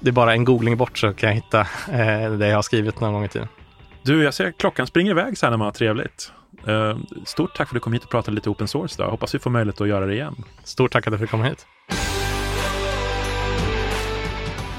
det 0.00 0.10
är 0.10 0.12
bara 0.12 0.32
en 0.32 0.44
googling 0.44 0.76
bort 0.76 0.98
så 0.98 1.12
kan 1.12 1.28
jag 1.28 1.34
hitta 1.34 1.60
eh, 1.60 2.32
det 2.32 2.48
jag 2.48 2.56
har 2.56 2.62
skrivit 2.62 3.00
någon 3.00 3.12
gång 3.12 3.24
i 3.24 3.28
tiden. 3.28 3.48
Du, 4.02 4.24
jag 4.24 4.34
ser 4.34 4.48
att 4.48 4.58
klockan 4.58 4.86
springer 4.86 5.10
iväg 5.10 5.38
så 5.38 5.46
här 5.46 5.50
när 5.50 5.58
man 5.58 5.64
har 5.64 5.72
trevligt. 5.72 6.32
Uh, 6.68 6.96
stort 7.24 7.56
tack 7.56 7.68
för 7.68 7.74
att 7.74 7.76
du 7.76 7.80
kom 7.80 7.92
hit 7.92 8.04
och 8.04 8.10
pratade 8.10 8.34
lite 8.34 8.50
open 8.50 8.68
source. 8.68 9.02
Då. 9.02 9.10
Hoppas 9.10 9.34
vi 9.34 9.38
får 9.38 9.50
möjlighet 9.50 9.80
att 9.80 9.88
göra 9.88 10.06
det 10.06 10.14
igen. 10.14 10.44
Stort 10.64 10.92
tack 10.92 11.06
att 11.06 11.12
du 11.12 11.18
fick 11.18 11.30
komma 11.30 11.44
hit. 11.44 11.66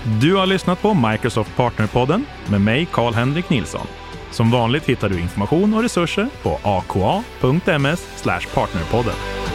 Du 0.04 0.36
har 0.36 0.46
lyssnat 0.46 0.82
på 0.82 0.94
Microsoft 0.94 1.56
Partnerpodden 1.56 2.26
med 2.50 2.62
mig, 2.62 2.88
Karl-Henrik 2.92 3.50
Nilsson. 3.50 3.88
Som 4.32 4.52
vanligt 4.52 4.86
hittar 4.86 5.10
du 5.10 5.20
information 5.20 5.74
och 5.74 5.84
resurser 5.84 6.30
på 6.44 6.60
aka.ms 6.64 8.24
partnerpodden. 8.54 9.51